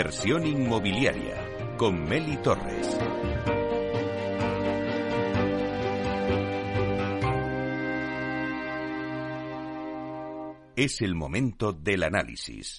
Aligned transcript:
Inversión 0.00 0.46
inmobiliaria 0.46 1.36
con 1.76 2.04
Meli 2.04 2.38
Torres. 2.38 2.98
Es 10.74 11.02
el 11.02 11.14
momento 11.14 11.74
del 11.74 12.02
análisis. 12.04 12.78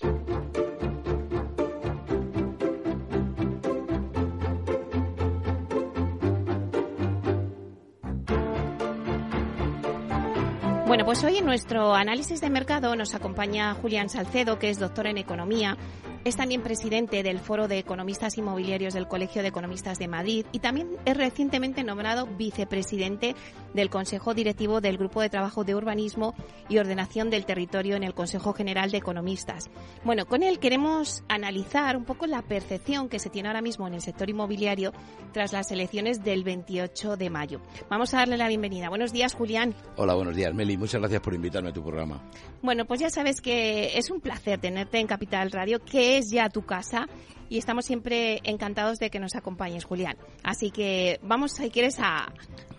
Bueno, 10.88 11.06
pues 11.06 11.24
hoy 11.24 11.38
en 11.38 11.46
nuestro 11.46 11.94
análisis 11.94 12.42
de 12.42 12.50
mercado 12.50 12.96
nos 12.96 13.14
acompaña 13.14 13.76
Julián 13.76 14.10
Salcedo, 14.10 14.58
que 14.58 14.72
es 14.72 14.80
doctor 14.80 15.06
en 15.06 15.20
economía 15.20 15.78
es 16.24 16.36
también 16.36 16.62
presidente 16.62 17.24
del 17.24 17.40
Foro 17.40 17.68
de 17.68 17.80
Economistas 17.80 18.38
Inmobiliarios 18.38 18.94
del 18.94 19.08
Colegio 19.08 19.42
de 19.42 19.48
Economistas 19.48 19.98
de 19.98 20.08
Madrid 20.08 20.46
y 20.52 20.60
también 20.60 20.90
es 21.06 21.18
recientemente 21.18 21.84
nombrado 21.84 22.28
vicepresidente 22.28 23.36
del 23.74 23.90
Consejo 23.90 24.34
Directivo 24.34 24.82
del 24.82 24.98
Grupo 24.98 25.22
de 25.22 25.30
Trabajo 25.30 25.64
de 25.64 25.76
Urbanismo 25.76 26.34
y 26.70 26.78
Ordenación 26.78 27.30
del 27.30 27.46
Territorio 27.46 27.96
en 27.96 28.04
el 28.04 28.14
Consejo 28.14 28.54
General 28.54 28.92
de 28.92 28.98
Economistas. 28.98 29.70
Bueno, 30.04 30.26
con 30.26 30.44
él 30.44 30.60
queremos 30.60 31.24
analizar 31.28 31.98
un 31.98 32.06
poco 32.06 32.28
la 32.28 32.42
percepción 32.42 33.10
que 33.10 33.20
se 33.20 33.30
tiene 33.30 33.50
ahora 33.50 33.62
mismo 33.62 33.88
en 33.88 33.94
el 33.94 34.02
sector 34.02 34.30
inmobiliario 34.30 34.94
tras 35.32 35.54
las 35.54 35.72
elecciones 35.72 36.24
del 36.24 36.44
28 36.44 37.18
de 37.18 37.30
mayo. 37.30 37.62
Vamos 37.90 38.14
a 38.14 38.18
darle 38.18 38.38
la 38.38 38.48
bienvenida. 38.48 38.90
Buenos 38.90 39.14
días, 39.14 39.34
Julián. 39.34 39.76
Hola, 39.98 40.14
buenos 40.14 40.36
días, 40.36 40.54
Meli. 40.54 40.78
Muchas 40.78 41.00
gracias 41.02 41.22
por 41.22 41.34
invitarme 41.34 41.70
a 41.70 41.74
tu 41.74 41.82
programa. 41.82 42.22
Bueno, 42.62 42.86
pues 42.86 43.00
ya 43.00 43.10
sabes 43.10 43.42
que 43.42 43.98
es 43.98 44.10
un 44.10 44.22
placer 44.22 44.60
tenerte 44.60 45.00
en 45.00 45.08
Capital 45.08 45.52
Radio, 45.52 45.80
que 45.84 46.18
es 46.18 46.30
ya 46.32 46.50
tu 46.50 46.64
casa 46.64 47.08
y 47.52 47.58
estamos 47.58 47.84
siempre 47.84 48.40
encantados 48.46 48.98
de 48.98 49.10
que 49.10 49.20
nos 49.20 49.36
acompañes, 49.36 49.84
Julián. 49.84 50.16
Así 50.42 50.72
que 50.72 51.20
vamos, 51.22 51.52
si 51.52 51.70
quieres, 51.70 52.00
a, 52.00 52.32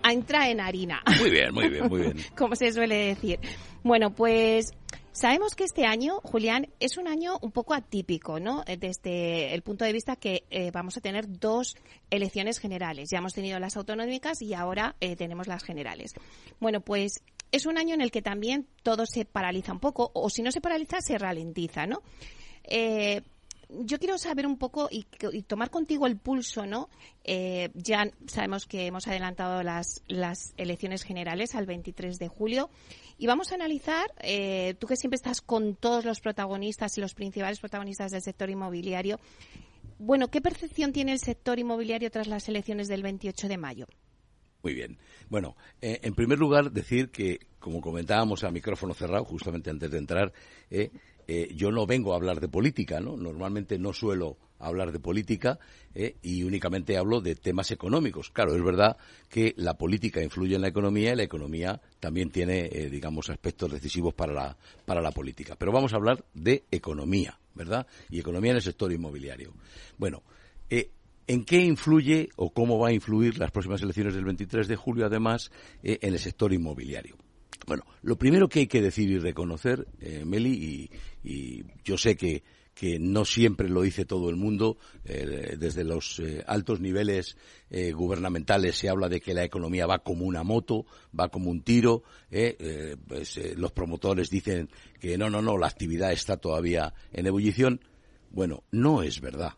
a 0.02 0.12
entrar 0.14 0.48
en 0.48 0.60
harina. 0.60 1.02
Muy 1.20 1.30
bien, 1.30 1.52
muy 1.52 1.68
bien, 1.68 1.88
muy 1.88 2.00
bien. 2.00 2.16
Como 2.36 2.56
se 2.56 2.72
suele 2.72 2.96
decir. 2.96 3.38
Bueno, 3.84 4.14
pues 4.14 4.72
Sabemos 5.14 5.54
que 5.54 5.64
este 5.64 5.84
año, 5.84 6.20
Julián, 6.22 6.68
es 6.80 6.96
un 6.96 7.06
año 7.06 7.36
un 7.42 7.52
poco 7.52 7.74
atípico, 7.74 8.40
¿no? 8.40 8.64
Desde 8.64 9.52
el 9.52 9.60
punto 9.60 9.84
de 9.84 9.92
vista 9.92 10.16
que 10.16 10.44
eh, 10.48 10.70
vamos 10.70 10.96
a 10.96 11.02
tener 11.02 11.26
dos 11.28 11.76
elecciones 12.08 12.58
generales. 12.58 13.10
Ya 13.12 13.18
hemos 13.18 13.34
tenido 13.34 13.58
las 13.58 13.76
autonómicas 13.76 14.40
y 14.40 14.54
ahora 14.54 14.96
eh, 15.00 15.14
tenemos 15.14 15.48
las 15.48 15.64
generales. 15.64 16.14
Bueno, 16.60 16.80
pues 16.80 17.22
es 17.50 17.66
un 17.66 17.76
año 17.76 17.92
en 17.92 18.00
el 18.00 18.10
que 18.10 18.22
también 18.22 18.66
todo 18.82 19.04
se 19.04 19.26
paraliza 19.26 19.74
un 19.74 19.80
poco, 19.80 20.12
o 20.14 20.30
si 20.30 20.40
no 20.42 20.50
se 20.50 20.62
paraliza, 20.62 21.02
se 21.02 21.18
ralentiza, 21.18 21.84
¿no? 21.84 22.00
Eh, 22.64 23.20
yo 23.80 23.98
quiero 23.98 24.18
saber 24.18 24.46
un 24.46 24.56
poco 24.58 24.88
y, 24.90 25.04
tomar 25.42 25.70
contigo 25.70 26.06
el 26.06 26.16
pulso, 26.16 26.66
¿no? 26.66 26.88
Eh, 27.24 27.70
ya 27.74 28.10
sabemos 28.26 28.66
que 28.66 28.86
hemos 28.86 29.06
adelantado 29.08 29.62
las, 29.62 30.02
las 30.08 30.54
elecciones 30.56 31.02
generales 31.02 31.54
al 31.54 31.66
23 31.66 32.18
de 32.18 32.28
julio 32.28 32.70
y 33.18 33.26
vamos 33.26 33.52
a 33.52 33.54
analizar, 33.54 34.12
eh, 34.20 34.74
tú 34.78 34.86
que 34.86 34.96
siempre 34.96 35.16
estás 35.16 35.40
con 35.40 35.76
todos 35.76 36.04
los 36.04 36.20
protagonistas 36.20 36.96
y 36.98 37.00
los 37.00 37.14
principales 37.14 37.60
protagonistas 37.60 38.10
del 38.10 38.22
sector 38.22 38.50
inmobiliario, 38.50 39.20
bueno, 39.98 40.28
¿qué 40.28 40.40
percepción 40.40 40.92
tiene 40.92 41.12
el 41.12 41.20
sector 41.20 41.58
inmobiliario 41.58 42.10
tras 42.10 42.26
las 42.26 42.48
elecciones 42.48 42.88
del 42.88 43.02
28 43.02 43.48
de 43.48 43.58
mayo? 43.58 43.86
Muy 44.62 44.74
bien. 44.74 44.98
Bueno, 45.28 45.56
eh, 45.80 46.00
en 46.02 46.14
primer 46.14 46.38
lugar, 46.38 46.70
decir 46.70 47.10
que, 47.10 47.40
como 47.58 47.80
comentábamos 47.80 48.44
a 48.44 48.50
micrófono 48.50 48.94
cerrado, 48.94 49.24
justamente 49.24 49.70
antes 49.70 49.90
de 49.90 49.98
entrar, 49.98 50.32
eh, 50.70 50.90
eh, 51.26 51.52
yo 51.54 51.70
no 51.70 51.86
vengo 51.86 52.12
a 52.12 52.16
hablar 52.16 52.40
de 52.40 52.48
política, 52.48 53.00
¿no? 53.00 53.16
Normalmente 53.16 53.78
no 53.78 53.92
suelo 53.92 54.36
hablar 54.58 54.92
de 54.92 55.00
política 55.00 55.58
eh, 55.94 56.16
y 56.22 56.44
únicamente 56.44 56.96
hablo 56.96 57.20
de 57.20 57.34
temas 57.34 57.70
económicos. 57.70 58.30
Claro, 58.30 58.54
es 58.54 58.62
verdad 58.62 58.96
que 59.28 59.54
la 59.56 59.74
política 59.74 60.22
influye 60.22 60.54
en 60.54 60.62
la 60.62 60.68
economía 60.68 61.12
y 61.12 61.16
la 61.16 61.24
economía 61.24 61.80
también 62.00 62.30
tiene, 62.30 62.66
eh, 62.66 62.88
digamos, 62.88 63.28
aspectos 63.30 63.72
decisivos 63.72 64.14
para 64.14 64.32
la, 64.32 64.56
para 64.84 65.00
la 65.00 65.10
política. 65.10 65.56
Pero 65.56 65.72
vamos 65.72 65.92
a 65.92 65.96
hablar 65.96 66.24
de 66.34 66.64
economía, 66.70 67.38
¿verdad? 67.54 67.86
Y 68.10 68.20
economía 68.20 68.52
en 68.52 68.56
el 68.56 68.62
sector 68.62 68.92
inmobiliario. 68.92 69.52
Bueno, 69.98 70.22
¿En 71.28 71.44
qué 71.44 71.60
influye 71.60 72.30
o 72.36 72.52
cómo 72.52 72.80
va 72.80 72.88
a 72.88 72.92
influir 72.92 73.38
las 73.38 73.52
próximas 73.52 73.80
elecciones 73.80 74.14
del 74.14 74.24
23 74.24 74.66
de 74.66 74.74
julio, 74.74 75.06
además, 75.06 75.52
en 75.82 76.12
el 76.14 76.18
sector 76.18 76.52
inmobiliario? 76.52 77.16
Bueno, 77.66 77.84
lo 78.02 78.16
primero 78.16 78.48
que 78.48 78.60
hay 78.60 78.66
que 78.66 78.82
decir 78.82 79.10
y 79.10 79.18
reconocer, 79.18 79.86
eh, 80.00 80.24
Meli, 80.24 80.90
y, 81.22 81.64
yo 81.84 81.96
sé 81.96 82.16
que, 82.16 82.42
no 82.98 83.24
siempre 83.24 83.68
lo 83.68 83.82
dice 83.82 84.04
todo 84.04 84.28
el 84.28 84.34
mundo, 84.34 84.76
eh, 85.04 85.56
desde 85.56 85.84
los 85.84 86.18
eh, 86.18 86.42
altos 86.48 86.80
niveles 86.80 87.36
gubernamentales 87.94 88.76
se 88.76 88.88
habla 88.88 89.08
de 89.08 89.20
que 89.20 89.34
la 89.34 89.44
economía 89.44 89.86
va 89.86 90.00
como 90.00 90.24
una 90.24 90.42
moto, 90.42 90.84
va 91.18 91.28
como 91.28 91.50
un 91.50 91.62
tiro, 91.62 92.02
pues, 92.28 93.40
los 93.56 93.72
promotores 93.72 94.30
dicen 94.30 94.68
que 94.98 95.16
no, 95.16 95.30
no, 95.30 95.42
no, 95.42 95.56
la 95.56 95.68
actividad 95.68 96.12
está 96.12 96.38
todavía 96.38 96.92
en 97.12 97.26
ebullición. 97.26 97.80
Bueno, 98.30 98.64
no 98.72 99.02
es 99.02 99.20
verdad. 99.20 99.52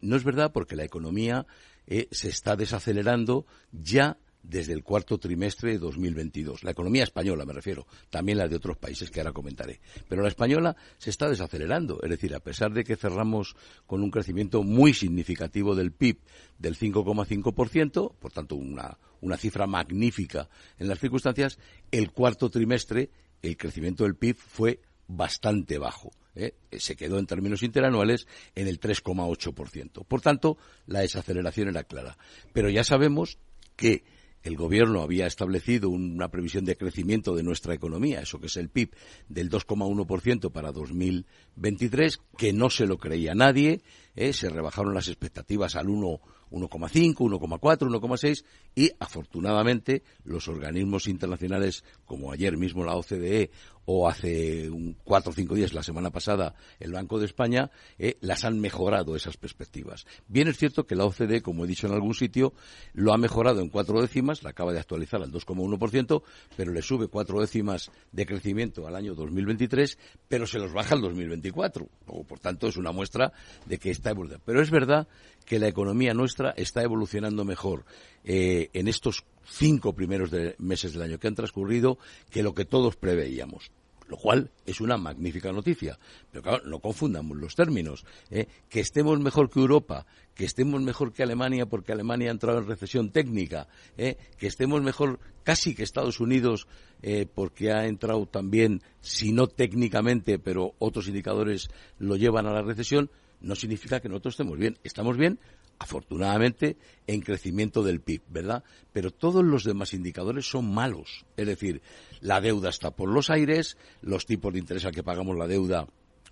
No 0.00 0.16
es 0.16 0.24
verdad 0.24 0.50
porque 0.50 0.74
la 0.74 0.84
economía 0.84 1.46
se 1.86 2.28
está 2.28 2.56
desacelerando 2.56 3.46
ya 3.72 4.16
desde 4.44 4.72
el 4.72 4.84
cuarto 4.84 5.18
trimestre 5.18 5.72
de 5.72 5.78
2022. 5.78 6.62
La 6.62 6.70
economía 6.70 7.02
española, 7.02 7.44
me 7.44 7.52
refiero, 7.52 7.86
también 8.10 8.38
la 8.38 8.46
de 8.46 8.56
otros 8.56 8.76
países 8.76 9.10
que 9.10 9.20
ahora 9.20 9.32
comentaré. 9.32 9.80
Pero 10.08 10.22
la 10.22 10.28
española 10.28 10.76
se 10.98 11.10
está 11.10 11.28
desacelerando, 11.28 12.00
es 12.02 12.10
decir, 12.10 12.34
a 12.34 12.40
pesar 12.40 12.72
de 12.72 12.84
que 12.84 12.96
cerramos 12.96 13.56
con 13.86 14.02
un 14.02 14.10
crecimiento 14.10 14.62
muy 14.62 14.92
significativo 14.94 15.74
del 15.74 15.92
PIB 15.92 16.18
del 16.58 16.76
5,5%, 16.76 18.14
por 18.14 18.32
tanto 18.32 18.54
una, 18.54 18.98
una 19.20 19.36
cifra 19.36 19.66
magnífica 19.66 20.48
en 20.78 20.88
las 20.88 21.00
circunstancias, 21.00 21.58
el 21.90 22.12
cuarto 22.12 22.50
trimestre 22.50 23.10
el 23.42 23.56
crecimiento 23.56 24.04
del 24.04 24.16
PIB 24.16 24.36
fue 24.36 24.80
bastante 25.06 25.78
bajo. 25.78 26.10
¿eh? 26.34 26.54
Se 26.72 26.96
quedó 26.96 27.18
en 27.18 27.26
términos 27.26 27.62
interanuales 27.62 28.26
en 28.54 28.68
el 28.68 28.80
3,8%. 28.80 30.04
Por 30.06 30.20
tanto, 30.20 30.56
la 30.86 31.00
desaceleración 31.00 31.68
era 31.68 31.84
clara. 31.84 32.16
Pero 32.52 32.70
ya 32.70 32.84
sabemos 32.84 33.38
que 33.76 34.04
el 34.44 34.56
gobierno 34.56 35.02
había 35.02 35.26
establecido 35.26 35.88
una 35.88 36.28
previsión 36.28 36.66
de 36.66 36.76
crecimiento 36.76 37.34
de 37.34 37.42
nuestra 37.42 37.74
economía, 37.74 38.20
eso 38.20 38.38
que 38.38 38.46
es 38.46 38.56
el 38.56 38.68
PIB, 38.68 38.90
del 39.28 39.50
2,1% 39.50 40.52
para 40.52 40.70
2023, 40.70 42.20
que 42.36 42.52
no 42.52 42.68
se 42.68 42.86
lo 42.86 42.98
creía 42.98 43.34
nadie, 43.34 43.80
¿eh? 44.14 44.34
se 44.34 44.50
rebajaron 44.50 44.94
las 44.94 45.08
expectativas 45.08 45.76
al 45.76 45.88
1, 45.88 46.20
1,5, 46.50 47.14
1,4, 47.14 47.58
1,6 47.58 48.44
y 48.74 48.90
afortunadamente 49.00 50.02
los 50.24 50.46
organismos 50.46 51.08
internacionales 51.08 51.82
como 52.04 52.30
ayer 52.30 52.58
mismo 52.58 52.84
la 52.84 52.96
OCDE 52.96 53.50
o 53.86 54.08
hace 54.08 54.68
un, 54.70 54.96
cuatro 55.04 55.32
o 55.32 55.34
cinco 55.34 55.54
días, 55.54 55.72
la 55.72 55.82
semana 55.82 56.10
pasada, 56.10 56.54
el 56.80 56.92
Banco 56.92 57.18
de 57.18 57.26
España, 57.26 57.70
eh, 57.98 58.16
las 58.20 58.44
han 58.44 58.60
mejorado 58.60 59.16
esas 59.16 59.36
perspectivas. 59.36 60.06
Bien 60.28 60.48
es 60.48 60.56
cierto 60.56 60.86
que 60.86 60.94
la 60.94 61.04
OCDE, 61.04 61.42
como 61.42 61.64
he 61.64 61.68
dicho 61.68 61.86
en 61.86 61.94
algún 61.94 62.14
sitio, 62.14 62.54
lo 62.92 63.12
ha 63.12 63.18
mejorado 63.18 63.60
en 63.60 63.68
cuatro 63.68 64.00
décimas, 64.00 64.42
la 64.42 64.50
acaba 64.50 64.72
de 64.72 64.80
actualizar 64.80 65.22
al 65.22 65.32
2,1%, 65.32 66.22
pero 66.56 66.72
le 66.72 66.82
sube 66.82 67.08
cuatro 67.08 67.40
décimas 67.40 67.90
de 68.12 68.26
crecimiento 68.26 68.86
al 68.86 68.96
año 68.96 69.14
2023, 69.14 69.98
pero 70.28 70.46
se 70.46 70.58
los 70.58 70.72
baja 70.72 70.94
al 70.94 71.00
2024. 71.00 71.88
O, 72.06 72.24
por 72.24 72.38
tanto, 72.38 72.68
es 72.68 72.76
una 72.76 72.92
muestra 72.92 73.32
de 73.66 73.78
que 73.78 73.90
está 73.90 74.10
evolucionando. 74.10 74.44
Pero 74.46 74.62
es 74.62 74.70
verdad 74.70 75.08
que 75.44 75.58
la 75.58 75.68
economía 75.68 76.14
nuestra 76.14 76.50
está 76.56 76.82
evolucionando 76.82 77.44
mejor 77.44 77.84
eh, 78.24 78.70
en 78.72 78.88
estos 78.88 79.24
cinco 79.46 79.94
primeros 79.94 80.30
meses 80.58 80.92
del 80.92 81.02
año 81.02 81.18
que 81.18 81.28
han 81.28 81.34
transcurrido 81.34 81.98
que 82.30 82.42
lo 82.42 82.54
que 82.54 82.64
todos 82.64 82.96
preveíamos 82.96 83.70
lo 84.08 84.16
cual 84.16 84.50
es 84.66 84.80
una 84.80 84.96
magnífica 84.96 85.52
noticia. 85.52 85.98
Pero 86.30 86.42
claro, 86.42 86.62
no 86.66 86.78
confundamos 86.78 87.36
los 87.38 87.54
términos. 87.54 88.04
¿eh? 88.30 88.46
Que 88.68 88.80
estemos 88.80 89.18
mejor 89.20 89.50
que 89.50 89.60
Europa, 89.60 90.06
que 90.34 90.44
estemos 90.44 90.82
mejor 90.82 91.12
que 91.12 91.22
Alemania 91.22 91.66
porque 91.66 91.92
Alemania 91.92 92.28
ha 92.28 92.32
entrado 92.32 92.58
en 92.58 92.66
recesión 92.66 93.10
técnica, 93.10 93.68
¿eh? 93.96 94.16
que 94.38 94.46
estemos 94.46 94.82
mejor 94.82 95.20
casi 95.42 95.74
que 95.74 95.82
Estados 95.82 96.20
Unidos 96.20 96.66
eh, 97.02 97.26
porque 97.32 97.72
ha 97.72 97.86
entrado 97.86 98.26
también, 98.26 98.82
si 99.00 99.32
no 99.32 99.46
técnicamente, 99.46 100.38
pero 100.38 100.74
otros 100.78 101.08
indicadores 101.08 101.68
lo 101.98 102.16
llevan 102.16 102.46
a 102.46 102.52
la 102.52 102.62
recesión, 102.62 103.10
no 103.40 103.54
significa 103.54 104.00
que 104.00 104.08
nosotros 104.08 104.34
estemos 104.34 104.58
bien. 104.58 104.78
Estamos 104.84 105.16
bien 105.16 105.38
afortunadamente, 105.78 106.76
en 107.06 107.20
crecimiento 107.20 107.82
del 107.82 108.00
PIB, 108.00 108.22
¿verdad? 108.28 108.64
Pero 108.92 109.10
todos 109.10 109.44
los 109.44 109.64
demás 109.64 109.94
indicadores 109.94 110.48
son 110.48 110.72
malos. 110.72 111.24
Es 111.36 111.46
decir, 111.46 111.82
la 112.20 112.40
deuda 112.40 112.70
está 112.70 112.90
por 112.90 113.08
los 113.08 113.30
aires, 113.30 113.76
los 114.02 114.26
tipos 114.26 114.52
de 114.52 114.60
interés 114.60 114.84
al 114.84 114.92
que 114.92 115.02
pagamos 115.02 115.36
la 115.36 115.46
deuda 115.46 115.86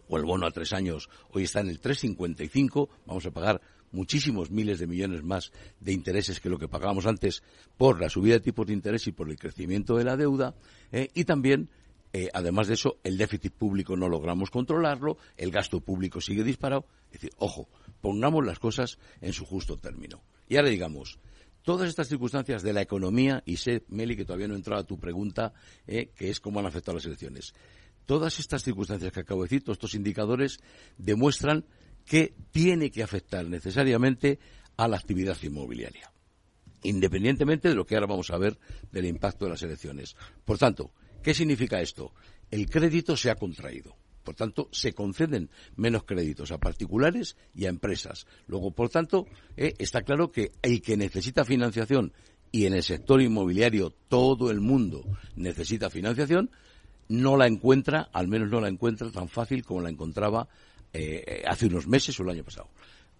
o 0.09 0.17
el 0.17 0.25
bono 0.25 0.47
a 0.47 0.50
tres 0.50 0.73
años 0.73 1.09
hoy 1.31 1.44
está 1.44 1.61
en 1.61 1.69
el 1.69 1.81
3,55, 1.81 2.89
vamos 3.06 3.25
a 3.27 3.31
pagar 3.31 3.61
muchísimos 3.93 4.50
miles 4.50 4.79
de 4.79 4.87
millones 4.87 5.23
más 5.23 5.53
de 5.81 5.93
intereses 5.93 6.41
que 6.41 6.49
lo 6.49 6.59
que 6.59 6.69
pagábamos 6.69 7.06
antes 7.06 7.43
por 7.77 8.00
la 8.00 8.09
subida 8.09 8.35
de 8.35 8.41
tipos 8.41 8.67
de 8.67 8.73
interés 8.73 9.06
y 9.06 9.12
por 9.12 9.31
el 9.31 9.39
crecimiento 9.39 9.97
de 9.97 10.05
la 10.05 10.17
deuda, 10.17 10.55
¿eh? 10.91 11.09
y 11.15 11.25
también 11.25 11.71
eh, 12.15 12.29
además 12.35 12.69
de 12.69 12.75
eso, 12.75 12.99
el 13.05 13.17
déficit 13.17 13.55
público 13.55 13.97
no 13.97 14.09
logramos 14.09 14.50
controlarlo, 14.50 15.17
el 15.37 15.50
gasto 15.50 15.81
público 15.81 16.21
sigue 16.21 16.44
disparado. 16.44 16.85
Es 17.06 17.12
decir, 17.12 17.31
ojo, 17.39 17.69
pongamos 18.03 18.45
las 18.45 18.59
cosas 18.59 18.99
en 19.23 19.33
su 19.33 19.47
justo 19.47 19.79
término. 19.79 20.23
Y 20.47 20.57
ahora 20.57 20.69
digamos, 20.69 21.19
todas 21.63 21.89
estas 21.89 22.09
circunstancias 22.09 22.63
de 22.63 22.75
la 22.75 22.83
economía, 22.83 23.43
y 23.47 23.57
sé, 23.57 23.85
Meli, 23.89 24.15
que 24.15 24.27
todavía 24.27 24.49
no 24.49 24.53
he 24.53 24.59
entrado 24.59 24.83
a 24.83 24.87
tu 24.87 24.99
pregunta, 24.99 25.55
eh, 25.87 26.11
que 26.15 26.29
es 26.29 26.41
cómo 26.41 26.61
han 26.61 26.67
afectado 26.67 26.97
las 26.97 27.07
elecciones. 27.07 27.55
Todas 28.05 28.39
estas 28.39 28.63
circunstancias 28.63 29.11
que 29.11 29.21
acabo 29.21 29.43
de 29.43 29.47
decir, 29.47 29.65
todos 29.65 29.77
estos 29.77 29.95
indicadores, 29.95 30.59
demuestran 30.99 31.65
que 32.05 32.35
tiene 32.51 32.91
que 32.91 33.03
afectar 33.03 33.47
necesariamente 33.47 34.39
a 34.77 34.89
la 34.89 34.99
actividad 34.99 35.39
inmobiliaria, 35.43 36.13
independientemente 36.83 37.71
de 37.71 37.75
lo 37.75 37.87
que 37.87 37.95
ahora 37.95 38.09
vamos 38.09 38.31
a 38.31 38.37
ver 38.39 38.59
del 38.91 39.07
impacto 39.07 39.47
de 39.47 39.53
las 39.53 39.63
elecciones. 39.63 40.17
Por 40.45 40.59
tanto, 40.59 40.93
¿Qué 41.23 41.35
significa 41.35 41.81
esto? 41.81 42.13
El 42.51 42.69
crédito 42.69 43.17
se 43.17 43.31
ha 43.31 43.37
contraído. 43.37 43.97
Por 44.23 44.35
tanto, 44.35 44.69
se 44.73 44.93
conceden 44.93 45.51
menos 45.77 46.05
créditos 46.05 46.53
a 46.53 46.59
particulares 46.59 47.37
y 47.55 47.67
a 47.67 47.71
empresas. 47.71 48.27
Luego, 48.47 48.71
por 48.71 48.89
tanto, 48.89 49.27
eh, 49.57 49.75
está 49.79 50.03
claro 50.03 50.31
que 50.31 50.53
el 50.63 50.81
que 50.81 50.97
necesita 50.97 51.45
financiación 51.45 52.13
y 52.51 52.67
en 52.67 52.75
el 52.75 52.83
sector 52.83 53.21
inmobiliario 53.21 53.91
todo 54.09 54.51
el 54.51 54.61
mundo 54.61 55.05
necesita 55.37 55.91
financiación, 55.91 56.51
no 57.09 57.37
la 57.37 57.47
encuentra, 57.47 58.09
al 58.13 58.29
menos 58.29 58.51
no 58.51 58.61
la 58.61 58.69
encuentra 58.69 59.11
tan 59.11 59.29
fácil 59.29 59.65
como 59.65 59.81
la 59.81 59.91
encontraba 59.91 60.49
eh, 60.93 61.43
hace 61.47 61.67
unos 61.67 61.87
meses 61.87 62.19
o 62.21 62.23
el 62.23 62.31
año 62.31 62.45
pasado. 62.45 62.69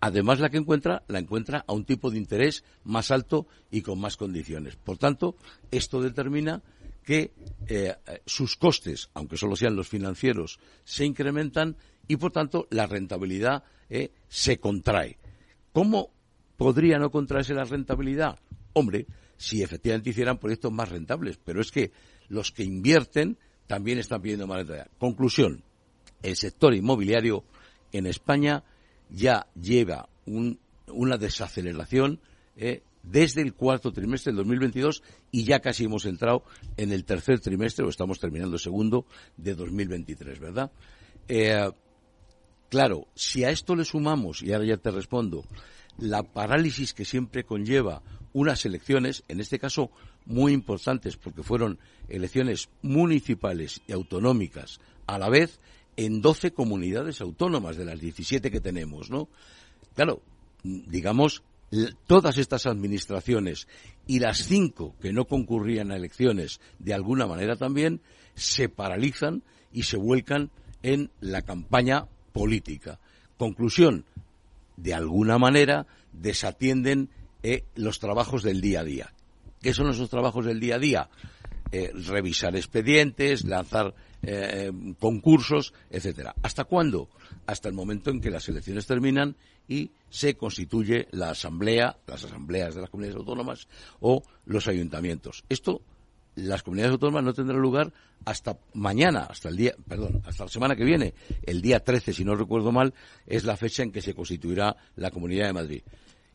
Además, 0.05 0.41
la 0.41 0.51
que 0.51 0.57
encuentra, 0.57 1.05
la 1.07 1.21
encuentra 1.21 1.65
a 1.65 1.73
un 1.73 1.85
tipo 1.85 2.11
de 2.11 2.19
interés 2.19 2.65
más 2.83 3.13
alto 3.13 3.47
y 3.71 3.83
con 3.83 4.01
más 4.01 4.17
condiciones. 4.17 4.75
Por 4.75 4.99
tanto, 4.99 5.37
esto 5.71 6.03
determina 6.03 6.61
que 7.05 7.33
eh, 7.67 7.95
sus 8.27 8.57
costes, 8.57 9.11
aunque 9.15 9.37
solo 9.37 9.57
sean 9.57 9.77
los 9.77 9.89
financieros, 9.89 10.59
se 10.85 11.05
incrementan 11.05 11.77
y, 12.09 12.17
por 12.17 12.33
tanto, 12.33 12.67
la 12.71 12.87
rentabilidad 12.87 13.65
eh, 13.91 14.13
se 14.29 14.59
contrae. 14.59 15.19
¿Cómo 15.73 16.11
podría 16.57 16.99
no 16.99 17.11
contraerse 17.11 17.55
la 17.55 17.65
rentabilidad? 17.65 18.39
Hombre, 18.73 19.07
si 19.37 19.63
efectivamente 19.63 20.11
hicieran 20.11 20.39
proyectos 20.39 20.73
más 20.73 20.89
rentables, 20.89 21.39
pero 21.43 21.61
es 21.61 21.71
que 21.71 21.93
los 22.29 22.53
que 22.53 22.65
invierten 22.65 23.39
también 23.67 23.99
están 23.99 24.23
pidiendo 24.23 24.47
más 24.47 24.59
rentabilidad. 24.59 24.91
Conclusión, 24.99 25.65
el 26.23 26.37
sector 26.37 26.75
inmobiliario 26.75 27.45
en 27.93 28.07
España 28.07 28.65
ya 29.11 29.47
lleva 29.55 30.09
una 30.27 31.19
desaceleración 31.19 32.21
eh, 32.57 32.83
desde 33.03 33.43
el 33.43 33.55
cuarto 33.55 33.93
trimestre 33.93 34.31
del 34.31 34.39
2022 34.39 35.03
y 35.31 35.45
ya 35.45 35.61
casi 35.61 35.85
hemos 35.85 36.05
entrado 36.05 36.45
en 36.77 36.93
el 36.93 37.05
tercer 37.05 37.41
trimestre, 37.41 37.85
o 37.85 37.89
estamos 37.89 38.19
terminando 38.19 38.55
el 38.55 38.61
segundo, 38.61 39.07
de 39.37 39.55
2023, 39.55 40.39
¿verdad? 40.39 40.71
Eh, 41.29 41.71
claro, 42.69 43.09
si 43.15 43.45
a 43.45 43.51
esto 43.51 43.75
le 43.75 43.85
sumamos, 43.85 44.43
y 44.43 44.53
ahora 44.53 44.67
ya 44.67 44.77
te 44.77 44.91
respondo, 44.91 45.45
la 45.99 46.23
parálisis 46.23 46.95
que 46.95 47.05
siempre 47.05 47.45
conlleva 47.45 48.03
unas 48.33 48.65
elecciones, 48.65 49.25
en 49.29 49.41
este 49.41 49.59
caso 49.59 49.91
muy 50.25 50.53
importantes 50.53 51.17
porque 51.17 51.43
fueron 51.43 51.79
elecciones 52.09 52.69
municipales 52.83 53.83
y 53.87 53.93
autonómicas 53.93 54.81
a 55.07 55.19
la 55.19 55.29
vez 55.29 55.61
en 55.97 56.23
12 56.23 56.53
comunidades 56.53 57.21
autónomas 57.21 57.77
de 57.77 57.85
las 57.85 58.01
17 58.01 58.51
que 58.51 58.61
tenemos, 58.61 59.11
¿no? 59.11 59.29
Claro, 59.95 60.23
digamos 60.63 61.43
todas 62.07 62.39
estas 62.39 62.67
administraciones 62.67 63.67
y 64.07 64.19
las 64.19 64.45
cinco 64.45 64.95
que 65.01 65.13
no 65.13 65.25
concurrían 65.25 65.91
a 65.91 65.97
elecciones 65.97 66.61
de 66.79 66.95
alguna 66.95 67.27
manera 67.27 67.57
también 67.57 68.01
se 68.35 68.69
paralizan 68.69 69.43
y 69.73 69.85
se 69.85 69.97
vuelcan 69.97 70.51
en 70.83 71.11
la 71.21 71.43
campaña 71.43 72.07
política. 72.33 72.99
Conclusión, 73.37 74.05
de 74.77 74.95
alguna 74.95 75.39
manera 75.39 75.87
desatienden 76.13 77.09
eh, 77.43 77.65
los 77.75 77.99
trabajos 77.99 78.43
del 78.43 78.61
día 78.61 78.81
a 78.81 78.85
día. 78.85 79.13
¿Qué 79.61 79.73
son 79.73 79.91
esos 79.91 80.11
trabajos 80.11 80.45
del 80.45 80.61
día 80.61 80.77
a 80.77 80.79
día? 80.79 81.11
Eh, 81.71 81.91
revisar 81.95 82.55
expedientes, 82.57 83.45
lanzar 83.45 83.95
eh, 84.23 84.71
concursos, 84.99 85.73
etcétera. 85.91 86.35
¿Hasta 86.43 86.65
cuándo? 86.65 87.09
Hasta 87.47 87.69
el 87.69 87.75
momento 87.75 88.11
en 88.11 88.21
que 88.21 88.31
las 88.31 88.49
elecciones 88.49 88.87
terminan 88.87 89.37
y 89.69 89.91
se 90.11 90.37
constituye 90.37 91.09
la 91.11 91.31
asamblea, 91.31 91.99
las 92.07 92.25
asambleas 92.25 92.75
de 92.75 92.83
las 92.83 92.91
comunidades 92.91 93.19
autónomas 93.19 93.69
o 94.01 94.23
los 94.47 94.69
ayuntamientos. 94.69 95.45
Esto 95.49 95.83
las 96.35 96.63
comunidades 96.63 96.93
autónomas 96.93 97.25
no 97.25 97.35
tendrán 97.35 97.61
lugar 97.61 97.93
hasta 98.25 98.57
mañana, 98.75 99.27
hasta 99.29 99.49
el 99.49 99.57
día, 99.57 99.75
perdón, 99.87 100.23
hasta 100.25 100.45
la 100.45 100.51
semana 100.51 100.77
que 100.77 100.85
viene, 100.85 101.15
el 101.43 101.61
día 101.61 101.81
13, 101.81 102.13
si 102.13 102.25
no 102.25 102.35
recuerdo 102.35 102.73
mal, 102.73 102.95
es 103.27 103.45
la 103.45 103.57
fecha 103.57 103.83
en 103.83 103.93
que 103.93 104.01
se 104.01 104.15
constituirá 104.15 104.77
la 104.97 105.11
Comunidad 105.11 105.47
de 105.47 105.53
Madrid. 105.53 105.83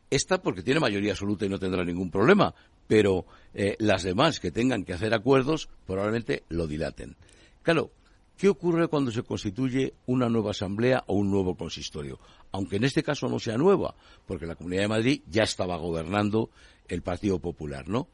Esta 0.10 0.42
porque 0.42 0.64
tiene 0.64 0.80
mayoría 0.80 1.12
absoluta 1.12 1.46
y 1.46 1.50
no 1.50 1.60
tendrá 1.60 1.84
ningún 1.84 2.12
problema, 2.12 2.54
pero 2.88 3.26
eh, 3.54 3.76
las 3.80 4.04
demás 4.04 4.40
que 4.40 4.52
tengan 4.52 4.84
que 4.84 4.94
hacer 4.94 5.14
acuerdos 5.14 5.70
probablemente 5.86 6.44
lo 6.50 6.68
dilaten. 6.68 7.16
Claro, 7.64 7.92
¿qué 8.38 8.50
ocurre 8.50 8.88
cuando 8.88 9.12
se 9.12 9.24
constituye 9.24 9.94
una 10.06 10.30
nueva 10.30 10.52
asamblea 10.52 11.04
o 11.08 11.16
un 11.16 11.32
nuevo 11.32 11.56
consistorio? 11.56 12.20
Aunque 12.52 12.78
en 12.78 12.84
este 12.84 13.04
caso 13.04 13.28
no 13.28 13.40
sea 13.40 13.58
nueva, 13.58 13.96
porque 14.26 14.46
la 14.46 14.56
Comunidad 14.56 14.84
de 14.84 14.88
Madrid 14.88 15.22
ya 15.28 15.44
estaba 15.44 15.78
gobernando 15.78 16.50
el 16.88 17.02
Partido 17.02 17.40
Popular, 17.40 17.88
¿no? 17.90 18.08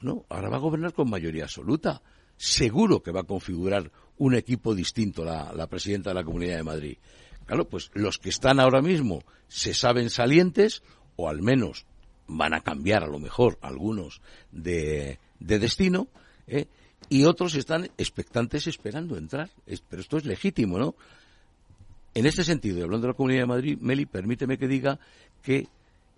No, 0.00 0.24
ahora 0.28 0.48
va 0.48 0.56
a 0.56 0.60
gobernar 0.60 0.92
con 0.92 1.10
mayoría 1.10 1.44
absoluta. 1.44 2.02
Seguro 2.36 3.02
que 3.02 3.10
va 3.10 3.20
a 3.20 3.24
configurar 3.24 3.90
un 4.16 4.34
equipo 4.34 4.74
distinto 4.74 5.24
la, 5.24 5.52
la 5.52 5.66
presidenta 5.66 6.10
de 6.10 6.14
la 6.14 6.24
Comunidad 6.24 6.56
de 6.56 6.62
Madrid. 6.62 6.98
Claro, 7.46 7.68
pues 7.68 7.90
los 7.94 8.18
que 8.18 8.28
están 8.28 8.60
ahora 8.60 8.80
mismo 8.80 9.22
se 9.48 9.74
saben 9.74 10.10
salientes, 10.10 10.82
o 11.16 11.28
al 11.28 11.42
menos 11.42 11.86
van 12.28 12.54
a 12.54 12.60
cambiar 12.60 13.02
a 13.02 13.08
lo 13.08 13.18
mejor 13.18 13.58
algunos 13.62 14.20
de, 14.52 15.18
destino, 15.40 16.08
¿eh? 16.46 16.68
Y 17.08 17.24
otros 17.24 17.54
están 17.54 17.90
expectantes 17.96 18.66
esperando 18.66 19.16
entrar. 19.16 19.50
pero 19.88 20.02
esto 20.02 20.16
es 20.16 20.24
legítimo, 20.24 20.78
¿no? 20.78 20.94
En 22.14 22.26
este 22.26 22.42
sentido, 22.42 22.78
y 22.78 22.82
hablando 22.82 23.06
de 23.06 23.12
la 23.12 23.16
Comunidad 23.16 23.42
de 23.42 23.46
Madrid, 23.46 23.78
Meli, 23.80 24.06
permíteme 24.06 24.58
que 24.58 24.66
diga 24.66 24.98
que 25.42 25.68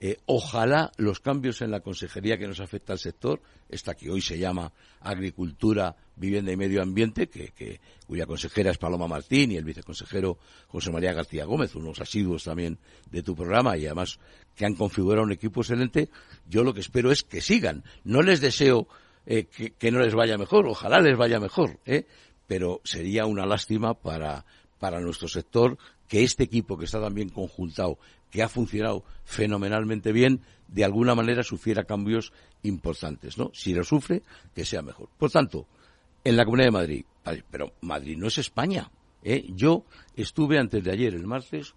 eh, 0.03 0.17
ojalá 0.25 0.91
los 0.97 1.21
cambios 1.21 1.61
en 1.61 1.71
la 1.71 1.81
consejería 1.81 2.39
que 2.39 2.49
nos 2.49 2.61
afecta 2.61 2.95
al 2.95 2.99
sector, 2.99 3.43
esta 3.69 3.95
que 3.95 4.11
hoy 4.11 4.23
se 4.23 4.39
llama 4.39 4.73
Agricultura, 5.01 5.95
Vivienda 6.17 6.53
y 6.53 6.57
Medio 6.57 6.83
Ambiente, 6.83 7.29
que, 7.29 7.81
cuya 8.07 8.25
consejera 8.25 8.71
es 8.71 8.79
Paloma 8.79 9.07
Martín 9.07 9.53
y 9.53 9.57
el 9.57 9.65
viceconsejero 9.65 10.39
José 10.69 10.91
María 10.91 11.13
García 11.13 11.45
Gómez, 11.45 11.75
unos 11.75 12.01
asiduos 12.01 12.45
también 12.45 12.79
de 13.11 13.23
tu 13.23 13.37
programa 13.37 13.77
y 13.77 13.85
además 13.85 14.19
que 14.57 14.65
han 14.65 14.75
configurado 14.75 15.25
un 15.25 15.33
equipo 15.33 15.61
excelente, 15.61 16.09
yo 16.49 16.65
lo 16.65 16.73
que 16.73 16.81
espero 16.81 17.13
es 17.13 17.23
que 17.23 17.43
sigan. 17.43 17.85
No 18.03 18.23
les 18.23 18.41
deseo 18.41 18.89
eh, 19.27 19.45
que, 19.45 19.91
no 19.91 20.01
les 20.01 20.15
vaya 20.15 20.39
mejor, 20.39 20.67
ojalá 20.67 21.01
les 21.01 21.17
vaya 21.17 21.39
mejor, 21.39 21.79
¿eh? 21.85 22.07
pero 22.47 22.81
sería 22.85 23.27
una 23.27 23.47
lástima 23.47 23.95
para, 23.95 24.45
para 24.79 25.01
nuestro 25.01 25.29
sector 25.29 25.79
que 26.09 26.25
este 26.25 26.45
equipo 26.45 26.77
que 26.77 26.87
está 26.87 27.01
tan 27.01 27.15
bien 27.15 27.29
conjuntado, 27.29 27.99
que 28.31 28.43
ha 28.43 28.49
funcionado 28.49 29.05
fenomenalmente 29.25 30.13
bien, 30.13 30.41
de 30.67 30.85
alguna 30.85 31.15
manera 31.15 31.43
sufriera 31.43 31.85
cambios 31.85 32.33
importantes, 32.63 33.39
¿no? 33.39 33.51
Si 33.55 33.75
lo 33.75 33.85
sufre, 33.85 34.23
que 34.55 34.65
sea 34.65 34.83
mejor. 34.83 35.09
Por 35.17 35.31
tanto, 35.31 35.67
en 36.25 36.37
la 36.37 36.45
Comunidad 36.45 36.69
de 36.69 36.73
Madrid, 36.73 37.05
pero 37.51 37.73
Madrid 37.81 38.17
no 38.17 38.29
es 38.29 38.39
España. 38.39 38.91
¿eh? 39.23 39.47
Yo 39.55 39.85
estuve 40.17 40.59
antes 40.59 40.83
de 40.83 40.91
ayer, 40.91 41.15
el 41.15 41.27
martes, 41.27 41.75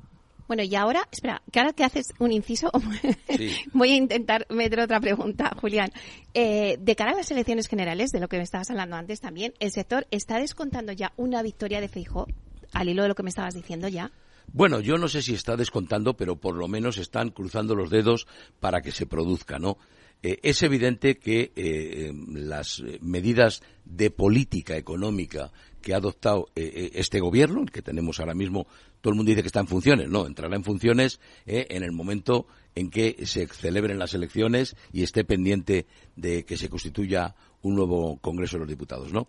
bueno, 0.47 0.63
y 0.63 0.75
ahora, 0.75 1.07
espera, 1.12 1.41
que 1.51 1.59
ahora 1.59 1.73
que 1.73 1.83
haces 1.83 2.13
un 2.19 2.31
inciso, 2.31 2.71
voy 3.73 3.91
a 3.91 3.95
intentar 3.95 4.45
meter 4.50 4.79
otra 4.79 5.00
pregunta, 5.00 5.55
Julián. 5.59 5.91
Eh, 6.33 6.77
de 6.79 6.95
cara 6.95 7.12
a 7.12 7.15
las 7.15 7.31
elecciones 7.31 7.67
generales, 7.67 8.12
de 8.12 8.19
lo 8.19 8.27
que 8.27 8.38
me 8.38 8.43
estabas 8.43 8.69
hablando 8.69 8.95
antes 8.95 9.21
también, 9.21 9.53
¿el 9.59 9.71
sector 9.71 10.07
está 10.12 10.39
descontando 10.39 10.91
ya 10.91 11.13
una 11.17 11.41
victoria 11.41 11.81
de 11.81 11.88
Feijóo, 11.88 12.27
al 12.73 12.89
hilo 12.89 13.03
de 13.03 13.09
lo 13.09 13.15
que 13.15 13.23
me 13.23 13.29
estabas 13.29 13.53
diciendo 13.53 13.88
ya? 13.88 14.12
Bueno, 14.51 14.81
yo 14.81 14.97
no 14.97 15.07
sé 15.07 15.21
si 15.21 15.33
está 15.33 15.55
descontando, 15.55 16.15
pero 16.15 16.35
por 16.35 16.55
lo 16.55 16.67
menos 16.67 16.97
están 16.97 17.29
cruzando 17.29 17.75
los 17.75 17.89
dedos 17.89 18.27
para 18.59 18.81
que 18.81 18.91
se 18.91 19.05
produzca, 19.05 19.57
¿no? 19.57 19.77
Eh, 20.24 20.39
es 20.42 20.63
evidente 20.63 21.18
que 21.18 21.51
eh, 21.56 22.13
las 22.30 22.82
medidas 23.01 23.62
de 23.86 24.10
política 24.10 24.77
económica 24.77 25.51
que 25.82 25.94
ha 25.94 25.98
adoptado 25.98 26.48
este 26.56 27.20
gobierno, 27.20 27.65
que 27.65 27.82
tenemos 27.82 28.22
ahora 28.22 28.34
mismo, 28.34 28.68
todo 29.01 29.12
el 29.12 29.18
mundo 29.18 29.32
dice 29.32 29.42
que 29.42 29.48
está 29.48 29.60
en 29.60 29.68
funciones, 29.68 30.08
no, 30.08 30.25
entrará 30.25 30.56
en 30.56 30.63
funciones 30.63 31.20
en 31.46 31.84
el 31.84 31.92
momento 31.92 32.48
en 32.74 32.89
que 32.89 33.25
se 33.25 33.48
celebren 33.48 34.00
las 34.00 34.13
elecciones 34.13 34.77
y 34.94 35.03
esté 35.03 35.25
pendiente 35.25 35.88
de 36.15 36.46
que 36.46 36.56
se 36.56 36.70
constituya 36.70 37.36
un 37.63 37.75
nuevo 37.75 38.15
Congreso 38.22 38.56
de 38.56 38.60
los 38.60 38.70
Diputados, 38.70 39.12
¿no? 39.12 39.27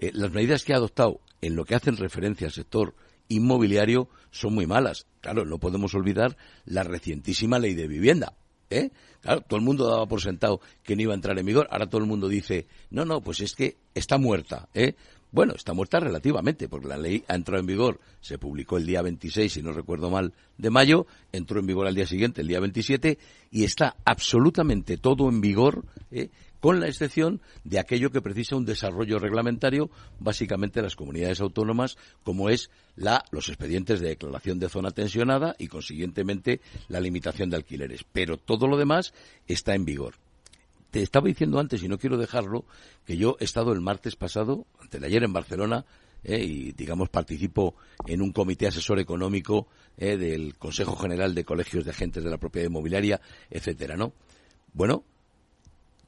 las 0.00 0.32
medidas 0.32 0.64
que 0.64 0.72
ha 0.72 0.78
adoptado 0.78 1.20
en 1.40 1.54
lo 1.54 1.64
que 1.64 1.76
hacen 1.76 1.96
referencia 1.96 2.48
al 2.48 2.52
sector 2.52 2.96
inmobiliario 3.28 4.08
son 4.32 4.54
muy 4.54 4.66
malas. 4.66 5.06
Claro, 5.20 5.44
no 5.44 5.58
podemos 5.58 5.94
olvidar 5.94 6.36
la 6.64 6.82
recientísima 6.82 7.60
ley 7.60 7.74
de 7.74 7.86
vivienda. 7.86 8.34
¿Eh? 8.78 8.90
Claro, 9.20 9.40
todo 9.42 9.58
el 9.58 9.64
mundo 9.64 9.88
daba 9.88 10.06
por 10.06 10.20
sentado 10.20 10.60
que 10.82 10.96
no 10.96 11.02
iba 11.02 11.12
a 11.12 11.16
entrar 11.16 11.38
en 11.38 11.46
vigor. 11.46 11.68
Ahora 11.70 11.86
todo 11.86 12.00
el 12.00 12.08
mundo 12.08 12.28
dice, 12.28 12.66
no, 12.90 13.04
no, 13.04 13.20
pues 13.20 13.40
es 13.40 13.54
que 13.54 13.76
está 13.94 14.18
muerta. 14.18 14.68
¿eh? 14.74 14.94
Bueno, 15.30 15.54
está 15.56 15.72
muerta 15.72 15.98
relativamente, 15.98 16.68
porque 16.68 16.88
la 16.88 16.98
ley 16.98 17.24
ha 17.26 17.34
entrado 17.34 17.60
en 17.60 17.66
vigor, 17.66 18.00
se 18.20 18.36
publicó 18.36 18.76
el 18.76 18.84
día 18.84 19.00
26, 19.00 19.50
si 19.50 19.62
no 19.62 19.72
recuerdo 19.72 20.10
mal, 20.10 20.34
de 20.58 20.68
mayo, 20.68 21.06
entró 21.32 21.58
en 21.58 21.66
vigor 21.66 21.86
al 21.86 21.94
día 21.94 22.06
siguiente, 22.06 22.42
el 22.42 22.48
día 22.48 22.60
27, 22.60 23.18
y 23.50 23.64
está 23.64 23.96
absolutamente 24.04 24.98
todo 24.98 25.30
en 25.30 25.40
vigor, 25.40 25.86
¿eh? 26.10 26.28
Con 26.62 26.78
la 26.78 26.86
excepción 26.86 27.40
de 27.64 27.80
aquello 27.80 28.12
que 28.12 28.22
precisa 28.22 28.54
un 28.54 28.64
desarrollo 28.64 29.18
reglamentario, 29.18 29.90
básicamente 30.20 30.80
las 30.80 30.94
comunidades 30.94 31.40
autónomas, 31.40 31.98
como 32.22 32.50
es 32.50 32.70
la, 32.94 33.24
los 33.32 33.48
expedientes 33.48 33.98
de 33.98 34.10
declaración 34.10 34.60
de 34.60 34.68
zona 34.68 34.92
tensionada 34.92 35.56
y, 35.58 35.66
consiguientemente, 35.66 36.60
la 36.86 37.00
limitación 37.00 37.50
de 37.50 37.56
alquileres. 37.56 38.04
Pero 38.12 38.36
todo 38.36 38.68
lo 38.68 38.76
demás 38.76 39.12
está 39.48 39.74
en 39.74 39.84
vigor. 39.84 40.14
Te 40.92 41.02
estaba 41.02 41.26
diciendo 41.26 41.58
antes, 41.58 41.82
y 41.82 41.88
no 41.88 41.98
quiero 41.98 42.16
dejarlo, 42.16 42.64
que 43.04 43.16
yo 43.16 43.36
he 43.40 43.44
estado 43.44 43.72
el 43.72 43.80
martes 43.80 44.14
pasado, 44.14 44.64
antes 44.78 45.02
ayer 45.02 45.24
en 45.24 45.32
Barcelona, 45.32 45.84
eh, 46.22 46.44
y 46.44 46.70
digamos 46.70 47.08
participo 47.08 47.74
en 48.06 48.22
un 48.22 48.30
comité 48.30 48.68
asesor 48.68 49.00
económico 49.00 49.66
eh, 49.96 50.16
del 50.16 50.56
Consejo 50.58 50.94
General 50.94 51.34
de 51.34 51.44
Colegios 51.44 51.84
de 51.84 51.90
Agentes 51.90 52.22
de 52.22 52.30
la 52.30 52.38
Propiedad 52.38 52.68
Inmobiliaria, 52.68 53.20
etcétera, 53.50 53.96
¿no? 53.96 54.12
Bueno, 54.72 55.02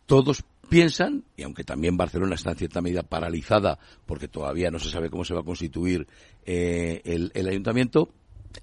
todos 0.07 0.45
piensan, 0.69 1.25
y 1.37 1.43
aunque 1.43 1.65
también 1.65 1.97
Barcelona 1.97 2.35
está 2.35 2.51
en 2.51 2.57
cierta 2.57 2.81
medida 2.81 3.03
paralizada 3.03 3.79
porque 4.07 4.29
todavía 4.29 4.71
no 4.71 4.79
se 4.79 4.91
sabe 4.91 5.11
cómo 5.11 5.25
se 5.25 5.35
va 5.35 5.41
a 5.41 5.45
constituir 5.45 6.07
eh, 6.45 7.01
el, 7.05 7.47
ayuntamiento, 7.49 8.11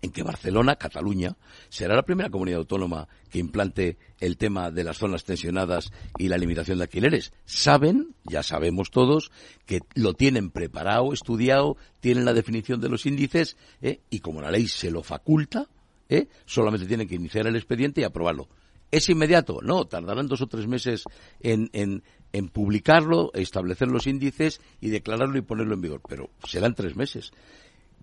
en 0.01 0.11
que 0.11 0.23
Barcelona, 0.23 0.77
Cataluña, 0.77 1.35
será 1.69 1.95
la 1.95 2.03
primera 2.03 2.29
comunidad 2.29 2.59
autónoma 2.59 3.07
que 3.29 3.39
implante 3.39 3.97
el 4.19 4.37
tema 4.37 4.71
de 4.71 4.83
las 4.83 4.97
zonas 4.97 5.25
tensionadas 5.25 5.91
y 6.17 6.29
la 6.29 6.37
limitación 6.37 6.77
de 6.77 6.85
alquileres. 6.85 7.33
Saben, 7.45 8.15
ya 8.23 8.41
sabemos 8.41 8.89
todos, 8.89 9.31
que 9.65 9.79
lo 9.95 10.13
tienen 10.13 10.49
preparado, 10.49 11.11
estudiado, 11.13 11.75
tienen 11.99 12.25
la 12.25 12.33
definición 12.33 12.79
de 12.79 12.89
los 12.89 13.05
índices 13.05 13.57
eh, 13.81 13.99
y 14.09 14.19
como 14.19 14.41
la 14.41 14.51
ley 14.51 14.67
se 14.67 14.91
lo 14.91 15.03
faculta, 15.03 15.67
eh, 16.09 16.27
solamente 16.45 16.87
tienen 16.87 17.07
que 17.07 17.15
iniciar 17.15 17.47
el 17.47 17.55
expediente 17.55 18.01
y 18.01 18.03
aprobarlo. 18.05 18.47
¿Es 18.91 19.07
inmediato? 19.07 19.59
No, 19.63 19.85
tardarán 19.85 20.27
dos 20.27 20.41
o 20.41 20.47
tres 20.47 20.67
meses 20.67 21.05
en, 21.39 21.69
en, 21.71 22.49
publicarlo, 22.49 23.31
establecer 23.33 23.87
los 23.87 24.05
índices 24.05 24.59
y 24.81 24.89
declararlo 24.89 25.37
y 25.37 25.41
ponerlo 25.41 25.73
en 25.73 25.81
vigor, 25.81 26.01
pero 26.07 26.29
serán 26.43 26.75
tres 26.75 26.97
meses. 26.97 27.31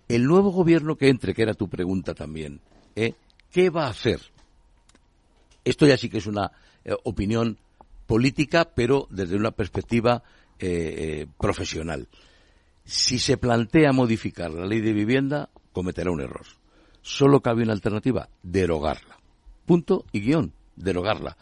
El 0.09 0.25
nuevo 0.25 0.50
gobierno 0.50 0.97
que 0.97 1.11
entre, 1.11 1.35
que 1.35 1.42
era 1.42 1.52
tu 1.52 1.68
pregunta 1.68 2.14
también, 2.14 2.62
¿eh? 2.97 3.12
¿qué 3.50 3.68
va 3.68 3.87
a 3.87 3.90
hacer? 3.90 4.21
Esto 5.62 5.87
ya 5.87 5.99
sí 5.99 6.09
que 6.09 6.18
es 6.18 6.26
una 6.26 6.52
eh, 6.85 6.95
opinión 7.04 7.59
política, 8.07 8.71
pero 8.75 9.07
desde 9.11 9.37
una 9.37 9.50
perspectiva 9.50 10.23
eh, 10.59 11.26
profesional. 11.38 12.09
Si 12.85 13.18
se 13.18 13.37
plantea 13.37 13.92
modificar 13.92 14.50
la 14.50 14.64
ley 14.64 14.80
de 14.80 14.95
vivienda, 14.95 15.50
cometerá 15.73 16.11
un 16.11 16.23
error. 16.23 16.47
Solo 17.02 17.40
cabe 17.40 17.62
una 17.62 17.75
alternativa, 17.75 18.30
derogarla. 18.42 19.18
Punto 19.66 20.07
y 20.12 20.21
guion 20.21 20.54
derogarla. 20.79 21.37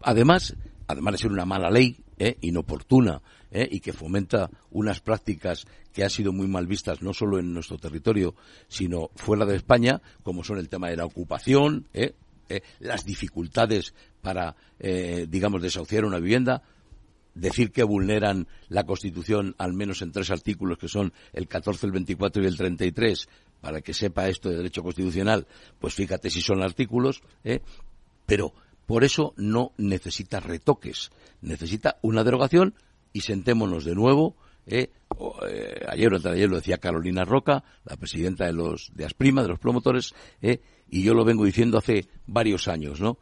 Además, 0.00 0.54
además 0.86 1.12
de 1.12 1.18
ser 1.18 1.32
una 1.32 1.44
mala 1.44 1.70
ley, 1.70 1.98
¿eh? 2.18 2.36
inoportuna, 2.40 3.22
¿eh? 3.50 3.68
y 3.70 3.80
que 3.80 3.92
fomenta 3.92 4.50
unas 4.70 5.00
prácticas 5.00 5.66
que 5.92 6.04
han 6.04 6.10
sido 6.10 6.32
muy 6.32 6.46
mal 6.46 6.66
vistas 6.66 7.02
no 7.02 7.12
solo 7.12 7.38
en 7.38 7.52
nuestro 7.52 7.78
territorio, 7.78 8.34
sino 8.68 9.10
fuera 9.16 9.46
de 9.46 9.56
España, 9.56 10.00
como 10.22 10.44
son 10.44 10.58
el 10.58 10.68
tema 10.68 10.88
de 10.88 10.96
la 10.96 11.04
ocupación, 11.04 11.88
¿eh? 11.94 12.14
las 12.78 13.04
dificultades 13.04 13.92
para, 14.22 14.54
digamos, 14.78 15.60
desahuciar 15.60 16.04
una 16.04 16.20
vivienda, 16.20 16.62
decir 17.34 17.72
que 17.72 17.82
vulneran 17.82 18.46
la 18.68 18.84
Constitución 18.84 19.56
al 19.58 19.72
menos 19.72 20.00
en 20.00 20.12
tres 20.12 20.30
artículos, 20.30 20.78
que 20.78 20.86
son 20.86 21.12
el 21.32 21.48
14, 21.48 21.86
el 21.86 21.92
24 21.92 22.44
y 22.44 22.46
el 22.46 22.56
33, 22.56 23.28
para 23.60 23.80
que 23.80 23.92
sepa 23.92 24.28
esto 24.28 24.48
de 24.48 24.58
derecho 24.58 24.84
constitucional, 24.84 25.48
pues 25.80 25.94
fíjate 25.94 26.30
si 26.30 26.40
son 26.40 26.62
artículos, 26.62 27.20
pero 28.26 28.54
por 28.86 29.04
eso 29.04 29.34
no 29.36 29.72
necesita 29.76 30.40
retoques, 30.40 31.10
necesita 31.40 31.98
una 32.02 32.24
derogación 32.24 32.74
y 33.12 33.20
sentémonos 33.22 33.84
de 33.84 33.94
nuevo. 33.94 34.36
¿eh? 34.66 34.90
eh 35.48 35.84
ayer 35.88 36.12
o 36.12 36.28
ayer 36.28 36.48
lo 36.48 36.56
decía 36.56 36.78
Carolina 36.78 37.24
Roca, 37.24 37.64
la 37.84 37.96
presidenta 37.96 38.46
de 38.46 38.52
los 38.52 38.92
de 38.94 39.04
Asprima, 39.04 39.42
de 39.42 39.48
los 39.48 39.58
promotores, 39.58 40.14
¿eh? 40.40 40.60
y 40.88 41.02
yo 41.02 41.14
lo 41.14 41.24
vengo 41.24 41.44
diciendo 41.44 41.78
hace 41.78 42.08
varios 42.26 42.68
años, 42.68 43.00
¿no? 43.00 43.18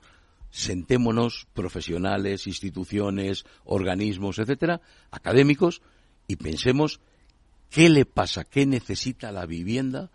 Sentémonos 0.51 1.49
profesionales, 1.53 2.47
instituciones, 2.47 3.45
organismos, 3.65 4.39
etcétera, 4.39 4.81
académicos, 5.11 5.83
y 6.29 6.37
pensemos 6.37 7.01
qué 7.71 7.89
le 7.89 8.05
pasa, 8.05 8.45
qué 8.45 8.65
necesita 8.67 9.33
la 9.33 9.47
vivienda 9.47 10.11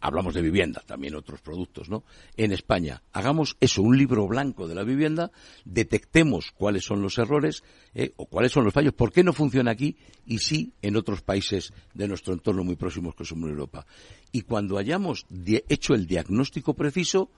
hablamos 0.00 0.34
de 0.34 0.42
vivienda, 0.42 0.82
también 0.86 1.14
otros 1.14 1.40
productos, 1.40 1.88
¿no? 1.88 2.04
En 2.36 2.52
España, 2.52 3.02
hagamos 3.12 3.56
eso, 3.60 3.82
un 3.82 3.96
libro 3.96 4.26
blanco 4.26 4.68
de 4.68 4.74
la 4.74 4.84
vivienda, 4.84 5.30
detectemos 5.64 6.52
cuáles 6.52 6.84
son 6.84 7.02
los 7.02 7.18
errores 7.18 7.62
¿eh? 7.94 8.12
o 8.16 8.26
cuáles 8.26 8.52
son 8.52 8.64
los 8.64 8.74
fallos, 8.74 8.92
por 8.92 9.12
qué 9.12 9.24
no 9.24 9.32
funciona 9.32 9.70
aquí 9.70 9.96
y 10.24 10.38
sí 10.38 10.72
en 10.82 10.96
otros 10.96 11.22
países 11.22 11.72
de 11.94 12.08
nuestro 12.08 12.34
entorno 12.34 12.64
muy 12.64 12.76
próximos 12.76 13.14
que 13.14 13.24
somos 13.24 13.50
Europa. 13.50 13.86
Y 14.32 14.42
cuando 14.42 14.78
hayamos 14.78 15.26
hecho 15.68 15.94
el 15.94 16.06
diagnóstico 16.06 16.74
preciso, 16.74 17.30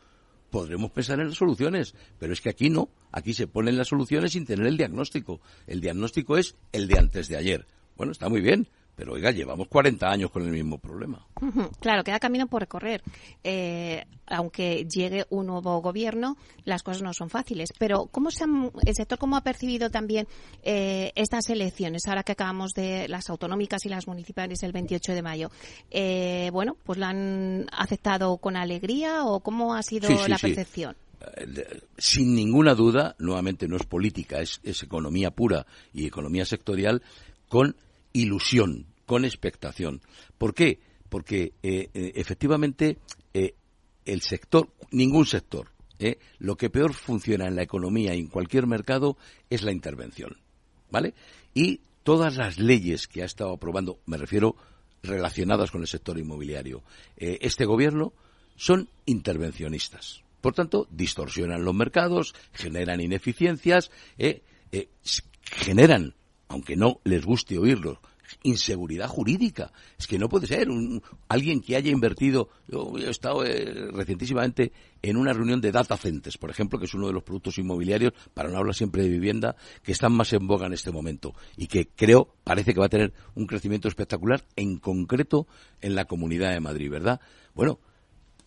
podremos 0.51 0.91
pensar 0.91 1.21
en 1.21 1.29
las 1.29 1.37
soluciones, 1.37 1.95
pero 2.19 2.33
es 2.33 2.41
que 2.41 2.51
aquí 2.51 2.71
no, 2.71 2.89
aquí 3.13 3.35
se 3.35 3.47
ponen 3.47 3.77
las 3.77 3.89
soluciones 3.89 4.33
sin 4.33 4.47
tener 4.47 4.67
el 4.67 4.77
diagnóstico. 4.77 5.41
El 5.67 5.81
diagnóstico 5.81 6.37
es 6.37 6.57
el 6.73 6.89
de 6.89 6.99
antes 6.99 7.29
de 7.29 7.37
ayer. 7.37 7.67
Bueno, 7.97 8.13
está 8.13 8.29
muy 8.29 8.41
bien, 8.41 8.69
pero 8.99 9.13
oiga, 9.13 9.31
llevamos 9.31 9.69
40 9.69 10.11
años 10.11 10.29
con 10.33 10.43
el 10.43 10.51
mismo 10.51 10.77
problema. 10.79 11.25
Claro, 11.79 12.03
queda 12.03 12.19
camino 12.19 12.49
por 12.49 12.63
recorrer. 12.63 13.01
Eh, 13.45 14.05
aunque 14.27 14.89
llegue 14.93 15.25
un 15.31 15.47
nuevo 15.47 15.81
gobierno, 15.81 16.37
las 16.65 16.83
cosas 16.83 17.03
no 17.03 17.15
son 17.15 17.31
fáciles. 17.31 17.73
Pero 17.79 18.07
¿cómo 18.07 18.33
se 18.33 18.45
el 18.45 18.95
sector 18.97 19.17
cómo 19.17 19.37
ha 19.37 19.43
percibido 19.43 19.89
también 19.89 20.27
eh, 20.65 21.13
estas 21.15 21.49
elecciones, 21.49 22.09
ahora 22.09 22.25
que 22.25 22.33
acabamos 22.33 22.73
de 22.73 23.07
las 23.07 23.31
autonómicas 23.31 23.87
y 23.87 23.89
las 23.89 24.09
municipales 24.09 24.65
el 24.65 24.73
28 24.73 25.13
de 25.13 25.23
mayo? 25.23 25.51
Eh, 25.93 26.51
bueno, 26.53 26.77
pues 26.83 26.99
la 26.99 27.11
han 27.11 27.67
aceptado 27.71 28.37
con 28.39 28.57
alegría 28.57 29.23
o 29.23 29.39
cómo 29.39 29.77
ha 29.77 29.83
sido 29.85 30.09
la 30.27 30.39
percepción? 30.39 30.97
sin 31.97 32.37
ninguna 32.37 32.75
duda, 32.75 33.17
nuevamente 33.19 33.67
no 33.67 33.77
es 33.77 33.85
política, 33.85 34.41
es, 34.41 34.61
es, 34.63 34.85
economía 34.85 35.33
pura 35.33 35.67
y 35.93 36.07
economía 36.07 36.45
sectorial, 36.45 37.03
con 37.49 37.75
ilusión, 38.19 38.87
con 39.07 39.25
expectación. 39.25 40.03
¿Por 40.37 40.55
qué? 40.55 40.81
Porque 41.09 41.55
eh, 41.63 41.89
eh, 41.95 42.13
efectivamente 42.17 42.99
eh, 43.33 43.55
el 44.05 44.21
sector, 44.23 44.69
ningún 44.91 45.27
sector, 45.27 45.71
lo 46.39 46.57
que 46.57 46.71
peor 46.71 46.95
funciona 46.95 47.49
en 47.49 47.57
la 47.57 47.63
economía 47.63 48.15
y 48.15 48.21
en 48.21 48.29
cualquier 48.29 48.69
mercado 48.69 49.17
es 49.51 49.63
la 49.63 49.73
intervención. 49.73 50.37
¿Vale? 50.91 51.15
Y 51.55 51.81
todas 52.05 52.37
las 52.37 52.59
leyes 52.59 53.09
que 53.09 53.23
ha 53.23 53.27
estado 53.27 53.53
aprobando, 53.53 53.99
me 54.07 54.17
refiero 54.17 54.55
relacionadas 55.03 55.73
con 55.73 55.81
el 55.81 55.89
sector 55.89 56.17
inmobiliario, 56.17 56.83
este 57.17 57.65
gobierno, 57.65 58.13
son 58.57 58.89
intervencionistas. 59.07 60.23
Por 60.41 60.55
tanto, 60.55 60.87
distorsionan 60.91 61.65
los 61.65 61.75
mercados, 61.75 62.35
generan 62.53 63.01
ineficiencias, 63.01 63.91
generan, 65.43 66.15
aunque 66.49 66.77
no 66.77 67.01
les 67.05 67.25
guste 67.25 67.59
oírlo, 67.59 68.01
inseguridad 68.43 69.09
jurídica. 69.09 69.73
Es 69.99 70.07
que 70.07 70.19
no 70.19 70.29
puede 70.29 70.47
ser 70.47 70.69
un, 70.69 71.03
alguien 71.29 71.61
que 71.61 71.77
haya 71.77 71.91
invertido. 71.91 72.49
Yo 72.67 72.93
he 72.99 73.11
estado 73.11 73.45
eh, 73.45 73.91
recientísimamente 73.93 74.73
en 75.03 75.17
una 75.17 75.33
reunión 75.33 75.61
de 75.61 75.73
data 75.73 75.97
centers, 75.97 76.39
por 76.39 76.51
ejemplo, 76.51 76.79
que 76.79 76.87
es 76.87 76.95
uno 76.95 77.07
de 77.07 77.13
los 77.13 77.23
productos 77.23 77.59
inmobiliarios, 77.59 78.13
para 78.35 78.51
no 78.51 78.59
hablar 78.59 78.75
siempre 78.75 79.03
de 79.03 79.09
vivienda, 79.09 79.57
que 79.83 79.93
están 79.93 80.13
más 80.13 80.33
en 80.33 80.47
boga 80.47 80.67
en 80.67 80.73
este 80.73 80.91
momento 80.91 81.35
y 81.57 81.67
que 81.67 81.89
creo, 81.89 82.35
parece 82.45 82.75
que 82.75 82.81
va 82.81 82.87
a 82.87 82.91
tener 82.91 83.13
un 83.35 83.47
crecimiento 83.47 83.89
espectacular, 83.89 84.45
en 84.57 84.79
concreto 84.79 85.47
en 85.81 85.95
la 85.95 86.05
Comunidad 86.05 86.53
de 86.53 86.61
Madrid, 86.61 86.91
¿verdad? 86.91 87.21
Bueno, 87.55 87.81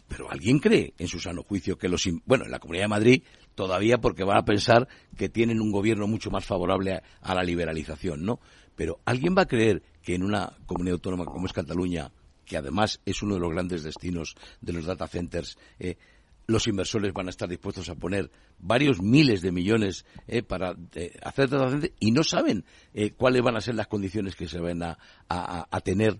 pero 0.08 0.29
¿alguien 0.29 0.60
cree 0.60 0.93
en 0.98 1.08
su 1.08 1.20
sano 1.20 1.41
juicio 1.41 1.77
que 1.77 1.88
los... 1.88 2.03
Bueno, 2.25 2.43
en 2.43 2.51
la 2.51 2.60
Comunidad 2.60 2.84
de 2.84 2.89
Madrid 2.89 3.24
todavía 3.55 4.00
porque 4.00 4.24
van 4.24 4.38
a 4.38 4.46
pensar 4.46 4.88
que 5.17 5.29
tienen 5.29 5.62
un 5.62 5.72
gobierno 5.72 6.08
mucho 6.08 6.31
más 6.31 6.46
favorable 6.46 7.01
a, 7.22 7.36
la 7.36 7.43
liberalización, 7.43 8.24
¿no? 8.25 8.39
Pero 8.75 9.00
¿alguien 9.05 9.36
va 9.38 9.43
a 9.43 9.48
creer 9.48 9.84
que 10.01 10.15
en 10.15 10.24
una 10.24 10.53
comunidad 10.65 10.96
autónoma 10.96 11.25
como 11.25 11.46
es 11.46 11.53
Cataluña, 11.53 12.12
que 12.46 12.58
además 12.58 13.00
es 13.05 13.22
uno 13.22 13.36
de 13.36 13.41
los 13.41 13.51
grandes 13.51 13.84
destinos 13.84 14.36
de 14.62 14.74
los 14.74 14.86
data 14.86 15.08
centers, 15.08 15.58
eh, 15.79 15.98
los 16.48 16.67
inversores 16.67 17.13
van 17.13 17.27
a 17.27 17.29
estar 17.29 17.48
dispuestos 17.48 17.88
a 17.89 17.96
poner 17.96 18.31
varios 18.60 19.01
miles 19.01 19.41
de 19.41 19.51
millones 19.51 20.05
eh, 20.27 20.41
para 20.41 20.75
eh, 20.96 21.17
hacer 21.24 21.50
centers 21.50 21.91
y 22.00 22.12
no 22.12 22.24
saben 22.24 22.65
cuáles 23.15 23.41
van 23.41 23.55
a 23.55 23.62
ser 23.62 23.75
las 23.75 23.88
condiciones 23.88 24.36
que 24.36 24.48
se 24.48 24.60
van 24.60 24.84
a, 24.84 24.98
a 25.29 25.81
tener 25.81 26.20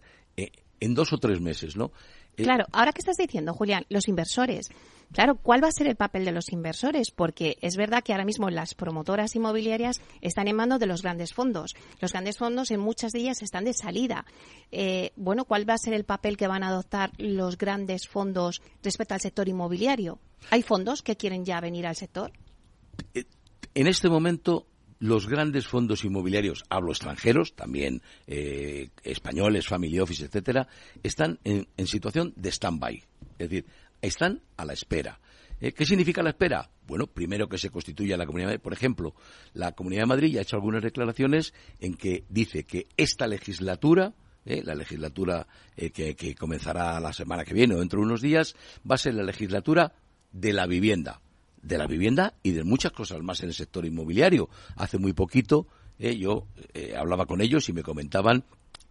en 0.80 0.94
dos 0.96 1.12
o 1.14 1.18
tres 1.18 1.42
meses, 1.42 1.76
¿no? 1.76 1.92
Claro, 2.36 2.66
ahora 2.72 2.92
que 2.92 3.00
estás 3.00 3.18
diciendo, 3.18 3.54
Julián, 3.54 3.86
los 3.90 4.08
inversores. 4.08 4.70
Claro, 5.14 5.36
¿cuál 5.36 5.64
va 5.64 5.68
a 5.68 5.72
ser 5.72 5.88
el 5.88 5.96
papel 5.96 6.24
de 6.24 6.32
los 6.32 6.52
inversores? 6.52 7.12
Porque 7.12 7.58
es 7.62 7.76
verdad 7.76 8.04
que 8.04 8.14
ahora 8.14 8.26
mismo 8.26 8.50
las 8.50 8.74
promotoras 8.74 9.36
inmobiliarias 9.36 10.02
están 10.22 10.48
en 10.48 10.56
manos 10.56 10.80
de 10.80 10.86
los 10.88 11.02
grandes 11.02 11.34
fondos. 11.34 11.76
Los 12.00 12.14
grandes 12.14 12.38
fondos 12.38 12.72
en 12.72 12.80
muchas 12.80 13.12
de 13.12 13.20
ellas 13.20 13.42
están 13.42 13.66
de 13.66 13.74
salida. 13.74 14.26
Eh, 14.72 15.12
bueno, 15.18 15.46
¿cuál 15.46 15.70
va 15.70 15.74
a 15.74 15.78
ser 15.78 15.94
el 15.94 16.06
papel 16.06 16.38
que 16.38 16.48
van 16.48 16.64
a 16.64 16.70
adoptar 16.70 17.12
los 17.18 17.58
grandes 17.58 18.08
fondos 18.08 18.62
respecto 18.84 19.14
al 19.14 19.22
sector 19.22 19.50
inmobiliario? 19.50 20.20
¿Hay 20.50 20.64
fondos 20.64 21.02
que 21.02 21.18
quieren 21.18 21.46
ya 21.46 21.60
venir 21.60 21.86
al 21.88 21.96
sector? 21.96 22.32
En 23.74 23.88
este 23.88 24.10
momento 24.10 24.68
los 25.02 25.28
grandes 25.28 25.68
fondos 25.68 26.06
inmobiliarios, 26.06 26.64
hablo 26.70 26.92
extranjeros, 26.92 27.56
también 27.56 28.04
eh, 28.28 28.90
españoles, 29.04 29.68
family 29.68 30.00
office, 30.00 30.26
etcétera, 30.26 30.68
están 31.02 31.40
en, 31.44 31.68
situación 31.88 32.34
de 32.36 32.52
stand-by. 32.52 33.04
Es 33.40 33.50
decir, 33.50 33.66
están 34.02 34.42
a 34.58 34.66
la 34.66 34.74
espera. 34.74 35.20
Eh, 35.60 35.74
¿Qué 35.74 35.86
significa 35.86 36.24
la 36.24 36.32
espera? 36.32 36.70
Bueno, 36.88 37.08
primero 37.08 37.48
que 37.48 37.58
se 37.58 37.70
constituya 37.70 38.18
la 38.18 38.26
Comunidad 38.26 38.50
de 38.50 38.54
Madrid. 38.54 38.64
Por 38.64 38.74
ejemplo, 38.74 39.16
la 39.54 39.74
Comunidad 39.74 40.04
de 40.04 40.08
Madrid 40.08 40.32
ya 40.34 40.40
ha 40.40 40.44
hecho 40.44 40.56
algunas 40.56 40.82
declaraciones 40.82 41.54
en 41.80 41.96
que 41.96 42.26
dice 42.30 42.64
que 42.64 42.88
esta 42.98 43.28
legislatura, 43.28 44.14
eh, 44.46 44.62
la 44.64 44.76
legislatura 44.76 45.48
que, 45.76 46.16
que 46.16 46.36
comenzará 46.36 47.00
la 47.00 47.14
semana 47.14 47.46
que 47.46 47.54
viene 47.54 47.76
o 47.76 47.80
dentro 47.80 48.00
de 48.00 48.06
unos 48.06 48.22
días, 48.22 48.56
va 48.90 48.96
a 48.96 48.98
ser 48.98 49.14
la 49.14 49.24
legislatura 49.24 49.94
de 50.32 50.54
la 50.54 50.66
vivienda 50.66 51.22
de 51.62 51.78
la 51.78 51.88
vivienda 51.88 52.34
y 52.44 52.52
de 52.52 52.64
muchas 52.64 52.92
cosas 52.92 53.22
más 53.22 53.42
en 53.42 53.50
el 53.50 53.54
sector 53.54 53.86
inmobiliario. 53.86 54.50
Hace 54.76 54.98
muy 54.98 55.14
poquito 55.14 55.68
eh, 56.00 56.18
yo 56.18 56.48
eh, 56.74 56.96
hablaba 56.98 57.28
con 57.28 57.42
ellos 57.42 57.70
y 57.70 57.74
me 57.74 57.84
comentaban 57.84 58.44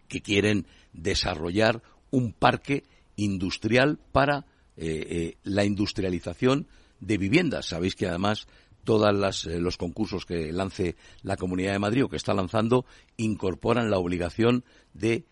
que 0.07 0.21
quieren 0.21 0.65
desarrollar 0.93 1.81
un 2.09 2.33
parque 2.33 2.83
industrial 3.17 3.99
para 4.11 4.45
eh, 4.77 5.37
la 5.43 5.65
industrialización 5.65 6.67
de 6.99 7.17
viviendas. 7.17 7.67
Sabéis 7.67 7.95
que 7.95 8.07
además 8.07 8.47
todos 8.83 9.45
los 9.45 9.77
concursos 9.77 10.25
que 10.25 10.51
lance 10.51 10.95
la 11.21 11.37
Comunidad 11.37 11.73
de 11.73 11.79
Madrid 11.79 12.05
o 12.05 12.09
que 12.09 12.17
está 12.17 12.33
lanzando 12.33 12.85
incorporan 13.17 13.91
la 13.91 13.99
obligación 13.99 14.63
de 14.93 15.25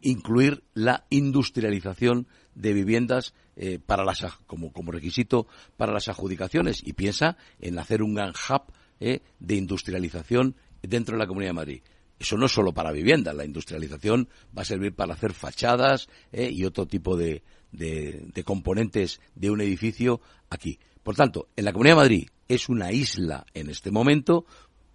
incluir 0.00 0.62
la 0.74 1.06
industrialización 1.10 2.26
de 2.56 2.72
viviendas 2.72 3.34
eh, 3.58 3.78
para 3.78 4.04
las, 4.04 4.22
como, 4.46 4.72
como 4.72 4.92
requisito 4.92 5.46
para 5.76 5.92
las 5.92 6.08
adjudicaciones 6.08 6.82
y 6.84 6.92
piensa 6.92 7.38
en 7.58 7.78
hacer 7.78 8.02
un 8.02 8.14
gran 8.14 8.30
hub 8.30 8.72
eh, 9.00 9.22
de 9.38 9.54
industrialización 9.54 10.56
dentro 10.82 11.16
de 11.16 11.20
la 11.20 11.26
Comunidad 11.26 11.50
de 11.50 11.54
Madrid. 11.54 11.82
Eso 12.18 12.36
no 12.36 12.46
es 12.46 12.52
solo 12.52 12.72
para 12.72 12.92
viviendas, 12.92 13.34
la 13.34 13.44
industrialización 13.44 14.28
va 14.56 14.62
a 14.62 14.66
servir 14.66 14.94
para 14.94 15.14
hacer 15.14 15.32
fachadas 15.32 16.08
eh, 16.32 16.50
y 16.50 16.64
otro 16.64 16.86
tipo 16.86 17.16
de, 17.16 17.42
de, 17.72 18.42
componentes 18.44 19.20
de 19.34 19.50
un 19.50 19.60
edificio 19.60 20.20
aquí. 20.50 20.78
Por 21.02 21.14
tanto, 21.14 21.48
en 21.56 21.64
la 21.64 21.72
Comunidad 21.72 21.96
de 21.96 22.02
Madrid 22.02 22.28
es 22.48 22.68
una 22.68 22.92
isla 22.92 23.46
en 23.54 23.70
este 23.70 23.90
momento, 23.90 24.46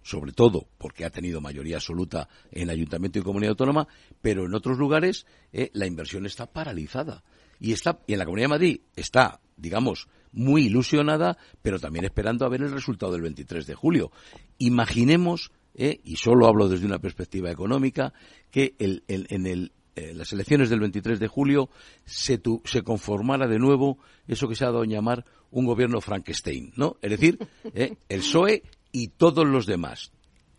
sobre 0.02 0.32
todo 0.32 0.66
porque 0.78 1.04
ha 1.04 1.10
tenido 1.10 1.40
mayoría 1.40 1.76
absoluta 1.76 2.28
en 2.50 2.70
Ayuntamiento 2.70 3.18
y 3.18 3.22
Comunidad 3.22 3.50
Autónoma, 3.50 3.88
pero 4.20 4.44
en 4.44 4.54
otros 4.54 4.78
lugares 4.78 5.26
la 5.52 5.86
inversión 5.86 6.26
está 6.26 6.46
paralizada 6.46 7.22
y 7.60 7.72
está 7.72 8.00
y 8.06 8.14
en 8.14 8.18
la 8.18 8.24
Comunidad 8.24 8.46
de 8.46 8.54
Madrid 8.54 8.80
está, 8.96 9.40
digamos, 9.56 10.08
muy 10.32 10.66
ilusionada, 10.66 11.38
pero 11.62 11.78
también 11.78 12.04
esperando 12.04 12.44
a 12.44 12.48
ver 12.48 12.62
el 12.62 12.72
resultado 12.72 13.12
del 13.12 13.22
23 13.22 13.66
de 13.66 13.74
julio. 13.74 14.10
Imaginemos, 14.58 15.52
eh, 15.74 16.00
y 16.02 16.16
solo 16.16 16.46
hablo 16.46 16.68
desde 16.68 16.86
una 16.86 16.98
perspectiva 16.98 17.50
económica, 17.50 18.12
que 18.50 18.74
el, 18.78 19.04
en 19.06 19.46
el, 19.46 19.72
eh, 19.94 20.12
las 20.14 20.32
elecciones 20.32 20.70
del 20.70 20.80
23 20.80 21.20
de 21.20 21.28
julio 21.28 21.68
se, 22.04 22.40
se 22.64 22.82
conformara 22.82 23.46
de 23.46 23.58
nuevo 23.58 23.98
eso 24.26 24.48
que 24.48 24.54
se 24.54 24.64
ha 24.64 24.68
dado 24.68 24.82
a 24.82 24.86
llamar 24.86 25.24
un 25.50 25.66
gobierno 25.66 26.00
Frankenstein, 26.00 26.72
¿no? 26.76 26.96
Es 27.02 27.10
decir, 27.10 27.38
eh, 27.74 27.96
el 28.08 28.20
PSOE 28.20 28.62
y 28.90 29.08
todos 29.08 29.46
los 29.46 29.66
demás 29.66 30.12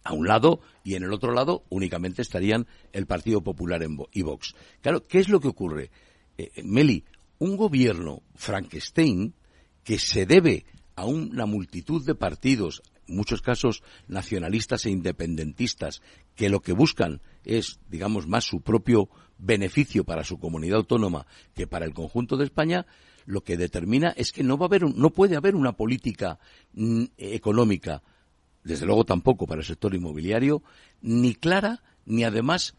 a 0.04 0.14
un 0.14 0.28
lado 0.28 0.60
y 0.84 0.96
en 0.96 1.04
el 1.04 1.14
otro 1.14 1.34
lado 1.34 1.64
únicamente 1.70 2.22
estarían 2.22 2.68
el 2.92 3.06
Partido 3.06 3.42
Popular 3.42 3.82
en 3.84 3.98
y 4.12 4.22
Vox. 4.22 4.54
Claro, 4.82 5.08
¿qué 5.08 5.20
es 5.20 5.30
lo 5.30 5.40
que 5.40 5.48
ocurre? 5.48 5.90
Eh, 6.38 6.52
Meli, 6.64 7.04
un 7.40 7.58
gobierno 7.58 8.22
Frankenstein 8.36 9.34
que 9.84 10.00
se 10.00 10.26
debe 10.26 10.66
a 10.96 11.06
una 11.06 11.46
multitud 11.46 12.06
de 12.06 12.16
partidos, 12.16 12.84
en 13.08 13.16
muchos 13.16 13.42
casos 13.42 13.84
nacionalistas 14.08 14.86
e 14.86 14.92
independentistas, 14.92 16.02
que 16.36 16.50
lo 16.50 16.60
que 16.60 16.74
buscan 16.74 17.22
es, 17.44 17.80
digamos, 17.90 18.28
más 18.28 18.46
su 18.46 18.62
propio 18.62 19.10
beneficio 19.38 20.04
para 20.04 20.24
su 20.24 20.38
comunidad 20.40 20.78
autónoma 20.78 21.26
que 21.54 21.68
para 21.68 21.86
el 21.86 21.94
conjunto 21.94 22.38
de 22.38 22.46
España, 22.46 22.86
lo 23.26 23.42
que 23.42 23.58
determina 23.58 24.14
es 24.16 24.32
que 24.32 24.44
no 24.44 24.58
va 24.58 24.66
a 24.66 24.68
haber, 24.68 24.84
no 24.84 25.10
puede 25.10 25.36
haber 25.36 25.56
una 25.56 25.74
política 25.74 26.40
mm, 26.74 27.04
económica, 27.18 28.02
desde 28.64 28.86
luego 28.86 29.04
tampoco 29.04 29.46
para 29.46 29.62
el 29.62 29.68
sector 29.68 29.94
inmobiliario, 29.94 30.64
ni 31.02 31.36
clara 31.36 31.84
ni 32.06 32.24
además 32.24 32.76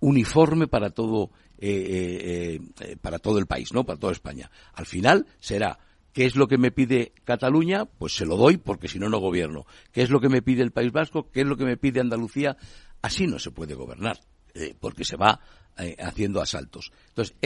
uniforme 0.00 0.66
para 0.66 0.90
todo 0.90 1.30
eh, 1.58 1.70
eh, 1.70 2.60
eh, 2.80 2.96
para 3.00 3.18
todo 3.18 3.38
el 3.38 3.46
país, 3.46 3.72
¿no? 3.72 3.84
Para 3.84 3.98
toda 3.98 4.12
España. 4.12 4.50
Al 4.74 4.86
final 4.86 5.26
será 5.38 5.78
¿Qué 6.14 6.26
es 6.26 6.36
lo 6.36 6.46
que 6.46 6.58
me 6.58 6.70
pide 6.70 7.12
Cataluña? 7.24 7.86
Pues 7.86 8.14
se 8.14 8.24
lo 8.24 8.36
doy 8.36 8.56
porque 8.56 8.86
si 8.86 9.00
no, 9.00 9.08
no 9.08 9.18
gobierno. 9.18 9.66
¿Qué 9.90 10.00
es 10.02 10.10
lo 10.10 10.20
que 10.20 10.28
me 10.28 10.42
pide 10.42 10.62
el 10.62 10.70
País 10.70 10.92
Vasco? 10.92 11.28
¿Qué 11.32 11.40
es 11.40 11.46
lo 11.46 11.56
que 11.56 11.64
me 11.64 11.76
pide 11.76 11.98
Andalucía? 11.98 12.56
Así 13.04 13.26
no 13.26 13.38
se 13.38 13.50
puede 13.50 13.74
gobernar, 13.74 14.18
porque 14.80 15.04
se 15.04 15.16
va 15.16 15.38
haciendo 15.98 16.40
asaltos. 16.40 16.90
Entonces, 17.08 17.36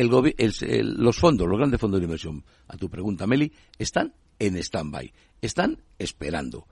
los 0.63 1.17
fondos, 1.17 1.49
los 1.49 1.59
grandes 1.59 1.81
fondos 1.81 1.99
de 1.99 2.05
inversión, 2.05 2.45
a 2.69 2.77
tu 2.77 2.89
pregunta, 2.89 3.27
Meli, 3.27 3.53
están 3.77 4.15
en 4.39 4.57
stand-by, 4.57 5.13
están 5.43 5.83
esperando. 5.99 6.69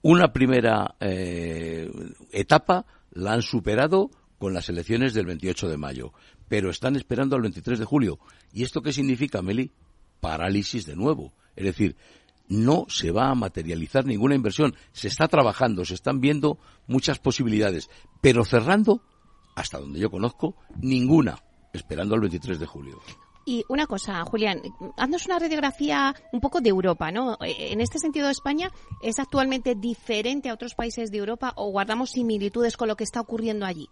Una 0.00 0.32
primera 0.32 0.96
etapa 0.98 2.86
la 3.10 3.34
han 3.34 3.42
superado 3.42 4.10
con 4.38 4.54
las 4.54 4.70
elecciones 4.70 5.12
del 5.12 5.26
28 5.26 5.68
de 5.68 5.76
mayo, 5.76 6.14
pero 6.48 6.70
están 6.70 6.96
esperando 6.96 7.36
al 7.36 7.42
23 7.42 7.78
de 7.78 7.84
julio. 7.84 8.18
¿Y 8.50 8.62
esto 8.62 8.80
qué 8.80 8.94
significa, 8.94 9.42
Meli? 9.42 9.72
Parálisis 10.20 10.86
de 10.86 10.96
nuevo. 10.96 11.34
Es 11.54 11.66
decir, 11.66 11.96
no 12.48 12.86
se 12.88 13.10
va 13.10 13.30
a 13.30 13.34
materializar 13.34 14.04
ninguna 14.04 14.34
inversión. 14.34 14.74
Se 14.92 15.08
está 15.08 15.28
trabajando, 15.28 15.84
se 15.84 15.94
están 15.94 16.20
viendo 16.20 16.58
muchas 16.86 17.18
posibilidades, 17.18 17.90
pero 18.20 18.44
cerrando, 18.44 19.02
hasta 19.54 19.78
donde 19.78 20.00
yo 20.00 20.10
conozco, 20.10 20.56
ninguna, 20.80 21.42
esperando 21.72 22.14
al 22.14 22.20
23 22.20 22.58
de 22.58 22.66
julio. 22.66 23.00
Y 23.48 23.64
una 23.68 23.86
cosa, 23.86 24.24
Julián, 24.24 24.60
haznos 24.96 25.26
una 25.26 25.38
radiografía 25.38 26.12
un 26.32 26.40
poco 26.40 26.60
de 26.60 26.70
Europa, 26.70 27.12
¿no? 27.12 27.38
En 27.40 27.80
este 27.80 28.00
sentido, 28.00 28.28
España 28.28 28.72
es 29.00 29.20
actualmente 29.20 29.76
diferente 29.76 30.48
a 30.48 30.54
otros 30.54 30.74
países 30.74 31.12
de 31.12 31.18
Europa 31.18 31.52
o 31.54 31.70
guardamos 31.70 32.10
similitudes 32.10 32.76
con 32.76 32.88
lo 32.88 32.96
que 32.96 33.04
está 33.04 33.20
ocurriendo 33.20 33.64
allí. 33.64 33.88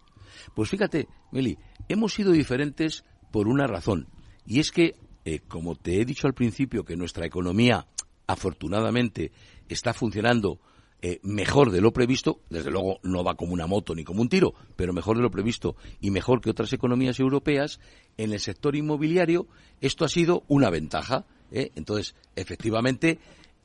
Pues 0.53 0.69
fíjate, 0.69 1.07
Meli, 1.31 1.57
hemos 1.87 2.13
sido 2.13 2.33
diferentes 2.33 3.05
por 3.31 3.47
una 3.47 3.65
razón. 3.65 4.09
Y 4.45 4.59
es 4.59 4.71
que, 4.71 4.97
eh, 5.23 5.39
como 5.47 5.75
te 5.75 6.01
he 6.01 6.05
dicho 6.05 6.27
al 6.27 6.33
principio, 6.33 6.83
que 6.83 6.97
nuestra 6.97 7.25
economía, 7.25 7.87
afortunadamente, 8.27 9.31
está 9.67 9.93
funcionando 9.93 10.59
eh, 11.07 11.19
mejor 11.21 11.69
de 11.69 11.81
lo 11.81 11.93
previsto, 11.93 12.41
desde 12.49 12.71
luego 12.71 12.99
no 13.03 13.23
va 13.23 13.35
como 13.35 13.53
una 13.53 13.67
moto 13.67 13.93
ni 13.93 14.03
como 14.03 14.23
un 14.23 14.29
tiro, 14.29 14.55
pero 14.75 14.91
mejor 14.91 15.17
de 15.17 15.21
lo 15.21 15.29
previsto 15.29 15.75
y 16.01 16.09
mejor 16.09 16.41
que 16.41 16.49
otras 16.49 16.73
economías 16.73 17.19
europeas, 17.19 17.79
en 18.17 18.33
el 18.33 18.39
sector 18.39 18.75
inmobiliario 18.75 19.45
esto 19.81 20.03
ha 20.03 20.09
sido 20.09 20.45
una 20.47 20.71
ventaja. 20.71 21.27
¿eh? 21.51 21.71
Entonces, 21.75 22.15
efectivamente, 22.35 23.19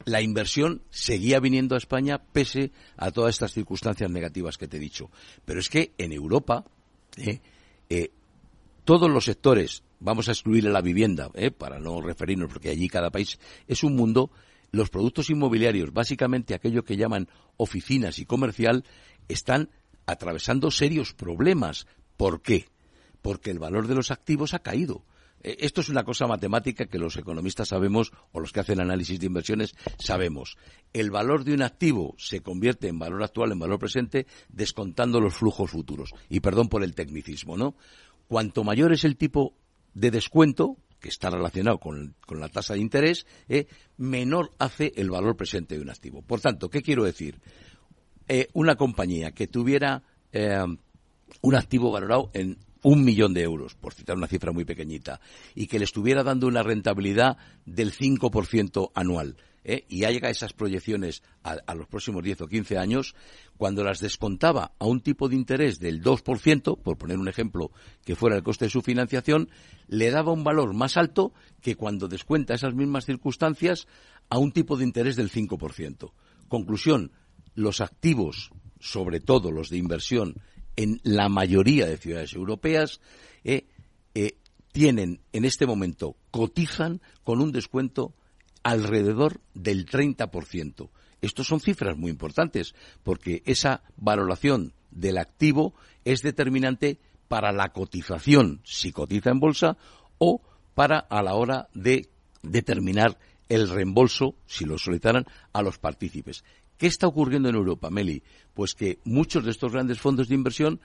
la 0.04 0.20
inversión 0.20 0.82
seguía 0.90 1.40
viniendo 1.40 1.76
a 1.76 1.78
España 1.78 2.18
pese 2.18 2.72
a 2.98 3.10
todas 3.10 3.36
estas 3.36 3.54
circunstancias 3.54 4.10
negativas 4.10 4.58
que 4.58 4.68
te 4.68 4.76
he 4.76 4.80
dicho. 4.80 5.10
Pero 5.46 5.60
es 5.60 5.70
que 5.70 5.92
en 5.96 6.12
Europa, 6.12 6.66
¿eh? 7.16 7.40
todos 8.84 9.10
los 9.10 9.24
sectores, 9.24 9.82
vamos 9.98 10.28
a 10.28 10.32
excluir 10.32 10.64
la 10.64 10.82
vivienda, 10.82 11.30
para 11.56 11.78
no 11.78 12.02
referirnos, 12.02 12.52
porque 12.52 12.68
allí 12.68 12.86
cada 12.88 13.10
país 13.10 13.38
es 13.66 13.82
un 13.82 13.96
mundo, 13.96 14.30
los 14.70 14.90
productos 14.90 15.30
inmobiliarios, 15.30 15.92
básicamente 15.92 16.54
aquello 16.54 16.84
que 16.84 16.96
llaman 16.96 17.28
oficinas 17.56 18.18
y 18.18 18.26
comercial, 18.26 18.84
están 19.28 19.70
atravesando 20.06 20.70
serios 20.70 21.12
problemas. 21.14 21.86
¿Por 22.16 22.42
qué? 22.42 22.66
Porque 23.22 23.50
el 23.50 23.58
valor 23.58 23.86
de 23.86 23.94
los 23.94 24.10
activos 24.10 24.54
ha 24.54 24.60
caído. 24.60 25.04
Eh, 25.42 25.56
esto 25.60 25.80
es 25.80 25.88
una 25.88 26.04
cosa 26.04 26.26
matemática 26.26 26.86
que 26.86 26.98
los 26.98 27.16
economistas 27.16 27.68
sabemos, 27.68 28.12
o 28.32 28.40
los 28.40 28.52
que 28.52 28.60
hacen 28.60 28.80
análisis 28.80 29.18
de 29.18 29.26
inversiones 29.26 29.74
sabemos. 29.98 30.56
El 30.92 31.10
valor 31.10 31.44
de 31.44 31.54
un 31.54 31.62
activo 31.62 32.14
se 32.18 32.40
convierte 32.40 32.88
en 32.88 32.98
valor 32.98 33.22
actual, 33.22 33.52
en 33.52 33.58
valor 33.58 33.78
presente, 33.78 34.26
descontando 34.48 35.20
los 35.20 35.34
flujos 35.34 35.70
futuros. 35.70 36.12
Y 36.28 36.40
perdón 36.40 36.68
por 36.68 36.84
el 36.84 36.94
tecnicismo, 36.94 37.56
¿no? 37.56 37.74
Cuanto 38.28 38.64
mayor 38.64 38.92
es 38.92 39.04
el 39.04 39.16
tipo 39.16 39.54
de 39.94 40.10
descuento, 40.10 40.76
que 41.00 41.08
está 41.08 41.30
relacionado 41.30 41.78
con, 41.78 42.14
la 42.28 42.48
tasa 42.48 42.74
de 42.74 42.80
interés, 42.80 43.26
eh, 43.48 43.66
menor 43.96 44.52
hace 44.58 44.92
el 44.96 45.10
valor 45.10 45.36
presente 45.36 45.76
de 45.76 45.82
un 45.82 45.90
activo. 45.90 46.22
Por 46.22 46.40
tanto, 46.40 46.68
¿qué 46.68 46.82
quiero 46.82 47.04
decir? 47.04 47.40
Eh, 48.28 48.48
una 48.52 48.76
compañía 48.76 49.32
que 49.32 49.48
tuviera 49.48 50.02
eh, 50.32 50.64
un 51.42 51.54
activo 51.54 51.90
valorado 51.90 52.30
en 52.34 52.58
un 52.82 53.04
millón 53.04 53.34
de 53.34 53.42
euros, 53.42 53.74
por 53.74 53.94
citar 53.94 54.16
una 54.16 54.26
cifra 54.26 54.52
muy 54.52 54.64
pequeñita, 54.64 55.20
y 55.54 55.66
que 55.66 55.78
le 55.78 55.84
estuviera 55.84 56.22
dando 56.22 56.46
una 56.46 56.62
rentabilidad 56.62 57.36
del 57.66 57.92
5% 57.92 58.90
anual, 58.94 59.36
¿eh? 59.64 59.84
y 59.88 60.06
llega 60.06 60.28
a 60.28 60.30
esas 60.30 60.52
proyecciones 60.52 61.22
a, 61.42 61.74
los 61.74 61.86
próximos 61.86 62.22
10 62.22 62.42
o 62.42 62.48
15 62.48 62.78
años, 62.78 63.14
cuando 63.56 63.84
las 63.84 64.00
descontaba 64.00 64.72
a 64.78 64.86
un 64.86 65.00
tipo 65.00 65.28
de 65.28 65.36
interés 65.36 65.78
del 65.78 66.02
2%, 66.02 66.80
por 66.82 66.98
poner 66.98 67.18
un 67.18 67.28
ejemplo 67.28 67.70
que 68.04 68.16
fuera 68.16 68.36
el 68.36 68.42
coste 68.42 68.66
de 68.66 68.70
su 68.70 68.82
financiación, 68.82 69.50
le 69.88 70.10
daba 70.10 70.32
un 70.32 70.44
valor 70.44 70.74
más 70.74 70.96
alto 70.96 71.32
que 71.60 71.76
cuando 71.76 72.08
descuenta 72.08 72.54
esas 72.54 72.74
mismas 72.74 73.06
circunstancias 73.06 73.86
a 74.28 74.38
un 74.38 74.52
tipo 74.52 74.76
de 74.76 74.84
interés 74.84 75.16
del 75.16 75.30
5%. 75.30 76.12
Conclusión, 76.48 77.12
los 77.54 77.80
activos, 77.80 78.50
sobre 78.78 79.20
todo 79.20 79.50
los 79.50 79.68
de 79.68 79.76
inversión, 79.76 80.36
en 80.76 81.00
la 81.02 81.28
mayoría 81.28 81.86
de 81.86 81.96
ciudades 81.96 82.34
europeas, 82.34 83.00
¿eh? 83.44 83.66
Eh, 84.14 84.36
tienen 84.72 85.20
en 85.32 85.44
este 85.44 85.66
momento, 85.66 86.16
cotizan 86.30 87.00
con 87.24 87.40
un 87.40 87.52
descuento 87.52 88.14
alrededor 88.62 89.40
del 89.54 89.86
30%. 89.86 90.90
Estos 91.20 91.46
son 91.46 91.60
cifras 91.60 91.96
muy 91.96 92.10
importantes 92.10 92.74
porque 93.02 93.42
esa 93.46 93.82
valoración 93.96 94.72
del 94.90 95.18
activo 95.18 95.74
es 96.04 96.22
determinante 96.22 96.98
para 97.28 97.52
la 97.52 97.72
cotización, 97.72 98.60
si 98.64 98.92
cotiza 98.92 99.30
en 99.30 99.40
bolsa, 99.40 99.76
o 100.18 100.42
para 100.74 100.98
a 100.98 101.22
la 101.22 101.34
hora 101.34 101.68
de 101.74 102.08
determinar 102.42 103.18
el 103.48 103.68
reembolso, 103.68 104.36
si 104.46 104.64
lo 104.64 104.78
solicitaran, 104.78 105.26
a 105.52 105.62
los 105.62 105.78
partícipes. 105.78 106.44
¿Qué 106.80 106.86
está 106.86 107.06
ocurriendo 107.06 107.50
en 107.50 107.56
Europa, 107.56 107.90
Meli? 107.90 108.22
Pues 108.54 108.74
que 108.74 109.00
muchos 109.04 109.44
de 109.44 109.50
estos 109.50 109.70
grandes 109.70 110.00
fondos 110.00 110.28
de 110.28 110.34
inversión 110.34 110.80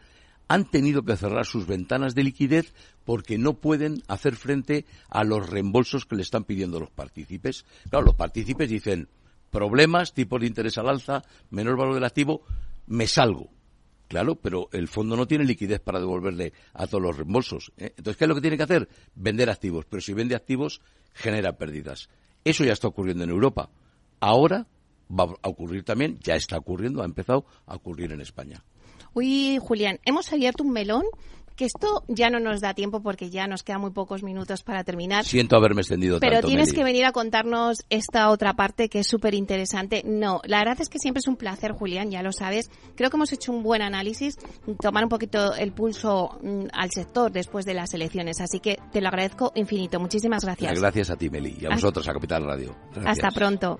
han 0.50 0.70
tenido 0.70 1.04
que 1.04 1.16
cerrar 1.16 1.46
sus 1.46 1.68
ventanas 1.68 2.14
de 2.14 2.26
liquidez 2.26 2.74
porque 3.06 3.38
no 3.38 3.54
pueden 3.54 4.04
hacer 4.10 4.36
frente 4.36 4.84
a 5.08 5.24
los 5.24 5.50
reembolsos 5.50 6.06
que 6.06 6.18
le 6.18 6.24
están 6.24 6.44
pidiendo 6.44 6.82
los 6.82 6.92
partícipes. 6.92 7.64
Claro, 7.90 8.08
los 8.08 8.16
partícipes 8.16 8.70
dicen 8.70 9.08
problemas, 9.52 10.14
tipos 10.14 10.42
de 10.42 10.48
interés 10.48 10.78
al 10.78 10.90
alza, 10.90 11.24
menor 11.50 11.78
valor 11.78 11.94
del 11.94 12.04
activo, 12.04 12.42
me 12.88 13.08
salgo. 13.08 13.48
Claro, 14.10 14.36
pero 14.36 14.68
el 14.74 14.90
fondo 14.90 15.16
no 15.16 15.28
tiene 15.28 15.46
liquidez 15.46 15.80
para 15.80 16.02
devolverle 16.02 16.52
a 16.74 16.88
todos 16.88 17.04
los 17.04 17.16
reembolsos. 17.16 17.72
¿eh? 17.78 17.94
Entonces, 17.96 18.18
¿qué 18.18 18.26
es 18.26 18.28
lo 18.28 18.36
que 18.36 18.42
tiene 18.42 18.58
que 18.58 18.64
hacer? 18.64 18.90
Vender 19.16 19.50
activos. 19.50 19.86
Pero 19.90 20.02
si 20.02 20.12
vende 20.12 20.36
activos, 20.36 20.82
genera 21.14 21.58
pérdidas. 21.58 22.10
Eso 22.44 22.66
ya 22.66 22.74
está 22.74 22.90
ocurriendo 22.90 23.24
en 23.24 23.30
Europa. 23.30 23.70
Ahora 24.20 24.68
va 25.10 25.34
a 25.42 25.50
ocurrir 25.50 25.84
también, 25.84 26.20
ya 26.22 26.36
está 26.36 26.58
ocurriendo, 26.58 27.02
ha 27.02 27.06
empezado 27.06 27.46
a 27.66 27.76
ocurrir 27.76 28.12
en 28.12 28.22
España. 28.22 28.64
Uy, 29.14 29.60
Julián, 29.62 30.00
hemos 30.06 30.32
abierto 30.34 30.64
un 30.64 30.72
melón 30.72 31.06
que 31.56 31.66
esto 31.66 32.04
ya 32.08 32.30
no 32.30 32.40
nos 32.40 32.62
da 32.62 32.74
tiempo 32.74 33.02
porque 33.02 33.30
ya 33.30 33.48
nos 33.48 33.64
quedan 33.64 33.82
muy 33.82 33.92
pocos 33.92 34.24
minutos 34.24 34.64
para 34.64 34.84
terminar. 34.84 35.24
Siento 35.24 35.56
haberme 35.56 35.82
extendido 35.82 36.20
Pero 36.20 36.42
tienes 36.42 36.74
que 36.74 36.84
venir 36.84 37.06
a 37.06 37.12
contarnos 37.12 37.86
esta 37.90 38.30
otra 38.30 38.54
parte 38.56 38.90
que 38.90 39.00
es 39.00 39.08
súper 39.08 39.34
interesante. 39.34 40.04
No, 40.06 40.42
la 40.46 40.60
verdad 40.60 40.78
es 40.82 40.90
que 40.90 41.00
siempre 41.00 41.20
es 41.20 41.28
un 41.28 41.38
placer, 41.38 41.72
Julián, 41.72 42.12
ya 42.12 42.22
lo 42.22 42.32
sabes. 42.32 42.70
Creo 42.96 43.10
que 43.10 43.18
hemos 43.18 43.32
hecho 43.32 43.52
un 43.52 43.64
buen 43.64 43.82
análisis, 43.82 44.36
tomar 44.82 45.04
un 45.04 45.10
poquito 45.10 45.56
el 45.56 45.72
pulso 45.72 46.38
mm, 46.42 46.66
al 46.74 46.92
sector 46.92 47.32
después 47.32 47.66
de 47.66 47.74
las 47.74 47.94
elecciones. 47.94 48.42
Así 48.42 48.60
que 48.60 48.78
te 48.92 49.02
lo 49.02 49.08
agradezco 49.08 49.52
infinito. 49.56 50.00
Muchísimas 50.00 50.44
gracias. 50.44 50.78
Gracias 50.80 51.10
a 51.10 51.16
ti, 51.16 51.30
Meli, 51.30 51.58
y 51.60 51.66
a 51.66 51.70
vosotros, 51.70 52.08
a 52.10 52.14
Capital 52.14 52.44
Radio. 52.44 52.76
Hasta 53.06 53.32
pronto. 53.32 53.80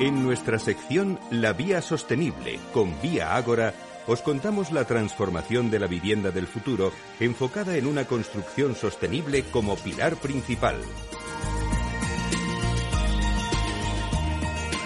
En 0.00 0.22
nuestra 0.22 0.60
sección 0.60 1.18
La 1.32 1.52
Vía 1.52 1.82
Sostenible 1.82 2.60
con 2.72 2.94
Vía 3.02 3.34
Ágora, 3.34 3.74
os 4.06 4.22
contamos 4.22 4.70
la 4.70 4.84
transformación 4.84 5.72
de 5.72 5.80
la 5.80 5.88
vivienda 5.88 6.30
del 6.30 6.46
futuro 6.46 6.92
enfocada 7.18 7.76
en 7.76 7.84
una 7.84 8.04
construcción 8.04 8.76
sostenible 8.76 9.42
como 9.50 9.74
pilar 9.74 10.14
principal. 10.14 10.76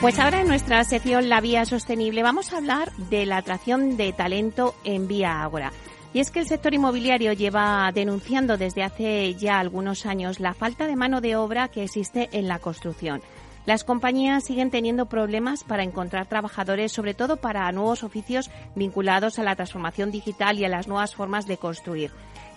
Pues 0.00 0.18
ahora 0.18 0.40
en 0.40 0.48
nuestra 0.48 0.82
sección 0.84 1.28
La 1.28 1.42
Vía 1.42 1.66
Sostenible 1.66 2.22
vamos 2.22 2.54
a 2.54 2.56
hablar 2.56 2.90
de 2.96 3.26
la 3.26 3.36
atracción 3.36 3.98
de 3.98 4.14
talento 4.14 4.74
en 4.82 5.08
Vía 5.08 5.42
Ágora. 5.42 5.72
Y 6.14 6.20
es 6.20 6.30
que 6.30 6.40
el 6.40 6.46
sector 6.46 6.72
inmobiliario 6.72 7.34
lleva 7.34 7.90
denunciando 7.92 8.56
desde 8.56 8.82
hace 8.82 9.34
ya 9.34 9.58
algunos 9.58 10.06
años 10.06 10.40
la 10.40 10.54
falta 10.54 10.86
de 10.86 10.96
mano 10.96 11.20
de 11.20 11.36
obra 11.36 11.68
que 11.68 11.84
existe 11.84 12.30
en 12.32 12.48
la 12.48 12.58
construcción. 12.58 13.20
Las 13.64 13.84
compañías 13.84 14.44
siguen 14.44 14.70
teniendo 14.70 15.06
problemas 15.06 15.62
para 15.62 15.84
encontrar 15.84 16.26
trabajadores, 16.26 16.90
sobre 16.90 17.14
todo 17.14 17.36
para 17.36 17.70
nuevos 17.70 18.02
oficios 18.02 18.50
vinculados 18.74 19.38
a 19.38 19.44
la 19.44 19.54
transformación 19.54 20.10
digital 20.10 20.58
y 20.58 20.64
a 20.64 20.68
las 20.68 20.88
nuevas 20.88 21.14
formas 21.14 21.46
de 21.46 21.58
construir. 21.58 22.10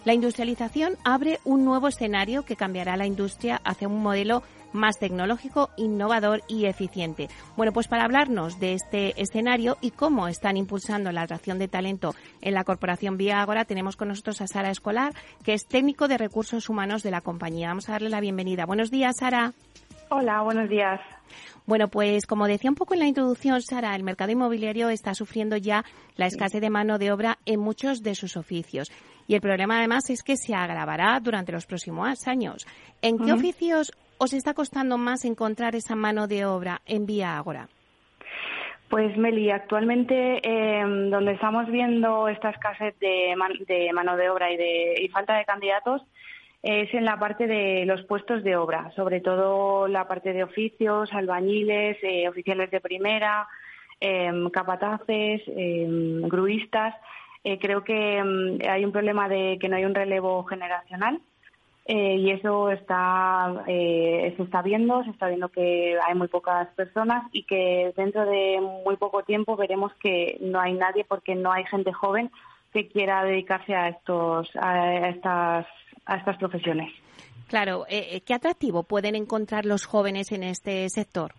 La 0.03 0.13
industrialización 0.13 0.97
abre 1.03 1.39
un 1.45 1.65
nuevo 1.65 1.87
escenario 1.87 2.43
que 2.43 2.55
cambiará 2.55 2.97
la 2.97 3.05
industria 3.05 3.61
hacia 3.63 3.87
un 3.87 4.01
modelo 4.01 4.43
más 4.71 4.99
tecnológico, 4.99 5.69
innovador 5.77 6.43
y 6.47 6.65
eficiente. 6.65 7.29
Bueno, 7.55 7.71
pues 7.71 7.87
para 7.87 8.03
hablarnos 8.03 8.59
de 8.59 8.73
este 8.73 9.19
escenario 9.21 9.77
y 9.81 9.91
cómo 9.91 10.27
están 10.27 10.57
impulsando 10.57 11.11
la 11.11 11.21
atracción 11.21 11.59
de 11.59 11.67
talento 11.67 12.13
en 12.41 12.53
la 12.53 12.63
corporación 12.63 13.17
Vía 13.17 13.41
Agora, 13.41 13.65
tenemos 13.65 13.95
con 13.95 14.09
nosotros 14.09 14.41
a 14.41 14.47
Sara 14.47 14.71
Escolar, 14.71 15.13
que 15.43 15.53
es 15.53 15.65
técnico 15.65 16.07
de 16.07 16.17
recursos 16.17 16.67
humanos 16.67 17.03
de 17.03 17.11
la 17.11 17.21
compañía. 17.21 17.69
Vamos 17.69 17.89
a 17.89 17.93
darle 17.93 18.09
la 18.09 18.19
bienvenida. 18.19 18.65
Buenos 18.65 18.91
días, 18.91 19.15
Sara. 19.19 19.53
Hola, 20.09 20.41
buenos 20.41 20.69
días. 20.69 21.01
Bueno, 21.65 21.87
pues 21.87 22.27
como 22.27 22.47
decía 22.47 22.69
un 22.69 22.75
poco 22.75 22.93
en 22.93 22.99
la 22.99 23.07
introducción, 23.07 23.61
Sara, 23.61 23.95
el 23.95 24.03
mercado 24.03 24.31
inmobiliario 24.31 24.89
está 24.89 25.15
sufriendo 25.15 25.57
ya 25.57 25.83
la 26.15 26.27
escasez 26.27 26.61
de 26.61 26.69
mano 26.69 26.99
de 26.99 27.11
obra 27.11 27.39
en 27.45 27.59
muchos 27.59 28.03
de 28.03 28.13
sus 28.13 28.37
oficios. 28.37 28.91
Y 29.27 29.33
el 29.33 29.41
problema 29.41 29.79
además 29.79 30.09
es 30.11 30.21
que 30.21 30.37
se 30.37 30.53
agravará 30.53 31.19
durante 31.19 31.51
los 31.51 31.65
próximos 31.65 32.27
años. 32.27 32.67
¿En 33.01 33.17
qué 33.17 33.33
oficios 33.33 33.91
os 34.19 34.33
está 34.33 34.53
costando 34.53 34.97
más 34.99 35.25
encontrar 35.25 35.75
esa 35.75 35.95
mano 35.95 36.27
de 36.27 36.45
obra 36.45 36.81
en 36.85 37.07
Vía 37.07 37.35
Agora? 37.37 37.67
Pues 38.89 39.17
Meli, 39.17 39.49
actualmente 39.49 40.39
em, 40.43 41.09
donde 41.09 41.33
estamos 41.33 41.65
viendo 41.71 42.27
esta 42.27 42.51
escasez 42.51 42.97
de, 42.99 43.35
mano 43.35 44.15
de 44.15 44.29
obra 44.29 44.51
y, 44.51 44.57
de, 44.57 45.09
falta 45.11 45.35
de 45.35 45.45
candidatos 45.45 46.03
es 46.65 46.91
en 46.95 47.05
la 47.05 47.19
parte 47.19 47.45
de 47.45 47.85
los 47.85 48.01
puestos 48.05 48.43
de 48.43 48.55
obra, 48.55 48.91
sobre 48.95 49.21
todo 49.21 49.87
la 49.87 50.07
parte 50.07 50.33
de 50.33 50.43
oficios, 50.43 51.13
albañiles, 51.13 51.97
eh, 52.01 52.27
oficiales 52.27 52.71
de 52.71 52.81
primera, 52.81 53.47
em, 53.99 54.49
capataces, 54.49 55.43
em, 55.47 56.23
gruistas. 56.27 56.95
Eh, 57.43 57.59
creo 57.59 57.83
que 57.83 58.19
hay 58.67 58.83
un 58.83 58.91
problema 58.91 59.29
de 59.29 59.59
que 59.61 59.69
no 59.69 59.75
hay 59.75 59.85
un 59.85 59.93
relevo 59.93 60.43
generacional 60.45 61.21
eh, 61.85 62.15
y 62.15 62.31
eso 62.31 62.71
está, 62.71 63.63
eh, 63.67 64.33
se 64.35 64.41
está 64.41 64.63
viendo, 64.63 65.03
se 65.03 65.11
está 65.11 65.27
viendo 65.27 65.49
que 65.49 65.99
hay 66.03 66.15
muy 66.15 66.27
pocas 66.27 66.67
personas 66.69 67.25
y 67.31 67.43
que 67.43 67.93
dentro 67.95 68.25
de 68.25 68.59
muy 68.83 68.95
poco 68.97 69.21
tiempo 69.21 69.55
veremos 69.55 69.93
que 70.01 70.39
no 70.41 70.59
hay 70.59 70.73
nadie 70.73 71.05
porque 71.07 71.35
no 71.35 71.51
hay 71.51 71.63
gente 71.65 71.93
joven 71.93 72.31
que 72.73 72.87
quiera 72.87 73.23
dedicarse 73.23 73.75
a 73.75 73.89
estos, 73.89 74.49
a 74.55 75.07
estas, 75.09 75.67
a 76.05 76.17
estas 76.17 76.37
profesiones. 76.37 76.91
Claro, 77.47 77.85
eh, 77.89 78.21
¿qué 78.25 78.33
atractivo 78.33 78.83
pueden 78.83 79.15
encontrar 79.15 79.65
los 79.65 79.85
jóvenes 79.85 80.31
en 80.31 80.43
este 80.43 80.89
sector? 80.89 81.33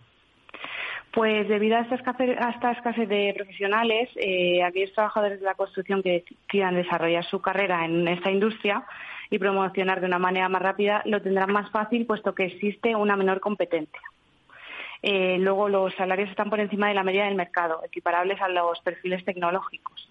Pues 1.12 1.48
debido 1.48 1.76
a 1.76 1.80
esta 1.80 1.94
escasez, 1.94 2.36
a 2.38 2.50
esta 2.50 2.72
escasez 2.72 3.08
de 3.08 3.32
profesionales, 3.34 4.10
eh, 4.16 4.62
aquellos 4.62 4.92
trabajadores 4.92 5.40
de 5.40 5.46
la 5.46 5.54
construcción 5.54 6.02
que 6.02 6.24
quieran 6.46 6.74
desarrollar 6.74 7.24
su 7.24 7.40
carrera 7.40 7.84
en 7.84 8.06
esta 8.06 8.30
industria, 8.30 8.84
y 9.30 9.38
promocionar 9.38 10.00
de 10.00 10.06
una 10.06 10.18
manera 10.18 10.48
más 10.48 10.62
rápida, 10.62 11.02
lo 11.04 11.20
tendrán 11.20 11.52
más 11.52 11.70
fácil 11.70 12.06
puesto 12.06 12.34
que 12.34 12.44
existe 12.44 12.94
una 12.94 13.16
menor 13.16 13.40
competencia. 13.40 14.00
Eh, 15.02 15.36
luego, 15.38 15.68
los 15.68 15.94
salarios 15.94 16.30
están 16.30 16.50
por 16.50 16.60
encima 16.60 16.88
de 16.88 16.94
la 16.94 17.02
media 17.02 17.24
del 17.24 17.34
mercado, 17.34 17.82
equiparables 17.84 18.40
a 18.40 18.48
los 18.48 18.80
perfiles 18.80 19.24
tecnológicos. 19.24 20.08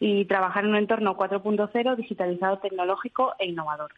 Y 0.00 0.24
trabajar 0.24 0.64
en 0.64 0.70
un 0.70 0.76
entorno 0.76 1.16
4.0 1.16 1.96
digitalizado, 1.96 2.58
tecnológico 2.58 3.34
e 3.38 3.46
innovador. 3.46 3.92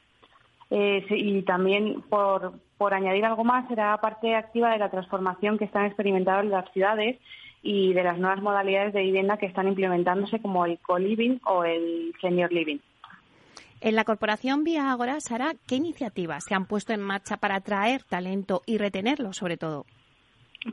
Eh, 0.70 1.06
y 1.10 1.42
también, 1.42 2.02
por, 2.02 2.54
por 2.76 2.92
añadir 2.92 3.24
algo 3.24 3.44
más, 3.44 3.68
será 3.68 3.96
parte 3.98 4.34
activa 4.34 4.72
de 4.72 4.78
la 4.78 4.90
transformación 4.90 5.58
que 5.58 5.64
están 5.64 5.86
experimentando 5.86 6.42
las 6.50 6.70
ciudades 6.72 7.18
y 7.62 7.92
de 7.92 8.02
las 8.02 8.18
nuevas 8.18 8.42
modalidades 8.42 8.92
de 8.92 9.02
vivienda 9.02 9.36
que 9.36 9.46
están 9.46 9.68
implementándose 9.68 10.40
como 10.40 10.66
el 10.66 10.78
co-living 10.80 11.38
o 11.44 11.64
el 11.64 12.12
senior 12.20 12.52
living. 12.52 12.78
En 13.80 13.96
la 13.96 14.04
corporación 14.04 14.64
Vía 14.64 14.90
Agora, 14.90 15.20
Sara, 15.20 15.54
¿qué 15.66 15.76
iniciativas 15.76 16.44
se 16.44 16.54
han 16.54 16.66
puesto 16.66 16.92
en 16.92 17.00
marcha 17.00 17.36
para 17.36 17.56
atraer 17.56 18.02
talento 18.04 18.62
y 18.64 18.78
retenerlo, 18.78 19.32
sobre 19.32 19.56
todo? 19.56 19.86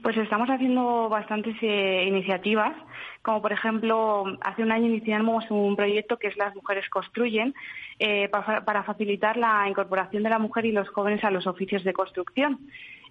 Pues 0.03 0.15
estamos 0.17 0.47
haciendo 0.51 1.09
bastantes 1.09 1.55
eh, 1.63 2.05
iniciativas, 2.07 2.75
como 3.23 3.41
por 3.41 3.51
ejemplo, 3.51 4.23
hace 4.41 4.61
un 4.61 4.71
año 4.71 4.85
iniciamos 4.85 5.49
un 5.49 5.75
proyecto 5.75 6.17
que 6.17 6.27
es 6.27 6.37
Las 6.37 6.55
Mujeres 6.55 6.87
Construyen, 6.89 7.55
eh, 7.97 8.29
para, 8.29 8.83
facilitar 8.83 9.35
la 9.35 9.67
incorporación 9.67 10.21
de 10.21 10.29
la 10.29 10.37
mujer 10.37 10.65
y 10.65 10.71
los 10.71 10.87
jóvenes 10.89 11.23
a 11.23 11.31
los 11.31 11.47
oficios 11.47 11.83
de 11.83 11.93
construcción. 11.93 12.59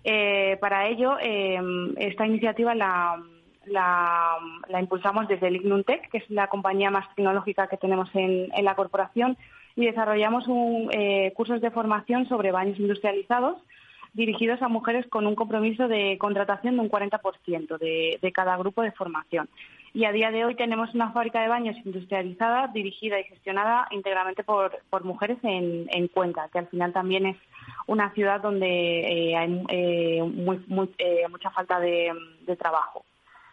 Eh, 0.05 0.57
para 0.61 0.87
ello, 0.87 1.19
esta 1.19 2.27
iniciativa 2.27 2.77
la, 2.77 3.17
impulsamos 4.81 5.27
desde 5.27 5.49
el 5.49 5.57
Ignuntec, 5.57 6.09
que 6.11 6.19
es 6.19 6.31
la 6.31 6.47
compañía 6.47 6.93
más 6.93 7.13
tecnológica 7.17 7.67
que 7.67 7.77
tenemos 7.77 8.09
en 8.15 8.65
la 8.65 8.77
corporación, 8.77 9.37
y 9.75 9.85
desarrollamos 9.85 10.47
un, 10.47 10.91
cursos 11.35 11.61
de 11.61 11.73
formación 11.73 12.29
sobre 12.29 12.53
baños 12.53 12.79
industrializados 12.79 13.57
dirigidos 14.15 14.63
a 14.63 14.69
mujeres 14.69 15.07
con 15.09 15.27
un 15.27 15.35
compromiso 15.35 15.89
de 15.89 16.17
contratación 16.19 16.77
de 16.77 16.83
un 16.83 16.91
40% 16.91 17.79
de, 17.79 18.19
de 18.21 18.33
cada 18.33 18.57
grupo 18.57 18.83
de 18.83 18.93
formación. 18.93 19.49
Y 19.95 20.05
a 20.05 20.13
día 20.13 20.31
de 20.31 20.45
hoy 20.45 20.55
tenemos 20.55 20.95
una 20.95 21.13
fábrica 21.13 21.41
de 21.41 21.49
baños 21.49 21.77
industrializada 21.85 22.69
dirigida 22.69 23.19
y 23.19 23.25
gestionada 23.25 23.89
íntegramente 23.91 24.45
por, 24.45 24.71
mujeres 25.03 25.39
en, 25.43 25.89
en, 25.91 26.09
Cuenca, 26.09 26.49
que 26.53 26.59
al 26.59 26.69
final 26.69 26.93
también 26.93 27.27
es 27.27 27.37
una 27.87 28.13
ciudad 28.13 28.41
donde 28.41 28.69
eh, 28.69 29.37
hay 29.37 29.65
eh, 29.69 30.23
mucha 30.69 31.51
falta 31.51 31.81
de, 31.81 32.13
trabajo. 32.59 33.05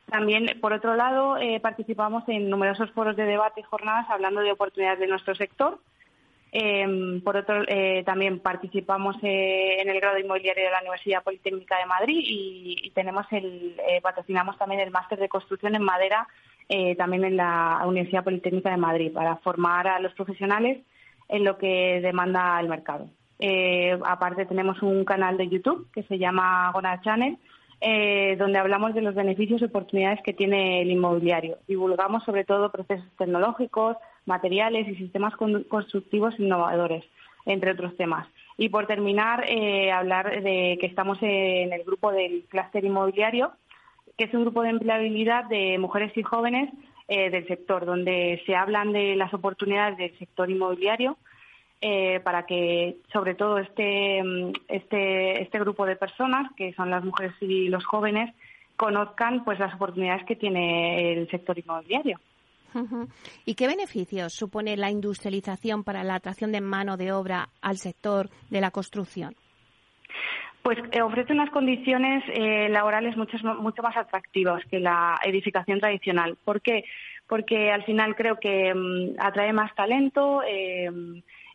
También, 0.07 0.59
por 0.61 0.71
otro 0.71 0.95
lado, 0.95 1.35
participamos 1.61 2.23
en 2.27 2.49
numerosos 2.49 2.91
foros 2.91 3.15
de 3.15 3.25
debate 3.25 3.61
y 3.61 3.63
jornadas 3.63 4.05
hablando 4.09 4.41
de 4.41 4.51
oportunidades 4.51 4.99
de 4.99 5.07
nuestro 5.07 5.33
sector 5.35 5.79
Em, 6.57 7.19
por 7.19 7.35
otro, 7.35 7.63
eh, 7.67 8.01
también 8.05 8.39
participamos 8.39 9.17
eh, 9.23 9.81
en 9.81 9.89
el 9.89 9.99
grado 9.99 10.17
inmobiliario 10.17 10.63
de 10.63 10.71
la 10.71 10.79
Universidad 10.79 11.21
Politécnica 11.21 11.77
de 11.77 11.85
Madrid 11.85 12.17
y, 12.17 12.91
tenemos 12.95 13.25
el, 13.31 13.75
eh, 13.85 13.99
patrocinamos 14.01 14.57
también 14.57 14.79
el 14.79 14.89
máster 14.89 15.19
de 15.19 15.27
construcción 15.27 15.75
en 15.75 15.83
madera 15.83 16.25
eh, 16.69 16.95
también 16.95 17.25
en 17.25 17.35
la 17.35 17.81
Universidad 17.85 18.23
Politécnica 18.23 18.69
de 18.69 18.77
Madrid, 18.77 19.11
para 19.11 19.35
formar 19.35 19.85
a 19.89 19.99
los 19.99 20.13
profesionales 20.13 20.77
en 21.27 21.43
lo 21.43 21.57
que 21.57 21.99
demanda 22.01 22.57
el 22.61 22.69
mercado. 22.69 23.09
Eh, 23.37 23.99
aparte 24.05 24.45
tenemos 24.45 24.81
un 24.81 25.03
canal 25.03 25.35
de 25.35 25.49
YouTube 25.49 25.91
que 25.91 26.03
se 26.03 26.17
llama 26.17 26.71
Gona 26.71 27.01
Channel, 27.01 27.37
donde 28.37 28.59
hablamos 28.59 28.95
de 28.95 29.01
los 29.01 29.13
beneficios 29.13 29.61
y 29.61 29.65
oportunidades 29.65 30.21
que 30.23 30.31
tiene 30.31 30.81
el 30.81 30.89
inmobiliario. 30.89 31.57
Divulgamos 31.67 32.23
sobre 32.23 32.45
todo 32.45 32.71
procesos 32.71 33.05
tecnológicos, 33.17 33.97
materiales 34.25 34.87
y 34.87 34.95
sistemas 34.95 35.35
constructivos 35.35 36.39
innovadores, 36.39 37.03
entre 37.45 37.71
otros 37.71 37.95
temas. 37.97 38.27
Y 38.57 38.69
por 38.69 38.87
terminar, 38.87 39.45
eh, 39.47 39.91
hablar 39.91 40.41
de 40.41 40.77
que 40.79 40.87
estamos 40.87 41.17
en 41.21 41.73
el 41.73 41.83
grupo 41.83 42.11
del 42.11 42.43
clúster 42.49 42.85
inmobiliario, 42.85 43.51
que 44.17 44.25
es 44.25 44.33
un 44.33 44.43
grupo 44.43 44.61
de 44.61 44.69
empleabilidad 44.69 45.45
de 45.45 45.77
mujeres 45.77 46.15
y 46.15 46.23
jóvenes 46.23 46.69
del 47.07 47.45
sector, 47.47 47.85
donde 47.85 48.41
se 48.47 48.55
hablan 48.55 48.91
de 48.91 49.15
las 49.15 49.31
oportunidades 49.31 49.95
del 49.97 50.17
sector 50.17 50.49
inmobiliario, 50.49 51.17
eh, 51.81 52.19
para 52.21 52.47
que 52.47 52.97
sobre 53.11 53.35
todo 53.35 53.59
este, 53.59 54.19
este, 54.69 55.43
este 55.43 55.59
grupo 55.59 55.85
de 55.85 55.95
personas, 55.95 56.51
que 56.55 56.73
son 56.73 56.89
las 56.89 57.03
mujeres 57.03 57.33
y 57.41 57.67
los 57.67 57.85
jóvenes, 57.85 58.33
conozcan 58.75 59.43
pues 59.43 59.59
las 59.59 59.75
oportunidades 59.75 60.25
que 60.25 60.35
tiene 60.35 61.13
el 61.13 61.29
sector 61.29 61.59
inmobiliario. 61.59 62.19
¿Y 63.45 63.55
qué 63.55 63.67
beneficios 63.67 64.33
supone 64.33 64.77
la 64.77 64.91
industrialización 64.91 65.83
para 65.83 66.03
la 66.03 66.15
atracción 66.15 66.51
de 66.51 66.61
mano 66.61 66.97
de 66.97 67.11
obra 67.11 67.49
al 67.61 67.77
sector 67.77 68.29
de 68.49 68.61
la 68.61 68.71
construcción? 68.71 69.35
Pues 70.61 70.79
eh, 70.91 71.01
ofrece 71.01 71.33
unas 71.33 71.51
condiciones 71.51 72.23
eh, 72.27 72.69
laborales 72.69 73.15
mucho, 73.17 73.37
mucho 73.59 73.83
más 73.83 73.95
atractivas 73.95 74.63
que 74.65 74.79
la 74.79 75.19
edificación 75.23 75.79
tradicional. 75.79 76.37
¿Por 76.43 76.61
qué? 76.61 76.85
Porque 77.27 77.71
al 77.71 77.83
final 77.83 78.15
creo 78.15 78.39
que 78.39 78.73
mm, 78.73 79.15
atrae 79.19 79.53
más 79.53 79.73
talento, 79.75 80.41
eh, 80.47 80.89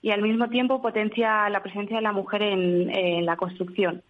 y 0.03 0.11
al 0.11 0.23
mismo 0.23 0.49
tiempo 0.49 0.81
potencia 0.81 1.49
la 1.49 1.63
presencia 1.63 1.97
de 1.97 2.03
la 2.03 2.13
mujer 2.13 2.43
en, 2.43 3.27
la 3.27 3.37
construcción. 3.37 4.03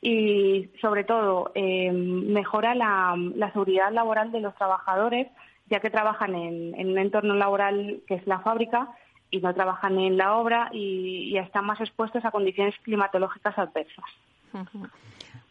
Y 0.00 0.70
sobre 0.80 1.04
todo 1.04 1.52
eh, 1.54 1.90
mejora 1.92 2.74
la, 2.74 3.16
seguridad 3.52 3.92
laboral 3.92 4.32
de 4.32 4.40
los 4.40 4.54
trabajadores, 4.54 5.28
ya 5.66 5.80
que 5.80 5.90
trabajan 5.90 6.34
en, 6.34 6.88
un 6.88 6.98
entorno 6.98 7.34
laboral 7.34 8.00
que 8.06 8.14
es 8.14 8.26
la 8.26 8.40
fábrica 8.40 8.88
y 9.30 9.40
no 9.40 9.52
trabajan 9.54 9.98
en 9.98 10.16
la 10.16 10.36
obra 10.36 10.70
y, 10.72 11.36
están 11.38 11.66
más 11.66 11.80
expuestos 11.80 12.24
a 12.24 12.30
condiciones 12.30 12.74
climatológicas 12.82 13.58
adversas. 13.58 14.04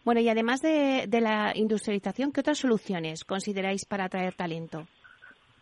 Bueno, 0.05 0.21
y 0.21 0.29
además 0.29 0.61
de, 0.61 1.05
de 1.07 1.21
la 1.21 1.51
industrialización, 1.55 2.31
¿qué 2.31 2.41
otras 2.41 2.57
soluciones 2.57 3.25
consideráis 3.25 3.85
para 3.85 4.05
atraer 4.05 4.33
talento? 4.33 4.85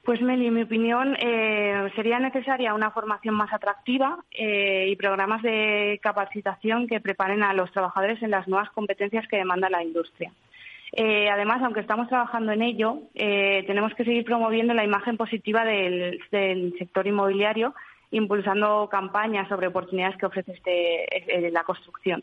Pues 0.03 0.19
Meli, 0.19 0.47
en 0.47 0.55
mi 0.55 0.63
opinión, 0.63 1.15
eh, 1.19 1.91
sería 1.95 2.17
necesaria 2.19 2.73
una 2.73 2.89
formación 2.89 3.35
más 3.35 3.53
atractiva 3.53 4.17
eh, 4.31 4.87
y 4.89 4.95
programas 4.95 5.43
de 5.43 5.99
capacitación 6.01 6.87
que 6.87 6.99
preparen 6.99 7.43
a 7.43 7.53
los 7.53 7.71
trabajadores 7.71 8.21
en 8.23 8.31
las 8.31 8.47
nuevas 8.47 8.71
competencias 8.71 9.27
que 9.27 9.37
demanda 9.37 9.69
la 9.69 9.83
industria. 9.83 10.31
Eh, 10.93 11.29
además, 11.29 11.61
aunque 11.63 11.79
estamos 11.79 12.09
trabajando 12.09 12.51
en 12.51 12.61
ello, 12.61 12.99
tenemos 13.13 13.93
que 13.93 14.03
seguir 14.03 14.25
promoviendo 14.25 14.73
la 14.73 14.83
imagen 14.83 15.15
positiva 15.17 15.63
del, 15.63 16.19
sector 16.77 17.07
inmobiliario, 17.07 17.73
impulsando 18.11 18.89
campañas 18.91 19.47
sobre 19.47 19.67
oportunidades 19.67 20.17
que 20.17 20.25
ofrece 20.25 20.51
este, 20.53 21.51
la 21.51 21.63
construcción. 21.63 22.21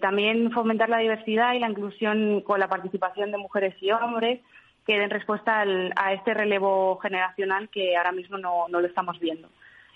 también 0.00 0.52
fomentar 0.52 0.88
la 0.88 0.98
diversidad 0.98 1.54
y 1.54 1.58
la 1.58 1.68
inclusión 1.68 2.42
con 2.42 2.60
la 2.60 2.68
participación 2.68 3.32
de 3.32 3.38
mujeres 3.38 3.74
y 3.80 3.90
hombres, 3.90 4.40
que 4.86 4.98
den 4.98 5.10
respuesta 5.10 5.64
a 5.96 6.12
este 6.12 6.34
relevo 6.34 6.98
generacional 6.98 7.68
que 7.68 7.96
ahora 7.96 8.12
mismo 8.12 8.38
no, 8.38 8.66
lo 8.68 8.80
estamos 8.80 9.18
viendo. 9.20 9.48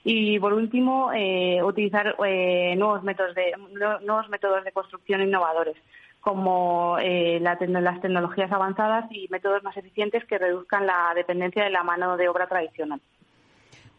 Y 0.04 0.38
por 0.38 0.52
último, 0.52 1.10
eh, 1.14 1.62
utilizar 1.62 2.14
eh, 2.26 2.74
nuevos, 2.76 3.02
métodos 3.02 3.34
de, 3.34 3.54
nuevos 4.02 4.28
métodos 4.28 4.62
de 4.62 4.72
construcción 4.72 5.22
innovadores, 5.22 5.76
como 6.24 6.96
eh, 7.00 7.38
las 7.38 7.58
tecnologías 7.58 8.50
avanzadas 8.50 9.04
y 9.12 9.28
métodos 9.28 9.62
más 9.62 9.76
eficientes 9.76 10.24
que 10.24 10.38
reduzcan 10.38 10.86
la 10.86 11.12
dependencia 11.14 11.62
de 11.62 11.70
la 11.70 11.84
mano 11.84 12.16
de 12.16 12.28
obra 12.28 12.46
tradicional. 12.46 12.98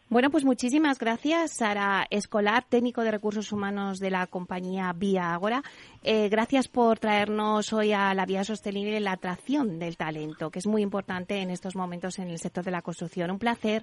Bueno, 0.08 0.30
pues 0.30 0.44
muchísimas 0.44 0.98
gracias, 0.98 1.56
Sara 1.56 2.06
Escolar, 2.10 2.64
técnico 2.64 3.02
de 3.02 3.12
recursos 3.12 3.52
humanos 3.52 4.00
de 4.00 4.10
la 4.10 4.26
compañía 4.26 4.92
Vía 4.92 5.34
Agora. 5.34 5.62
Eh, 6.02 6.28
gracias 6.28 6.68
por 6.68 6.98
traernos 6.98 7.72
hoy 7.72 7.92
a 7.92 8.12
la 8.14 8.26
vía 8.26 8.44
sostenible 8.44 8.98
la 9.00 9.12
atracción 9.12 9.78
del 9.78 9.96
talento, 9.96 10.50
que 10.50 10.58
es 10.58 10.66
muy 10.66 10.82
importante 10.82 11.40
en 11.42 11.50
estos 11.50 11.76
momentos 11.76 12.18
en 12.18 12.28
el 12.28 12.38
sector 12.38 12.64
de 12.64 12.72
la 12.72 12.82
construcción. 12.82 13.30
Un 13.30 13.38
placer. 13.38 13.82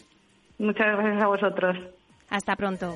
Muchas 0.60 0.88
gracias 0.98 1.24
a 1.24 1.28
vosotros. 1.28 1.78
Hasta 2.30 2.56
pronto. 2.56 2.96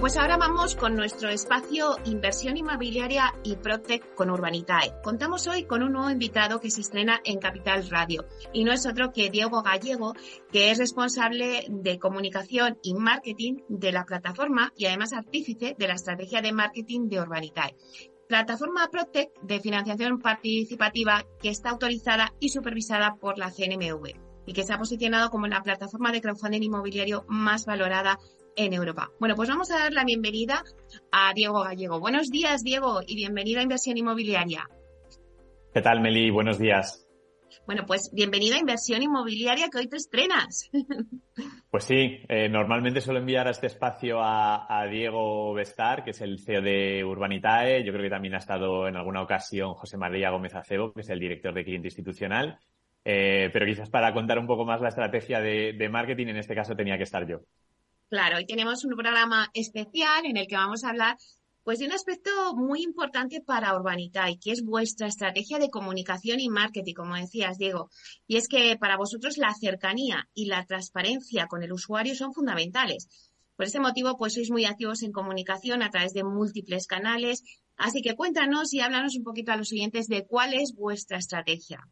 Pues 0.00 0.16
ahora 0.16 0.38
vamos 0.38 0.76
con 0.76 0.94
nuestro 0.94 1.28
espacio 1.28 1.96
Inversión 2.04 2.56
Inmobiliaria 2.56 3.34
y 3.42 3.56
Protec 3.56 4.14
con 4.14 4.30
Urbanitae. 4.30 4.94
Contamos 5.02 5.46
hoy 5.46 5.64
con 5.64 5.82
un 5.82 5.92
nuevo 5.92 6.10
invitado 6.10 6.58
que 6.58 6.70
se 6.70 6.80
estrena 6.80 7.20
en 7.24 7.38
Capital 7.38 7.88
Radio 7.90 8.24
y 8.52 8.64
no 8.64 8.72
es 8.72 8.86
otro 8.86 9.12
que 9.12 9.28
Diego 9.28 9.62
Gallego, 9.62 10.14
que 10.50 10.70
es 10.70 10.78
responsable 10.78 11.66
de 11.68 11.98
comunicación 11.98 12.78
y 12.82 12.94
marketing 12.94 13.58
de 13.68 13.92
la 13.92 14.04
plataforma 14.04 14.72
y 14.74 14.86
además 14.86 15.12
artífice 15.12 15.76
de 15.78 15.88
la 15.88 15.94
estrategia 15.94 16.40
de 16.40 16.52
marketing 16.52 17.08
de 17.08 17.20
Urbanitae. 17.20 17.76
Plataforma 18.26 18.88
Protec 18.90 19.30
de 19.42 19.60
financiación 19.60 20.18
participativa 20.18 21.26
que 21.42 21.50
está 21.50 21.70
autorizada 21.70 22.32
y 22.40 22.48
supervisada 22.48 23.16
por 23.16 23.38
la 23.38 23.50
CNMV 23.50 24.30
y 24.46 24.52
que 24.52 24.64
se 24.64 24.72
ha 24.72 24.78
posicionado 24.78 25.30
como 25.30 25.46
la 25.46 25.62
plataforma 25.62 26.10
de 26.10 26.20
crowdfunding 26.20 26.62
inmobiliario 26.62 27.24
más 27.28 27.66
valorada 27.66 28.18
en 28.56 28.72
Europa. 28.72 29.10
Bueno, 29.18 29.34
pues 29.34 29.48
vamos 29.48 29.70
a 29.70 29.78
dar 29.78 29.92
la 29.92 30.04
bienvenida 30.04 30.62
a 31.12 31.32
Diego 31.34 31.62
Gallego. 31.62 32.00
Buenos 32.00 32.30
días, 32.30 32.62
Diego, 32.62 33.00
y 33.06 33.16
bienvenido 33.16 33.60
a 33.60 33.62
Inversión 33.62 33.96
Inmobiliaria. 33.96 34.68
¿Qué 35.72 35.82
tal, 35.82 36.00
Meli? 36.00 36.30
Buenos 36.30 36.58
días. 36.58 37.06
Bueno, 37.66 37.84
pues 37.86 38.10
bienvenido 38.12 38.56
a 38.56 38.58
Inversión 38.58 39.02
Inmobiliaria 39.02 39.68
que 39.70 39.78
hoy 39.78 39.88
te 39.88 39.96
estrenas. 39.96 40.70
Pues 41.70 41.84
sí, 41.84 42.18
eh, 42.28 42.48
normalmente 42.48 43.00
suelo 43.00 43.20
enviar 43.20 43.46
a 43.46 43.52
este 43.52 43.68
espacio 43.68 44.18
a, 44.20 44.84
Diego 44.90 45.54
Bestar, 45.54 46.02
que 46.02 46.10
es 46.10 46.20
el 46.20 46.40
CEO 46.40 46.60
de 46.62 47.04
Urbanitae. 47.04 47.84
Yo 47.84 47.92
creo 47.92 48.02
que 48.02 48.10
también 48.10 48.34
ha 48.34 48.38
estado 48.38 48.88
en 48.88 48.96
alguna 48.96 49.22
ocasión 49.22 49.74
José 49.74 49.96
María 49.96 50.30
Gómez 50.30 50.52
Acebo, 50.56 50.92
que 50.92 51.02
es 51.02 51.10
el 51.10 51.20
director 51.20 51.54
de 51.54 51.62
cliente 51.62 51.86
institucional. 51.86 52.58
Eh, 53.04 53.50
pero 53.52 53.66
quizás 53.66 53.88
para 53.88 54.12
contar 54.12 54.40
un 54.40 54.48
poco 54.48 54.64
más 54.64 54.80
la 54.80 54.88
estrategia 54.88 55.40
de 55.40 55.88
marketing, 55.88 56.26
en 56.26 56.38
este 56.38 56.56
caso 56.56 56.74
tenía 56.74 56.96
que 56.96 57.04
estar 57.04 57.24
yo. 57.24 57.42
Claro, 58.10 58.38
hoy 58.38 58.44
tenemos 58.44 58.84
un 58.84 58.96
programa 58.96 59.50
especial 59.54 60.26
en 60.26 60.36
el 60.36 60.48
que 60.48 60.56
vamos 60.56 60.82
a 60.82 60.88
hablar 60.88 61.16
pues 61.62 61.78
de 61.78 61.86
un 61.86 61.92
aspecto 61.92 62.56
muy 62.56 62.82
importante 62.82 63.40
para 63.40 63.72
Urbanita 63.76 64.28
y 64.28 64.36
que 64.36 64.50
es 64.50 64.64
vuestra 64.64 65.06
estrategia 65.06 65.60
de 65.60 65.70
comunicación 65.70 66.40
y 66.40 66.48
marketing, 66.48 66.94
como 66.94 67.14
decías, 67.14 67.56
Diego. 67.56 67.88
Y 68.26 68.36
es 68.36 68.48
que 68.48 68.76
para 68.80 68.96
vosotros 68.96 69.38
la 69.38 69.54
cercanía 69.54 70.28
y 70.34 70.46
la 70.46 70.66
transparencia 70.66 71.46
con 71.46 71.62
el 71.62 71.72
usuario 71.72 72.16
son 72.16 72.34
fundamentales. 72.34 73.06
Por 73.54 73.66
ese 73.66 73.78
motivo, 73.78 74.16
pues 74.16 74.34
sois 74.34 74.50
muy 74.50 74.64
activos 74.64 75.04
en 75.04 75.12
comunicación 75.12 75.80
a 75.80 75.90
través 75.90 76.12
de 76.12 76.24
múltiples 76.24 76.88
canales. 76.88 77.44
Así 77.76 78.02
que 78.02 78.16
cuéntanos 78.16 78.74
y 78.74 78.80
háblanos 78.80 79.14
un 79.14 79.22
poquito 79.22 79.52
a 79.52 79.56
los 79.56 79.68
siguientes 79.68 80.08
de 80.08 80.26
cuál 80.26 80.54
es 80.54 80.74
vuestra 80.74 81.18
estrategia. 81.18 81.86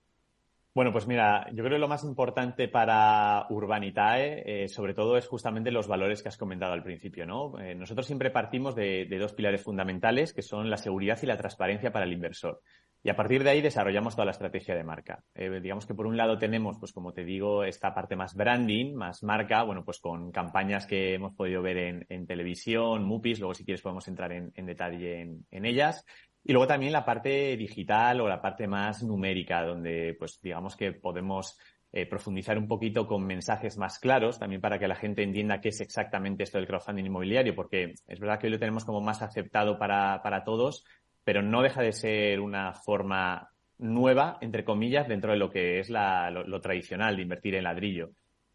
Bueno, 0.79 0.93
pues 0.93 1.09
mira, 1.09 1.45
yo 1.51 1.65
creo 1.65 1.75
que 1.75 1.81
lo 1.81 1.89
más 1.89 2.05
importante 2.05 2.69
para 2.69 3.47
Urbanitae, 3.51 4.45
eh, 4.47 4.69
sobre 4.69 4.95
todo, 4.95 5.17
es 5.17 5.27
justamente 5.27 5.73
los 5.73 5.89
valores 5.89 6.23
que 6.23 6.29
has 6.29 6.37
comentado 6.37 6.73
al 6.73 6.85
principio, 6.85 7.27
¿no? 7.27 7.59
Eh, 7.59 7.75
nosotros 7.75 8.07
siempre 8.07 8.31
partimos 8.31 8.77
de, 8.77 9.09
dos 9.19 9.33
pilares 9.33 9.61
fundamentales, 9.61 10.33
que 10.33 10.43
son 10.43 10.71
la 10.71 10.77
seguridad 10.77 11.19
y 11.21 11.27
la 11.27 11.37
transparencia 11.37 11.91
para 11.91 12.05
el 12.05 12.13
inversor. 12.13 12.61
Y 13.03 13.11
a 13.11 13.17
partir 13.17 13.43
de 13.43 13.51
ahí 13.51 13.61
desarrollamos 13.61 14.15
toda 14.15 14.27
la 14.27 14.31
estrategia 14.31 14.77
de 14.77 14.85
marca. 14.85 15.25
Eh, 15.35 15.59
digamos 15.61 15.85
que 15.85 15.95
por 15.95 16.07
un 16.07 16.17
lado 16.17 16.39
tenemos, 16.39 16.79
pues 16.79 16.93
como 16.93 17.13
te 17.13 17.25
digo, 17.25 17.65
esta 17.65 17.93
parte 17.93 18.15
más 18.15 18.37
branding, 18.37 18.95
más 18.95 19.25
marca, 19.25 19.65
bueno, 19.65 19.85
pues 19.85 19.99
con 19.99 20.31
campañas 20.31 20.87
que 20.87 21.15
hemos 21.15 21.35
podido 21.35 21.61
ver 21.61 22.07
en, 22.09 22.27
televisión, 22.29 23.03
MUPIs, 23.03 23.41
luego 23.41 23.55
si 23.55 23.65
quieres 23.65 23.83
podemos 23.83 24.07
entrar 24.07 24.31
en, 24.31 24.53
detalle 24.67 25.23
en, 25.51 25.65
ellas. 25.65 26.05
Y 26.45 26.53
luego 26.53 26.67
también 26.67 26.93
la 26.93 27.05
parte 27.05 27.57
digital 27.57 28.21
o 28.21 28.29
la 28.29 28.41
parte 28.41 28.67
más 28.67 29.03
numérica, 29.03 29.63
donde 29.63 30.17
pues 30.19 30.41
digamos 30.41 30.77
que 30.77 30.93
podemos 30.93 31.59
eh, 31.93 32.07
profundizar 32.07 32.59
un 32.59 32.69
poquito 32.69 33.07
con 33.07 33.25
mensajes 33.27 33.77
más 33.79 33.99
claros, 33.99 34.39
también 34.39 34.61
para 34.61 34.79
que 34.79 34.89
la 34.89 34.95
gente 34.95 35.23
entienda 35.23 35.61
qué 35.61 35.71
es 35.71 35.81
exactamente 35.81 36.43
esto 36.43 36.59
del 36.59 36.67
crowdfunding 36.67 37.07
inmobiliario, 37.07 37.55
porque 37.55 37.95
es 38.07 38.21
verdad 38.21 38.39
que 38.39 38.47
hoy 38.47 38.53
lo 38.53 38.59
tenemos 38.59 38.85
como 38.85 39.01
más 39.01 39.23
aceptado 39.23 39.79
para, 39.79 40.23
para 40.23 40.45
todos, 40.45 40.85
pero 41.25 41.43
no 41.43 41.63
deja 41.63 41.83
de 41.83 41.93
ser 41.93 42.41
una 42.41 42.73
forma 42.73 43.51
nueva, 43.79 44.39
entre 44.41 44.65
comillas, 44.65 45.09
dentro 45.09 45.33
de 45.33 45.39
lo 45.39 45.51
que 45.51 45.79
es 45.79 45.91
lo, 45.91 46.61
tradicional 46.61 47.17
de 47.17 47.23
invertir 47.23 47.55
en 47.55 47.65
ladrillo. 47.65 48.11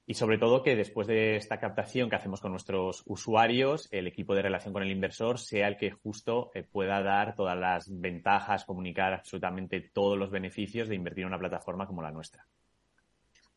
Y 0.06 0.16
sobre 0.16 0.38
todo 0.38 0.64
que 0.64 0.76
después 0.76 1.08
de 1.08 1.38
esta 1.38 1.60
captación 1.60 2.10
que 2.10 2.18
hacemos 2.18 2.42
con 2.42 2.52
nuestros 2.52 3.04
usuarios, 3.06 3.88
el 3.92 4.06
equipo 4.08 4.36
de 4.36 4.42
relación 4.42 4.74
con 4.74 4.84
el 4.84 4.92
inversor 4.92 5.40
sea 5.40 5.70
el 5.70 5.78
que 5.78 5.92
justo 5.92 6.52
eh, 6.54 6.64
pueda 6.64 7.02
dar 7.02 7.36
todas 7.36 7.58
las 7.58 7.88
ventajas, 7.90 8.66
comunicar 8.66 9.14
absolutamente 9.14 9.80
todos 9.80 10.18
los 10.18 10.30
beneficios 10.30 10.90
de 10.90 10.96
invertir 10.96 11.22
en 11.22 11.30
una 11.30 11.40
plataforma 11.40 11.88
como 11.88 12.02
la 12.02 12.12
nuestra. 12.12 12.46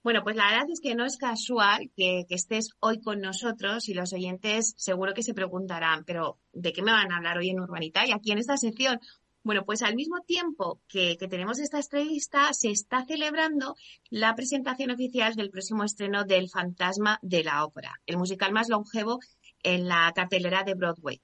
Bueno, 0.06 0.22
pues 0.22 0.36
la 0.36 0.48
verdad 0.52 0.70
es 0.70 0.80
que 0.80 0.94
no 0.94 1.04
es 1.04 1.16
casual 1.16 1.90
que, 1.96 2.26
estés 2.28 2.70
hoy 2.78 3.00
con 3.00 3.20
nosotros 3.20 3.88
y 3.88 3.94
los 3.94 4.12
oyentes 4.12 4.72
seguro 4.76 5.14
que 5.14 5.24
se 5.24 5.34
preguntarán, 5.34 6.04
pero 6.04 6.38
¿de 6.52 6.72
qué 6.72 6.80
me 6.80 6.92
van 6.92 7.10
a 7.10 7.16
hablar 7.16 7.38
hoy 7.38 7.50
en 7.50 7.58
Urbanita 7.58 8.06
y 8.06 8.12
aquí 8.12 8.30
en 8.30 8.38
esta 8.38 8.56
sección? 8.56 9.00
Bueno, 9.46 9.64
pues 9.64 9.82
al 9.82 9.94
mismo 9.94 10.22
tiempo 10.22 10.80
que, 10.88 11.16
tenemos 11.30 11.60
esta 11.60 11.78
entrevista, 11.78 12.52
se 12.52 12.72
está 12.72 13.04
celebrando 13.04 13.76
la 14.10 14.34
presentación 14.34 14.90
oficial 14.90 15.36
del 15.36 15.50
próximo 15.50 15.84
estreno 15.84 16.24
del 16.24 16.50
Fantasma 16.50 17.20
de 17.22 17.44
la 17.44 17.64
Ópera, 17.64 17.92
el 18.06 18.16
musical 18.16 18.52
más 18.52 18.68
longevo 18.68 19.20
en 19.62 19.86
la 19.86 20.10
cartelera 20.16 20.64
de 20.64 20.74
Broadway. 20.74 21.22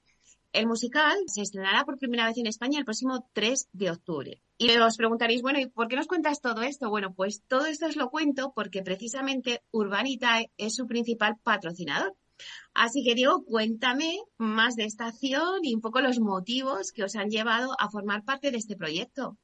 El 0.53 0.67
musical 0.67 1.17
se 1.27 1.41
estrenará 1.41 1.83
por 1.83 1.97
primera 1.97 2.25
vez 2.25 2.37
en 2.37 2.47
España 2.47 2.79
el 2.79 2.85
próximo 2.85 3.27
3 3.33 3.67
de 3.73 3.91
octubre. 3.91 4.41
Y 4.57 4.69
os 4.77 4.95
preguntaréis, 4.95 5.41
bueno, 5.41 5.59
¿y 5.59 5.67
por 5.67 5.89
qué 5.89 5.97
nos 5.97 6.07
cuentas 6.07 6.39
todo 6.39 6.61
esto? 6.61 6.89
Bueno, 6.89 7.13
pues 7.13 7.41
todo 7.49 7.65
esto 7.65 7.87
os 7.87 7.97
lo 7.97 8.09
cuento 8.09 8.53
porque 8.55 8.83
precisamente 8.83 9.63
Urbanitae 9.71 10.49
es 10.55 10.75
su 10.75 10.87
principal 10.87 11.35
patrocinador. 11.43 12.15
Así 12.73 13.03
que 13.03 13.15
Diego, 13.15 13.43
cuéntame 13.45 14.17
más 14.37 14.75
de 14.75 14.85
esta 14.85 15.07
acción 15.07 15.59
y 15.63 15.75
un 15.75 15.81
poco 15.81 16.01
los 16.01 16.19
motivos 16.19 16.91
que 16.91 17.03
os 17.03 17.15
han 17.15 17.29
llevado 17.29 17.75
a 17.79 17.89
formar 17.89 18.23
parte 18.23 18.51
de 18.51 18.57
este 18.57 18.75
proyecto. 18.75 19.37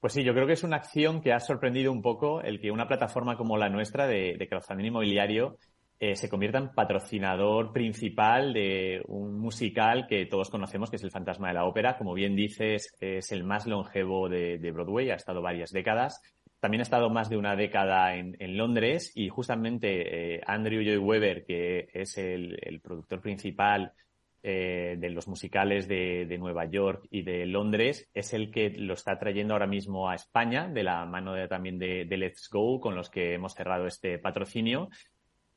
Pues 0.00 0.12
sí, 0.12 0.22
yo 0.22 0.34
creo 0.34 0.46
que 0.46 0.52
es 0.52 0.62
una 0.62 0.76
acción 0.76 1.22
que 1.22 1.32
ha 1.32 1.40
sorprendido 1.40 1.90
un 1.90 2.02
poco 2.02 2.42
el 2.42 2.60
que 2.60 2.70
una 2.70 2.86
plataforma 2.86 3.38
como 3.38 3.56
la 3.56 3.70
nuestra 3.70 4.06
de, 4.06 4.36
de 4.38 4.48
crowdfunding 4.48 4.86
inmobiliario 4.86 5.56
eh, 6.00 6.16
se 6.16 6.28
convierta 6.28 6.58
en 6.58 6.70
patrocinador 6.70 7.72
principal 7.72 8.52
de 8.52 9.00
un 9.06 9.38
musical 9.38 10.06
que 10.08 10.26
todos 10.26 10.50
conocemos, 10.50 10.90
que 10.90 10.96
es 10.96 11.04
El 11.04 11.12
Fantasma 11.12 11.48
de 11.48 11.54
la 11.54 11.64
Ópera. 11.64 11.96
Como 11.96 12.14
bien 12.14 12.34
dices, 12.34 12.94
es 13.00 13.30
el 13.30 13.44
más 13.44 13.66
longevo 13.66 14.28
de, 14.28 14.58
Broadway, 14.72 15.10
ha 15.10 15.14
estado 15.14 15.40
varias 15.40 15.70
décadas. 15.70 16.20
También 16.64 16.80
ha 16.80 16.84
estado 16.84 17.10
más 17.10 17.28
de 17.28 17.36
una 17.36 17.56
década 17.56 18.16
en, 18.16 18.56
Londres 18.56 19.12
y 19.14 19.28
justamente 19.28 20.36
eh, 20.36 20.40
Andrew 20.46 20.82
Joy 20.82 20.96
Weber, 20.96 21.44
que 21.44 21.90
es 21.92 22.16
el, 22.16 22.80
productor 22.82 23.20
principal 23.20 23.92
eh, 24.42 24.96
de 24.98 25.10
los 25.10 25.28
musicales 25.28 25.88
de, 25.88 26.38
Nueva 26.38 26.64
York 26.64 27.06
y 27.10 27.20
de 27.20 27.44
Londres, 27.44 28.08
es 28.14 28.32
el 28.32 28.50
que 28.50 28.70
lo 28.70 28.94
está 28.94 29.18
trayendo 29.18 29.52
ahora 29.52 29.66
mismo 29.66 30.08
a 30.08 30.14
España, 30.14 30.66
de 30.66 30.84
la 30.84 31.04
mano 31.04 31.34
también 31.48 31.78
de, 31.78 32.06
de 32.06 32.16
Let's 32.16 32.48
Go, 32.50 32.80
con 32.80 32.94
los 32.94 33.10
que 33.10 33.34
hemos 33.34 33.52
cerrado 33.52 33.86
este 33.86 34.18
patrocinio. 34.18 34.88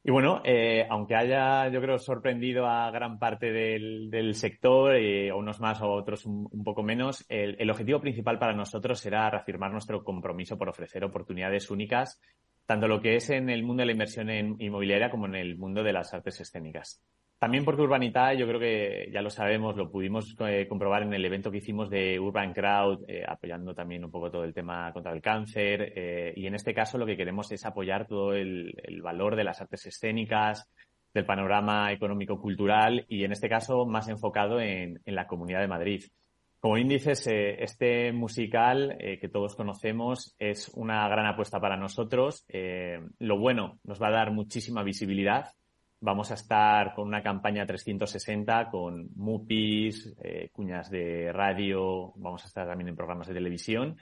Y 0.07 0.11
bueno, 0.11 0.41
eh, 0.45 0.87
aunque 0.89 1.17
haya, 1.17 1.67
yo 1.67 1.81
creo, 1.81 1.99
sorprendido 1.99 2.65
a 2.65 2.89
gran 2.91 3.19
parte 3.19 3.51
del, 3.51 4.33
sector, 4.35 4.95
eh, 4.95 5.33
unos 5.33 5.59
más 5.59 5.81
o 5.81 5.91
otros 5.91 6.25
un, 6.25 6.63
poco 6.63 6.81
menos, 6.81 7.25
el, 7.27 7.69
objetivo 7.69 7.99
principal 7.99 8.39
para 8.39 8.53
nosotros 8.53 9.05
era 9.05 9.29
reafirmar 9.29 9.69
nuestro 9.69 10.05
compromiso 10.05 10.57
por 10.57 10.69
ofrecer 10.69 11.03
oportunidades 11.03 11.69
únicas, 11.69 12.21
tanto 12.65 12.87
lo 12.87 13.01
que 13.01 13.17
es 13.17 13.29
en 13.31 13.49
el 13.49 13.63
mundo 13.63 13.81
de 13.81 13.87
la 13.87 13.91
inversión 13.91 14.29
inmobiliaria 14.29 15.09
como 15.09 15.25
en 15.25 15.35
el 15.35 15.57
mundo 15.57 15.83
de 15.83 15.91
las 15.91 16.13
artes 16.13 16.39
escénicas. 16.39 17.03
También 17.39 17.63
porque 17.63 17.83
Urbanita, 17.83 18.33
yo 18.33 18.47
creo 18.47 18.59
que 18.59 19.11
ya 19.13 19.21
lo 19.21 19.29
sabemos, 19.29 19.75
lo 19.77 19.91
pudimos 19.91 20.35
eh, 20.39 20.65
comprobar 20.67 21.03
en 21.03 21.13
el 21.13 21.23
evento 21.23 21.51
que 21.51 21.59
hicimos 21.59 21.87
de 21.87 22.19
Urban 22.19 22.51
Crowd, 22.51 23.03
eh, 23.07 23.23
apoyando 23.27 23.75
también 23.75 24.03
un 24.03 24.09
poco 24.09 24.31
todo 24.31 24.43
el 24.43 24.55
tema 24.55 24.91
contra 24.91 25.13
el 25.13 25.21
cáncer. 25.21 25.93
Eh, 25.95 26.33
y 26.35 26.47
en 26.47 26.55
este 26.55 26.73
caso 26.73 26.97
lo 26.97 27.05
que 27.05 27.15
queremos 27.15 27.51
es 27.51 27.63
apoyar 27.63 28.07
todo 28.07 28.33
el, 28.33 28.73
valor 29.03 29.35
de 29.35 29.43
las 29.43 29.61
artes 29.61 29.85
escénicas, 29.85 30.67
del 31.13 31.25
panorama 31.25 31.91
económico-cultural 31.91 33.05
y 33.07 33.23
en 33.23 33.31
este 33.31 33.49
caso 33.49 33.85
más 33.85 34.09
enfocado 34.09 34.59
en, 34.59 34.99
en 35.05 35.15
la 35.15 35.27
Comunidad 35.27 35.61
de 35.61 35.67
Madrid. 35.67 36.03
Como 36.59 36.79
índices, 36.79 37.27
este 37.27 38.11
musical 38.11 38.97
que 38.97 39.29
todos 39.29 39.55
conocemos 39.55 40.35
es 40.39 40.69
una 40.73 41.07
gran 41.07 41.27
apuesta 41.27 41.59
para 41.59 41.77
nosotros. 41.77 42.45
lo 43.19 43.37
bueno, 43.37 43.79
nos 43.83 44.01
va 44.01 44.07
a 44.07 44.11
dar 44.11 44.31
muchísima 44.31 44.81
visibilidad 44.81 45.51
Vamos 45.99 46.29
a 46.29 46.35
estar 46.35 46.93
con 46.93 47.07
una 47.07 47.23
campaña 47.23 47.65
360 47.65 48.69
con 48.69 49.09
MUPIs, 49.15 50.15
eh, 50.21 50.49
cuñas 50.51 50.91
de 50.91 51.31
radio, 51.33 52.13
vamos 52.17 52.43
a 52.43 52.47
estar 52.47 52.67
también 52.67 52.89
en 52.89 52.95
programas 52.95 53.27
de 53.27 53.33
televisión. 53.33 53.97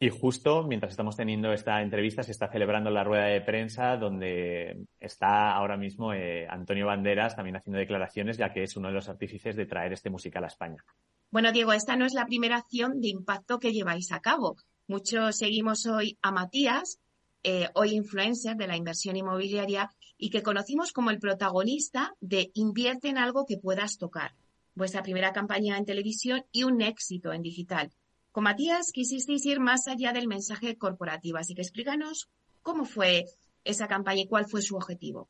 Y 0.00 0.10
justo 0.10 0.62
mientras 0.62 0.92
estamos 0.92 1.16
teniendo 1.16 1.52
esta 1.52 1.82
entrevista 1.82 2.22
se 2.22 2.30
está 2.30 2.48
celebrando 2.48 2.90
la 2.90 3.02
rueda 3.02 3.24
de 3.24 3.40
prensa 3.40 3.96
donde 3.96 4.84
está 5.00 5.52
ahora 5.52 5.76
mismo 5.76 6.12
eh, 6.12 6.46
Antonio 6.48 6.86
Banderas 6.86 7.34
también 7.34 7.56
haciendo 7.56 7.80
declaraciones 7.80 8.36
ya 8.36 8.52
que 8.52 8.62
es 8.62 8.76
uno 8.76 8.88
de 8.88 8.94
los 8.94 9.08
artífices 9.08 9.56
de 9.56 9.66
traer 9.66 9.92
este 9.92 10.08
musical 10.08 10.44
a 10.44 10.48
España. 10.48 10.84
Bueno, 11.30 11.50
Diego, 11.50 11.72
esta 11.72 11.96
no 11.96 12.06
es 12.06 12.14
la 12.14 12.26
primera 12.26 12.56
acción 12.56 13.00
de 13.00 13.08
impacto 13.08 13.58
que 13.58 13.72
lleváis 13.72 14.12
a 14.12 14.20
cabo. 14.20 14.56
Muchos 14.86 15.36
seguimos 15.36 15.84
hoy 15.86 16.16
a 16.22 16.30
Matías, 16.30 17.00
eh, 17.42 17.68
hoy 17.74 17.94
influencer 17.94 18.56
de 18.56 18.68
la 18.68 18.76
inversión 18.76 19.16
inmobiliaria 19.16 19.90
y 20.18 20.30
que 20.30 20.42
conocimos 20.42 20.92
como 20.92 21.10
el 21.10 21.20
protagonista 21.20 22.14
de 22.20 22.50
Invierte 22.54 23.08
en 23.08 23.16
algo 23.16 23.46
que 23.46 23.56
puedas 23.56 23.96
tocar, 23.96 24.34
vuestra 24.74 25.02
primera 25.02 25.32
campaña 25.32 25.78
en 25.78 25.84
televisión 25.84 26.44
y 26.52 26.64
un 26.64 26.82
éxito 26.82 27.32
en 27.32 27.42
digital. 27.42 27.90
Con 28.32 28.44
Matías 28.44 28.90
quisisteis 28.92 29.46
ir 29.46 29.60
más 29.60 29.88
allá 29.88 30.12
del 30.12 30.28
mensaje 30.28 30.76
corporativo, 30.76 31.38
así 31.38 31.54
que 31.54 31.62
explícanos 31.62 32.28
cómo 32.62 32.84
fue 32.84 33.24
esa 33.64 33.86
campaña 33.86 34.22
y 34.22 34.28
cuál 34.28 34.46
fue 34.46 34.60
su 34.60 34.76
objetivo. 34.76 35.28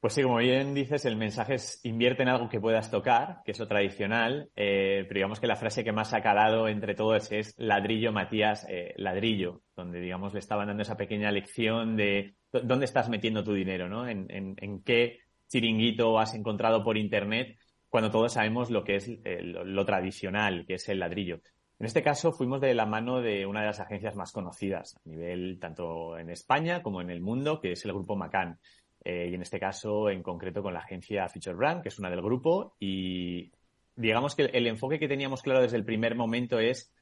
Pues 0.00 0.14
sí, 0.14 0.22
como 0.22 0.38
bien 0.38 0.74
dices, 0.74 1.04
el 1.04 1.14
mensaje 1.14 1.54
es 1.54 1.78
invierte 1.84 2.24
en 2.24 2.28
algo 2.28 2.48
que 2.48 2.60
puedas 2.60 2.90
tocar, 2.90 3.40
que 3.44 3.52
es 3.52 3.58
lo 3.60 3.68
tradicional, 3.68 4.50
eh, 4.56 5.04
pero 5.06 5.18
digamos 5.18 5.38
que 5.38 5.46
la 5.46 5.54
frase 5.54 5.84
que 5.84 5.92
más 5.92 6.12
ha 6.12 6.22
calado 6.22 6.66
entre 6.66 6.96
todos 6.96 7.30
es 7.30 7.54
ladrillo, 7.56 8.10
Matías, 8.10 8.66
eh, 8.68 8.94
ladrillo, 8.96 9.62
donde 9.76 10.00
digamos 10.00 10.32
le 10.32 10.40
estaban 10.40 10.66
dando 10.66 10.82
esa 10.82 10.96
pequeña 10.96 11.30
lección 11.30 11.96
de 11.96 12.34
dónde 12.52 12.84
estás 12.84 13.08
metiendo 13.08 13.42
tu 13.42 13.54
dinero, 13.54 13.88
¿no? 13.88 14.08
En, 14.08 14.82
qué 14.84 15.20
chiringuito 15.48 16.18
has 16.18 16.34
encontrado 16.34 16.82
por 16.84 16.96
Internet 16.96 17.58
cuando 17.88 18.10
todos 18.10 18.32
sabemos 18.32 18.70
lo 18.70 18.84
que 18.84 18.96
es 18.96 19.08
eh, 19.08 19.40
lo, 19.42 19.84
tradicional, 19.84 20.64
que 20.66 20.74
es 20.74 20.88
el 20.88 21.00
ladrillo. 21.00 21.40
En 21.78 21.86
este 21.86 22.02
caso 22.02 22.32
fuimos 22.32 22.60
de 22.60 22.74
la 22.74 22.86
mano 22.86 23.20
de 23.20 23.44
una 23.44 23.60
de 23.60 23.66
las 23.66 23.80
agencias 23.80 24.14
más 24.14 24.32
conocidas 24.32 24.96
a 24.96 25.08
nivel 25.08 25.58
tanto 25.60 26.16
en 26.16 26.30
España 26.30 26.82
como 26.82 27.00
en 27.00 27.10
el 27.10 27.20
mundo, 27.20 27.60
que 27.60 27.72
es 27.72 27.84
el 27.84 27.92
grupo 27.92 28.16
Macan. 28.16 28.58
Eh, 29.04 29.28
y 29.30 29.34
en 29.34 29.42
este 29.42 29.58
caso, 29.58 30.08
en 30.08 30.22
concreto, 30.22 30.62
con 30.62 30.74
la 30.74 30.80
agencia 30.80 31.28
Future 31.28 31.56
Brand, 31.56 31.82
que 31.82 31.88
es 31.88 31.98
una 31.98 32.08
del 32.08 32.22
grupo. 32.22 32.76
Y 32.78 33.50
digamos 33.96 34.34
que 34.34 34.44
el, 34.44 34.66
enfoque 34.66 34.98
que 34.98 35.08
teníamos 35.08 35.42
claro 35.42 35.60
desde 35.60 35.76
el 35.76 35.84
primer 35.84 36.14
momento 36.14 36.60
es 36.60 36.92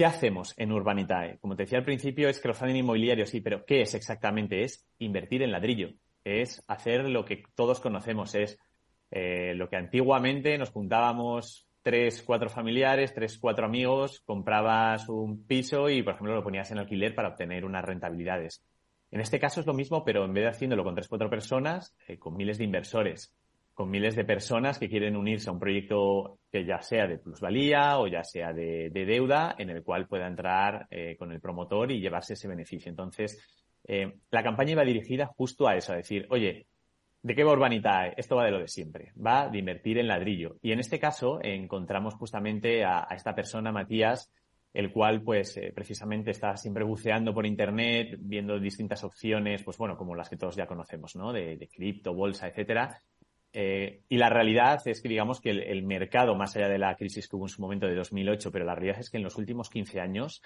¿qué 0.00 0.06
hacemos 0.06 0.54
en 0.56 0.72
Urbanitae? 0.72 1.36
Como 1.40 1.54
te 1.54 1.64
decía 1.64 1.76
al 1.76 1.84
principio, 1.84 2.30
es 2.30 2.40
crowdfunding 2.40 2.76
inmobiliario, 2.76 3.26
sí, 3.26 3.42
pero 3.42 3.66
¿qué 3.66 3.82
es 3.82 3.92
exactamente? 3.92 4.64
Es 4.64 4.88
invertir 4.98 5.42
en 5.42 5.52
ladrillo. 5.52 5.90
Es 6.24 6.64
hacer 6.68 7.06
lo 7.06 7.26
que 7.26 7.42
todos 7.54 7.80
conocemos, 7.80 8.34
es 8.34 8.56
eh, 9.10 9.52
lo 9.54 9.68
que 9.68 9.76
antiguamente 9.76 10.56
nos 10.56 10.70
juntábamos 10.70 11.68
tres, 11.82 12.22
cuatro 12.22 12.48
familiares, 12.48 13.12
tres, 13.12 13.36
cuatro 13.38 13.66
amigos, 13.66 14.22
comprabas 14.24 15.06
un 15.10 15.46
piso 15.46 15.90
y, 15.90 16.02
por 16.02 16.14
ejemplo, 16.14 16.34
lo 16.34 16.42
ponías 16.42 16.70
en 16.70 16.78
alquiler 16.78 17.14
para 17.14 17.28
obtener 17.28 17.66
unas 17.66 17.84
rentabilidades. 17.84 18.64
En 19.10 19.20
este 19.20 19.38
caso 19.38 19.60
es 19.60 19.66
lo 19.66 19.74
mismo, 19.74 20.02
pero 20.02 20.24
en 20.24 20.32
vez 20.32 20.44
de 20.44 20.48
haciéndolo 20.48 20.82
con 20.82 20.94
tres, 20.94 21.08
cuatro 21.08 21.28
personas, 21.28 21.94
eh, 22.08 22.18
con 22.18 22.38
miles 22.38 22.56
de 22.56 22.64
inversores, 22.64 23.34
con 23.74 23.90
miles 23.90 24.14
de 24.16 24.24
personas 24.24 24.78
que 24.78 24.88
quieren 24.88 25.16
unirse 25.16 25.48
a 25.48 25.52
un 25.52 25.58
proyecto 25.58 26.38
que 26.50 26.64
ya 26.64 26.82
sea 26.82 27.06
de 27.06 27.18
plusvalía 27.18 27.98
o 27.98 28.06
ya 28.06 28.24
sea 28.24 28.52
de, 28.52 28.90
deuda, 28.90 29.54
en 29.58 29.70
el 29.70 29.82
cual 29.82 30.06
pueda 30.06 30.26
entrar 30.26 30.86
eh, 30.90 31.16
con 31.18 31.32
el 31.32 31.40
promotor 31.40 31.90
y 31.90 32.00
llevarse 32.00 32.34
ese 32.34 32.48
beneficio. 32.48 32.90
Entonces, 32.90 33.42
eh, 33.84 34.18
la 34.30 34.42
campaña 34.42 34.72
iba 34.72 34.84
dirigida 34.84 35.26
justo 35.26 35.66
a 35.66 35.76
eso, 35.76 35.92
a 35.92 35.96
decir, 35.96 36.26
oye, 36.30 36.66
¿de 37.22 37.34
qué 37.34 37.44
va 37.44 37.52
Urbanitae? 37.52 38.14
Esto 38.16 38.36
va 38.36 38.44
de 38.44 38.50
lo 38.50 38.60
de 38.60 38.68
siempre, 38.68 39.12
va 39.14 39.48
de 39.48 39.58
invertir 39.58 39.98
en 39.98 40.08
ladrillo. 40.08 40.56
Y 40.60 40.72
en 40.72 40.80
este 40.80 40.98
caso 40.98 41.40
encontramos 41.42 42.14
justamente 42.14 42.84
a 42.84 43.06
esta 43.10 43.34
persona, 43.34 43.72
Matías, 43.72 44.30
el 44.72 44.92
cual 44.92 45.22
pues 45.22 45.56
eh, 45.56 45.72
precisamente 45.74 46.30
está 46.30 46.56
siempre 46.56 46.84
buceando 46.84 47.34
por 47.34 47.46
internet, 47.46 48.16
viendo 48.20 48.58
distintas 48.60 49.02
opciones, 49.02 49.62
pues 49.64 49.76
bueno, 49.78 49.96
como 49.96 50.14
las 50.14 50.28
que 50.28 50.36
todos 50.36 50.56
ya 50.56 50.66
conocemos, 50.66 51.16
¿no? 51.16 51.32
De, 51.32 51.56
de 51.56 51.68
cripto, 51.68 52.14
bolsa, 52.14 52.48
etcétera. 52.48 52.96
Eh, 53.52 54.02
y 54.08 54.16
la 54.16 54.28
realidad 54.28 54.80
es 54.86 55.02
que 55.02 55.08
digamos 55.08 55.40
que 55.40 55.50
el, 55.50 55.82
mercado, 55.82 56.34
más 56.36 56.56
allá 56.56 56.68
de 56.68 56.78
la 56.78 56.94
crisis 56.96 57.28
que 57.28 57.36
hubo 57.36 57.46
en 57.46 57.50
su 57.50 57.60
momento 57.60 57.86
de 57.86 57.94
2008, 57.94 58.52
pero 58.52 58.64
la 58.64 58.74
realidad 58.74 59.00
es 59.00 59.10
que 59.10 59.16
en 59.16 59.24
los 59.24 59.36
últimos 59.36 59.68
15 59.70 60.00
años 60.00 60.42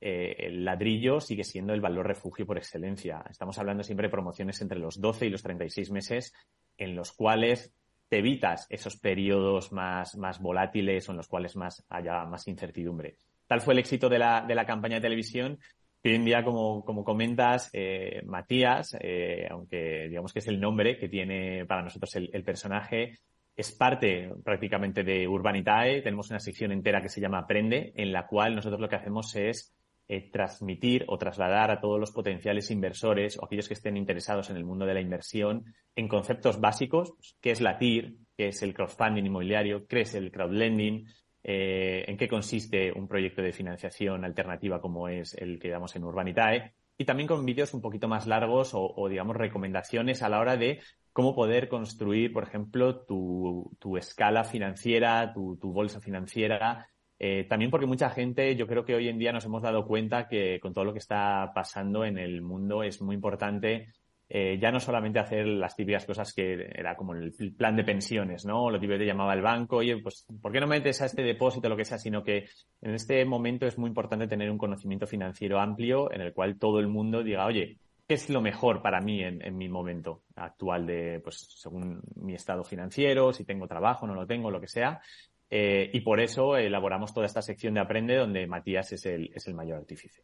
eh, 0.00 0.34
el 0.38 0.64
ladrillo 0.64 1.20
sigue 1.20 1.44
siendo 1.44 1.72
el 1.72 1.80
valor 1.80 2.06
refugio 2.06 2.46
por 2.46 2.58
excelencia. 2.58 3.24
Estamos 3.30 3.58
hablando 3.58 3.84
siempre 3.84 4.08
de 4.08 4.12
promociones 4.12 4.60
entre 4.60 4.78
los 4.78 5.00
12 5.00 5.26
y 5.26 5.30
los 5.30 5.42
36 5.42 5.90
meses 5.90 6.34
en 6.76 6.96
los 6.96 7.12
cuales 7.12 7.72
te 8.08 8.18
evitas 8.18 8.66
esos 8.70 8.96
periodos 8.96 9.70
más, 9.72 10.16
más 10.16 10.40
volátiles 10.40 11.08
o 11.08 11.12
en 11.12 11.18
los 11.18 11.28
cuales 11.28 11.56
más 11.56 11.84
haya 11.88 12.24
más 12.24 12.48
incertidumbre. 12.48 13.16
Tal 13.46 13.60
fue 13.60 13.74
el 13.74 13.80
éxito 13.80 14.08
de 14.08 14.18
la, 14.18 14.44
de 14.46 14.54
la 14.54 14.66
campaña 14.66 14.96
de 14.96 15.02
televisión 15.02 15.58
hoy 16.04 16.14
en 16.14 16.24
día, 16.24 16.44
como, 16.44 16.84
comentas, 17.04 17.70
eh, 17.72 18.22
Matías, 18.24 18.96
eh, 19.00 19.46
aunque 19.50 20.08
digamos 20.08 20.32
que 20.32 20.38
es 20.38 20.48
el 20.48 20.60
nombre 20.60 20.98
que 20.98 21.08
tiene 21.08 21.66
para 21.66 21.82
nosotros 21.82 22.14
el, 22.16 22.30
el, 22.32 22.44
personaje, 22.44 23.18
es 23.56 23.72
parte 23.72 24.30
prácticamente 24.44 25.02
de 25.02 25.26
Urbanitae. 25.26 26.02
Tenemos 26.02 26.30
una 26.30 26.40
sección 26.40 26.72
entera 26.72 27.02
que 27.02 27.08
se 27.08 27.20
llama 27.20 27.38
Aprende, 27.38 27.92
en 27.96 28.12
la 28.12 28.26
cual 28.26 28.54
nosotros 28.54 28.80
lo 28.80 28.88
que 28.88 28.96
hacemos 28.96 29.34
es 29.36 29.74
eh, 30.10 30.30
transmitir 30.32 31.04
o 31.08 31.18
trasladar 31.18 31.70
a 31.70 31.82
todos 31.82 32.00
los 32.00 32.12
potenciales 32.12 32.70
inversores 32.70 33.36
o 33.36 33.44
aquellos 33.44 33.68
que 33.68 33.74
estén 33.74 33.94
interesados 33.98 34.48
en 34.48 34.56
el 34.56 34.64
mundo 34.64 34.86
de 34.86 34.94
la 34.94 35.02
inversión 35.02 35.66
en 35.94 36.08
conceptos 36.08 36.60
básicos, 36.60 37.12
pues, 37.14 37.36
qué 37.42 37.50
es 37.50 37.60
la 37.60 37.76
TIR, 37.76 38.14
qué 38.34 38.48
es 38.48 38.62
el 38.62 38.72
crowdfunding 38.72 39.26
inmobiliario, 39.26 39.86
qué 39.86 40.00
es 40.00 40.14
el 40.14 40.32
crowdlending, 40.32 41.04
eh, 41.42 42.04
en 42.06 42.16
qué 42.16 42.28
consiste 42.28 42.92
un 42.92 43.08
proyecto 43.08 43.42
de 43.42 43.52
financiación 43.52 44.24
alternativa 44.24 44.80
como 44.80 45.08
es 45.08 45.34
el 45.34 45.58
que 45.58 45.70
damos 45.70 45.94
en 45.96 46.04
Urbanitae 46.04 46.72
y 46.98 47.04
también 47.04 47.28
con 47.28 47.46
vídeos 47.46 47.72
un 47.74 47.80
poquito 47.80 48.08
más 48.08 48.26
largos 48.26 48.72
o, 48.74 49.08
digamos 49.08 49.36
recomendaciones 49.36 50.22
a 50.22 50.28
la 50.28 50.40
hora 50.40 50.56
de 50.56 50.80
cómo 51.12 51.34
poder 51.34 51.68
construir, 51.68 52.32
por 52.32 52.42
ejemplo, 52.42 53.04
tu, 53.06 53.96
escala 53.96 54.42
financiera, 54.42 55.32
tu, 55.32 55.56
bolsa 55.62 56.00
financiera. 56.00 56.88
Eh, 57.20 57.46
también 57.48 57.70
porque 57.70 57.86
mucha 57.86 58.10
gente, 58.10 58.56
yo 58.56 58.66
creo 58.66 58.84
que 58.84 58.96
hoy 58.96 59.08
en 59.08 59.18
día 59.18 59.32
nos 59.32 59.44
hemos 59.44 59.62
dado 59.62 59.86
cuenta 59.86 60.28
que 60.28 60.58
con 60.60 60.72
todo 60.72 60.84
lo 60.84 60.92
que 60.92 60.98
está 60.98 61.52
pasando 61.54 62.04
en 62.04 62.18
el 62.18 62.42
mundo 62.42 62.82
es 62.82 63.00
muy 63.00 63.14
importante 63.14 63.92
eh, 64.30 64.58
ya 64.60 64.70
no 64.70 64.78
solamente 64.78 65.18
hacer 65.18 65.46
las 65.46 65.74
típicas 65.74 66.04
cosas 66.04 66.34
que 66.34 66.70
era 66.74 66.94
como 66.96 67.14
el 67.14 67.32
plan 67.56 67.76
de 67.76 67.84
pensiones, 67.84 68.44
¿no? 68.44 68.70
Lo 68.70 68.78
típico 68.78 68.98
te 68.98 69.06
llamaba 69.06 69.32
el 69.32 69.40
banco, 69.40 69.76
oye, 69.76 69.96
pues, 70.02 70.26
¿por 70.42 70.52
qué 70.52 70.60
no 70.60 70.66
metes 70.66 71.00
a 71.00 71.06
este 71.06 71.22
depósito 71.22 71.68
lo 71.68 71.76
que 71.76 71.86
sea? 71.86 71.96
Sino 71.96 72.22
que 72.22 72.46
en 72.82 72.94
este 72.94 73.24
momento 73.24 73.66
es 73.66 73.78
muy 73.78 73.88
importante 73.88 74.28
tener 74.28 74.50
un 74.50 74.58
conocimiento 74.58 75.06
financiero 75.06 75.58
amplio 75.58 76.12
en 76.12 76.20
el 76.20 76.34
cual 76.34 76.58
todo 76.58 76.78
el 76.78 76.88
mundo 76.88 77.22
diga, 77.22 77.46
oye, 77.46 77.78
¿qué 78.06 78.14
es 78.14 78.28
lo 78.28 78.42
mejor 78.42 78.82
para 78.82 79.00
mí 79.00 79.22
en, 79.22 79.56
mi 79.56 79.68
momento 79.68 80.24
actual 80.36 80.86
de, 80.86 81.20
pues, 81.20 81.46
según 81.56 82.02
mi 82.16 82.34
estado 82.34 82.64
financiero, 82.64 83.32
si 83.32 83.46
tengo 83.46 83.66
trabajo, 83.66 84.06
no 84.06 84.14
lo 84.14 84.26
tengo, 84.26 84.50
lo 84.50 84.60
que 84.60 84.68
sea? 84.68 85.00
Eh, 85.48 85.90
y 85.94 86.00
por 86.00 86.20
eso 86.20 86.58
elaboramos 86.58 87.14
toda 87.14 87.24
esta 87.24 87.40
sección 87.40 87.72
de 87.72 87.80
Aprende 87.80 88.16
donde 88.16 88.46
Matías 88.46 88.92
es 88.92 89.06
el, 89.06 89.30
es 89.34 89.46
el 89.46 89.54
mayor 89.54 89.78
artífice. 89.78 90.22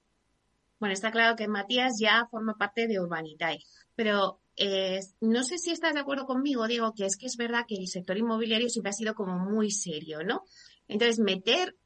Bueno, 0.78 0.92
está 0.92 1.10
claro 1.10 1.36
que 1.36 1.48
Matías 1.48 1.94
ya 2.00 2.26
forma 2.30 2.54
parte 2.54 2.86
de 2.86 3.00
Urbanitae, 3.00 3.58
pero 3.94 4.40
eh, 4.56 5.00
no 5.20 5.42
sé 5.42 5.58
si 5.58 5.70
estás 5.70 5.94
de 5.94 6.00
acuerdo 6.00 6.26
conmigo, 6.26 6.66
digo, 6.66 6.92
que 6.94 7.06
es 7.06 7.16
que 7.16 7.26
es 7.26 7.36
verdad 7.36 7.64
que 7.66 7.76
el 7.76 7.88
sector 7.88 8.16
inmobiliario 8.16 8.68
siempre 8.68 8.90
ha 8.90 8.94
sido 8.94 9.14
como 9.14 9.38
muy 9.38 9.70
serio, 9.70 10.22
¿no? 10.22 10.42
Entonces, 10.86 11.18
meter 11.18 11.76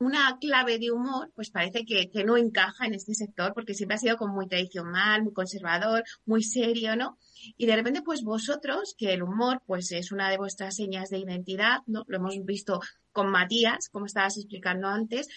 una 0.00 0.38
clave 0.40 0.78
de 0.78 0.92
humor, 0.92 1.32
pues 1.34 1.50
parece 1.50 1.84
que, 1.84 2.08
que, 2.10 2.24
no 2.24 2.36
encaja 2.36 2.86
en 2.86 2.94
este 2.94 3.14
sector 3.14 3.52
porque 3.52 3.74
siempre 3.74 3.96
ha 3.96 3.98
sido 3.98 4.16
como 4.16 4.34
muy 4.34 4.46
tradicional, 4.46 5.24
muy 5.24 5.32
conservador, 5.32 6.04
muy 6.24 6.42
serio, 6.42 6.94
¿no? 6.94 7.18
Y 7.56 7.66
de 7.66 7.74
repente, 7.74 8.02
pues 8.02 8.22
vosotros, 8.22 8.94
que 8.96 9.12
el 9.12 9.22
humor, 9.22 9.60
pues 9.66 9.90
es 9.92 10.12
una 10.12 10.30
de 10.30 10.36
vuestras 10.36 10.76
señas 10.76 11.10
de 11.10 11.18
identidad, 11.18 11.78
¿no? 11.86 12.04
Lo 12.06 12.18
hemos 12.18 12.34
visto 12.44 12.80
con 13.10 13.30
Matías, 13.30 13.88
como 13.90 14.06
estabas 14.06 14.36
explicando 14.36 14.86
antes, 14.86 15.28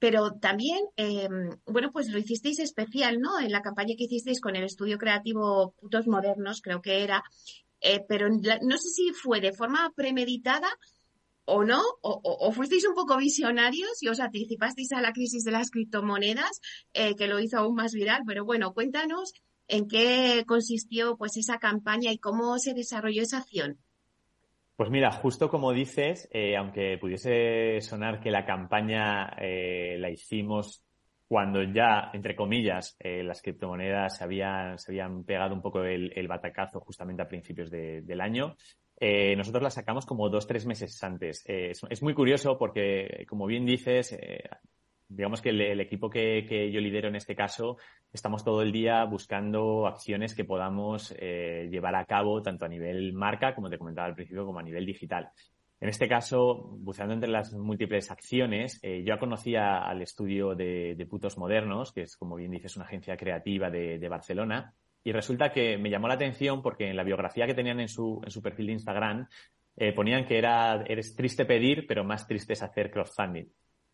pero 0.00 0.32
también, 0.32 0.80
eh, 0.96 1.28
bueno, 1.66 1.92
pues 1.92 2.08
lo 2.08 2.18
hicisteis 2.18 2.58
especial, 2.58 3.20
¿no? 3.20 3.38
En 3.38 3.52
la 3.52 3.60
campaña 3.60 3.94
que 3.96 4.04
hicisteis 4.04 4.40
con 4.40 4.56
el 4.56 4.64
estudio 4.64 4.96
creativo 4.96 5.74
Putos 5.78 6.08
Modernos, 6.08 6.62
creo 6.62 6.80
que 6.80 7.04
era, 7.04 7.22
eh, 7.82 8.02
pero 8.08 8.28
no 8.30 8.78
sé 8.78 8.88
si 8.88 9.12
fue 9.12 9.40
de 9.40 9.52
forma 9.52 9.92
premeditada 9.94 10.68
o 11.44 11.64
no, 11.64 11.82
o, 12.00 12.52
fuisteis 12.52 12.86
un 12.86 12.94
poco 12.94 13.16
visionarios 13.16 14.02
y 14.02 14.08
os 14.08 14.20
anticipasteis 14.20 14.92
a 14.92 15.02
la 15.02 15.12
crisis 15.12 15.44
de 15.44 15.50
las 15.50 15.70
criptomonedas, 15.70 16.60
eh, 16.94 17.14
que 17.14 17.26
lo 17.26 17.38
hizo 17.38 17.58
aún 17.58 17.74
más 17.74 17.92
viral, 17.92 18.22
pero 18.26 18.44
bueno, 18.44 18.72
cuéntanos 18.72 19.34
en 19.68 19.86
qué 19.86 20.44
consistió 20.46 21.16
pues 21.18 21.36
esa 21.36 21.58
campaña 21.58 22.10
y 22.10 22.18
cómo 22.18 22.58
se 22.58 22.72
desarrolló 22.72 23.22
esa 23.22 23.38
acción. 23.38 23.78
Pues 24.80 24.88
mira, 24.88 25.12
justo 25.12 25.50
como 25.50 25.74
dices, 25.74 26.26
eh, 26.32 26.56
aunque 26.56 26.96
pudiese 26.96 27.82
sonar 27.82 28.18
que 28.18 28.30
la 28.30 28.46
campaña 28.46 29.28
eh, 29.38 29.98
la 29.98 30.08
hicimos 30.08 30.82
cuando 31.28 31.62
ya, 31.62 32.10
entre 32.14 32.34
comillas, 32.34 32.96
eh, 32.98 33.22
las 33.22 33.42
criptomonedas 33.42 34.16
se 34.16 34.24
habían, 34.24 34.78
se 34.78 34.92
habían 34.92 35.24
pegado 35.24 35.54
un 35.54 35.60
poco 35.60 35.84
el, 35.84 36.26
batacazo 36.26 36.80
justamente 36.80 37.20
a 37.20 37.28
principios 37.28 37.70
del 37.70 38.20
año, 38.22 38.56
nosotros 39.36 39.62
la 39.62 39.70
sacamos 39.70 40.06
como 40.06 40.30
dos, 40.30 40.46
tres 40.46 40.64
meses 40.64 41.04
antes. 41.04 41.44
Es, 41.46 42.02
muy 42.02 42.14
curioso 42.14 42.56
porque, 42.56 43.26
como 43.28 43.44
bien 43.44 43.66
dices, 43.66 44.18
digamos 45.10 45.42
que 45.42 45.50
el, 45.50 45.80
equipo 45.80 46.08
que, 46.08 46.70
yo 46.72 46.80
lidero 46.80 47.08
en 47.08 47.16
este 47.16 47.34
caso, 47.34 47.76
estamos 48.12 48.44
todo 48.44 48.62
el 48.62 48.70
día 48.70 49.04
buscando 49.04 49.86
acciones 49.86 50.34
que 50.34 50.44
podamos 50.44 51.14
eh, 51.18 51.68
llevar 51.70 51.96
a 51.96 52.04
cabo 52.04 52.40
tanto 52.42 52.64
a 52.64 52.68
nivel 52.68 53.12
marca, 53.12 53.54
como 53.54 53.68
te 53.68 53.76
comentaba 53.76 54.06
al 54.06 54.14
principio, 54.14 54.46
como 54.46 54.60
a 54.60 54.62
nivel 54.62 54.86
digital. 54.86 55.30
En 55.80 55.88
este 55.88 56.08
caso, 56.08 56.76
buceando 56.78 57.14
entre 57.14 57.30
las 57.30 57.52
múltiples 57.52 58.10
acciones, 58.10 58.78
eh, 58.82 59.02
yo 59.04 59.18
conocía 59.18 59.78
al 59.78 60.02
estudio 60.02 60.54
de, 60.54 61.06
Putos 61.08 61.38
Modernos, 61.38 61.92
que 61.92 62.02
es, 62.02 62.16
como 62.16 62.36
bien 62.36 62.52
dices, 62.52 62.76
una 62.76 62.84
agencia 62.84 63.16
creativa 63.16 63.70
de, 63.70 64.08
Barcelona, 64.08 64.74
y 65.02 65.12
resulta 65.12 65.50
que 65.50 65.78
me 65.78 65.90
llamó 65.90 66.06
la 66.06 66.14
atención 66.14 66.62
porque 66.62 66.88
en 66.88 66.96
la 66.96 67.02
biografía 67.02 67.46
que 67.46 67.54
tenían 67.54 67.80
en 67.80 67.88
su, 67.88 68.20
perfil 68.42 68.66
de 68.66 68.72
Instagram, 68.72 69.26
eh, 69.76 69.92
ponían 69.92 70.26
que 70.26 70.36
era, 70.36 70.84
eres 70.86 71.16
triste 71.16 71.46
pedir, 71.46 71.86
pero 71.88 72.04
más 72.04 72.28
triste 72.28 72.52
es 72.52 72.62
hacer 72.62 72.90
crowdfunding. 72.90 73.46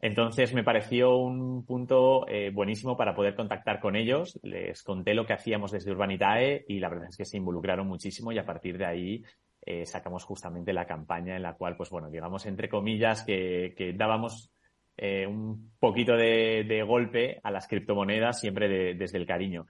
Entonces 0.07 0.55
me 0.55 0.63
pareció 0.63 1.17
un 1.17 1.67
punto 1.67 2.29
eh, 2.29 2.53
buenísimo 2.55 2.97
para 2.97 3.13
poder 3.13 3.35
contactar 3.35 3.81
con 3.81 3.97
ellos. 3.97 4.39
Les 4.45 4.85
conté 4.85 5.15
lo 5.15 5.27
que 5.27 5.33
hacíamos 5.33 5.73
desde 5.73 5.91
Urbanitae 5.91 6.65
y 6.69 6.79
la 6.79 6.89
verdad 6.89 7.09
es 7.09 7.17
que 7.17 7.25
se 7.25 7.39
involucraron 7.39 7.89
muchísimo 7.89 8.31
y 8.31 8.39
a 8.39 8.47
partir 8.47 8.79
de 8.79 8.87
ahí 8.87 9.25
eh, 9.63 9.85
sacamos 9.85 10.23
justamente 10.23 10.73
la 10.73 10.87
campaña 10.87 11.35
en 11.35 11.43
la 11.43 11.55
cual, 11.55 11.77
pues 11.77 11.91
bueno, 11.91 12.09
digamos 12.09 12.47
entre 12.47 12.69
comillas 12.69 13.25
que, 13.25 13.95
dábamos 13.97 14.53
eh, 14.97 15.27
un 15.27 15.73
poquito 15.81 16.17
de, 16.17 16.85
golpe 16.87 17.41
a 17.43 17.51
las 17.51 17.67
criptomonedas 17.67 18.39
siempre 18.39 18.95
desde 18.95 19.19
el 19.19 19.27
cariño. 19.27 19.67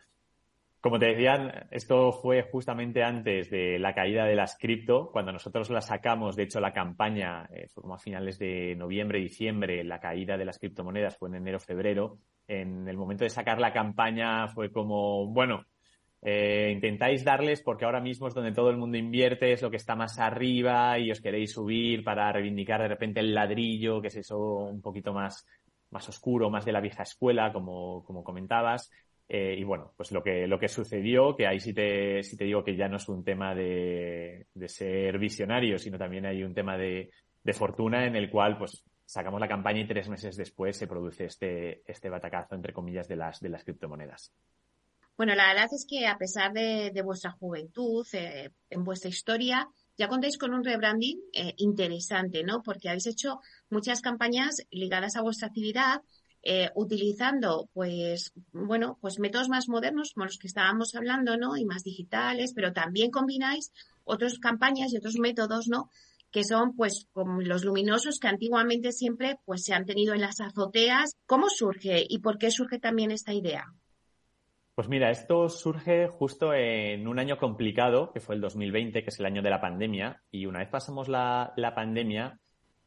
Como 0.87 1.01
te 1.01 1.07
decían, 1.07 1.67
esto 1.73 2.13
fue 2.13 2.43
justamente 2.45 3.03
antes 3.03 3.51
de 3.51 3.77
la 3.77 3.93
caída 3.93 4.25
de 4.25 4.37
las 4.37 4.57
cripto, 4.57 5.11
cuando 5.11 5.33
nosotros 5.33 5.69
la 5.69 5.81
sacamos, 5.81 6.37
de 6.37 6.45
hecho 6.45 6.61
la 6.61 6.73
campaña 6.73 7.45
eh, 7.53 7.67
fue 7.67 7.83
como 7.83 7.97
a 7.97 7.99
finales 7.99 8.39
de 8.39 8.77
noviembre, 8.77 9.19
diciembre, 9.19 9.83
la 9.83 9.99
caída 9.99 10.37
de 10.37 10.45
las 10.45 10.61
criptomonedas 10.61 11.17
fue 11.17 11.29
en 11.29 11.35
enero, 11.35 11.59
febrero. 11.59 12.19
En 12.47 12.87
el 12.87 12.97
momento 12.97 13.25
de 13.25 13.31
sacar 13.31 13.59
la 13.59 13.73
campaña 13.73 14.47
fue 14.47 14.71
como, 14.71 15.27
bueno, 15.27 15.65
eh, 16.23 16.71
intentáis 16.73 17.25
darles 17.25 17.63
porque 17.63 17.85
ahora 17.85 18.01
mismo 18.01 18.29
es 18.29 18.35
donde 18.35 18.53
todo 18.53 18.71
el 18.71 18.77
mundo 18.77 18.97
invierte, 18.97 19.51
es 19.51 19.63
lo 19.63 19.73
que 19.73 19.79
está 19.79 19.97
más 19.97 20.21
arriba 20.21 21.01
y 21.01 21.11
os 21.11 21.21
queréis 21.21 21.51
subir 21.51 22.05
para 22.05 22.31
reivindicar 22.31 22.81
de 22.81 22.87
repente 22.87 23.19
el 23.19 23.35
ladrillo, 23.35 24.01
que 24.01 24.07
es 24.07 24.17
eso 24.19 24.39
un 24.39 24.81
poquito 24.81 25.13
más, 25.13 25.49
más 25.91 26.09
oscuro, 26.09 26.49
más 26.49 26.65
de 26.65 26.71
la 26.71 26.81
vieja 26.81 27.03
escuela, 27.03 27.53
como, 27.53 28.05
como 28.05 28.23
comentabas. 28.23 28.89
Eh, 29.29 29.57
y 29.59 29.65
bueno, 29.65 29.93
pues 29.97 30.13
lo 30.13 30.23
que, 30.23 30.47
lo 30.47 30.59
que 30.59 30.69
sucedió, 30.69 31.35
que 31.35 31.47
ahí 31.47 31.59
sí 31.59 31.73
te, 31.73 32.23
sí 32.23 32.37
te 32.37 32.45
digo 32.45 32.63
que 32.63 32.77
ya 32.77 32.89
no 32.89 32.97
es 32.97 33.09
un 33.09 33.25
tema 33.25 33.55
de, 33.55 34.47
de 34.55 34.69
ser 34.69 35.19
visionario, 35.19 35.79
sino 35.79 35.99
también 35.99 36.27
hay 36.27 36.45
un 36.45 36.55
tema 36.55 36.77
de, 36.79 37.11
de, 37.43 37.53
fortuna 37.53 38.07
en 38.07 38.15
el 38.15 38.31
cual 38.31 38.57
pues 38.57 38.85
sacamos 39.05 39.41
la 39.41 39.49
campaña 39.49 39.81
y 39.81 39.87
tres 39.87 40.09
meses 40.09 40.37
después 40.37 40.77
se 40.77 40.87
produce 40.87 41.25
este, 41.25 41.83
este 41.91 42.09
batacazo, 42.09 42.55
entre 42.55 42.73
comillas, 42.73 43.09
de 43.09 43.17
las, 43.17 43.41
de 43.41 43.49
las 43.49 43.65
criptomonedas. 43.65 44.33
Bueno, 45.17 45.35
la 45.35 45.49
verdad 45.49 45.69
es 45.73 45.87
que 45.89 46.07
a 46.07 46.19
pesar 46.19 46.53
de, 46.53 46.91
de 46.93 47.03
vuestra 47.03 47.33
juventud, 47.33 48.07
eh, 48.13 48.51
en 48.69 48.85
vuestra 48.85 49.09
historia, 49.09 49.67
ya 49.97 50.09
contáis 50.09 50.37
con 50.37 50.53
un 50.53 50.63
rebranding 50.63 51.19
eh, 51.33 51.55
interesante, 51.57 52.45
¿no? 52.45 52.63
Porque 52.63 52.91
habéis 52.91 53.07
hecho 53.07 53.41
muchas 53.71 54.03
campañas 54.03 54.57
ligadas 54.71 55.17
a 55.17 55.23
vuestra 55.23 55.49
actividad 55.49 56.03
eh, 56.47 56.71
utilizando, 56.75 57.69
pues, 57.75 58.33
bueno, 58.53 58.99
pues 59.01 59.19
métodos 59.19 59.49
más 59.49 59.69
modernos 59.69 60.13
como 60.15 60.27
los 60.27 60.39
que 60.39 60.47
estábamos 60.47 60.95
hablando, 60.95 61.37
¿no? 61.37 61.57
Y 61.57 61.65
más 61.65 61.83
digitales, 61.83 62.53
pero 62.55 62.73
también 62.73 63.11
combináis 63.11 63.73
otras 64.05 64.39
campañas 64.39 64.93
y 64.93 64.99
otros 64.99 65.17
métodos, 65.19 65.69
¿no? 65.69 65.91
que 66.31 66.45
son 66.45 66.75
pues 66.77 67.07
como 67.13 67.41
los 67.41 67.65
luminosos 67.65 68.19
que 68.21 68.29
antiguamente 68.29 68.93
siempre 68.93 69.39
pues 69.47 69.65
se 69.65 69.73
han 69.73 69.87
tenido 69.87 70.13
en 70.13 70.21
las 70.21 70.41
azoteas. 70.41 71.17
¿Cómo 71.25 71.49
surge 71.49 72.05
y 72.07 72.19
por 72.19 72.37
qué 72.37 72.51
surge 72.51 72.79
también 72.79 73.11
esta 73.11 73.33
idea? 73.33 73.73
Pues 74.77 74.91
mira, 74.91 75.11
esto 75.11 75.49
surge 75.49 76.07
justo 76.07 76.53
en 76.53 77.09
un 77.09 77.19
año 77.19 77.39
complicado, 77.39 78.13
que 78.13 78.21
fue 78.21 78.35
el 78.35 78.43
2020, 78.43 79.03
que 79.03 79.09
es 79.09 79.19
el 79.19 79.25
año 79.25 79.41
de 79.41 79.49
la 79.49 79.59
pandemia, 79.59 80.23
y 80.31 80.45
una 80.45 80.59
vez 80.59 80.69
pasamos 80.69 81.09
la, 81.09 81.55
pandemia, 81.75 82.39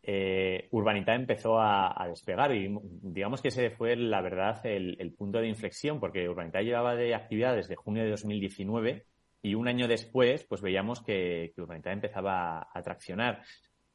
eh, 0.03 0.67
Urbanita 0.71 1.13
empezó 1.13 1.59
a, 1.59 2.05
despegar 2.07 2.55
y 2.55 2.73
digamos 2.83 3.41
que 3.41 3.49
ese 3.49 3.69
fue, 3.69 3.95
la 3.95 4.21
verdad, 4.21 4.65
el, 4.65 5.13
punto 5.17 5.39
de 5.39 5.47
inflexión, 5.47 5.99
porque 5.99 6.27
Urbanita 6.27 6.61
llevaba 6.61 6.95
de 6.95 7.13
actividad 7.15 7.55
desde 7.55 7.75
junio 7.75 8.03
de 8.03 8.11
2019 8.11 9.05
y 9.41 9.55
un 9.55 9.67
año 9.67 9.87
después, 9.87 10.45
pues 10.45 10.61
veíamos 10.61 11.01
que, 11.01 11.51
que 11.55 11.61
Urbanita 11.61 11.91
empezaba 11.91 12.67
a 12.73 12.81
traccionar. 12.81 13.41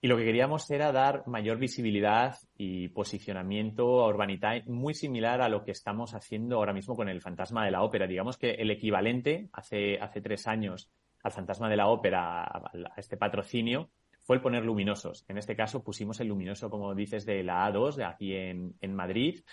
Y 0.05 0.07
lo 0.07 0.19
que 0.19 0.25
queríamos 0.27 0.71
era 0.71 0.93
dar 0.93 1.27
mayor 1.27 1.57
visibilidad 1.57 2.37
y 2.59 2.89
posicionamiento 2.89 4.03
a 4.03 4.09
Urbanitae, 4.09 4.63
muy 4.67 4.93
similar 4.93 5.41
a 5.41 5.49
lo 5.49 5.65
que 5.65 5.71
estamos 5.71 6.13
haciendo 6.15 6.57
ahora 6.57 6.75
mismo 6.75 6.95
con 6.95 7.09
el 7.09 7.23
Fantasma 7.23 7.65
de 7.65 7.71
la 7.71 7.83
Ópera. 7.83 8.07
Digamos 8.07 8.37
que 8.37 8.51
el 8.51 8.71
equivalente 8.71 9.49
hace, 9.55 9.99
hace 9.99 10.21
tres 10.21 10.47
años 10.47 10.91
al 11.23 11.33
Fantasma 11.33 11.71
de 11.71 11.77
la 11.79 11.89
Ópera, 11.89 12.45
a, 12.45 12.71
este 12.99 13.17
patrocinio, 13.17 13.89
fue 14.25 14.37
el 14.37 14.43
poner 14.43 14.65
luminosos. 14.65 15.25
En 15.29 15.39
este 15.39 15.55
caso 15.55 15.85
pusimos 15.85 16.19
el 16.21 16.29
luminoso, 16.29 16.71
como 16.71 16.95
dices, 16.95 17.25
de 17.25 17.43
la 17.45 17.71
A2, 17.71 17.95
de 17.95 18.05
aquí 18.05 18.35
en, 18.35 18.95
Madrid. 18.95 19.45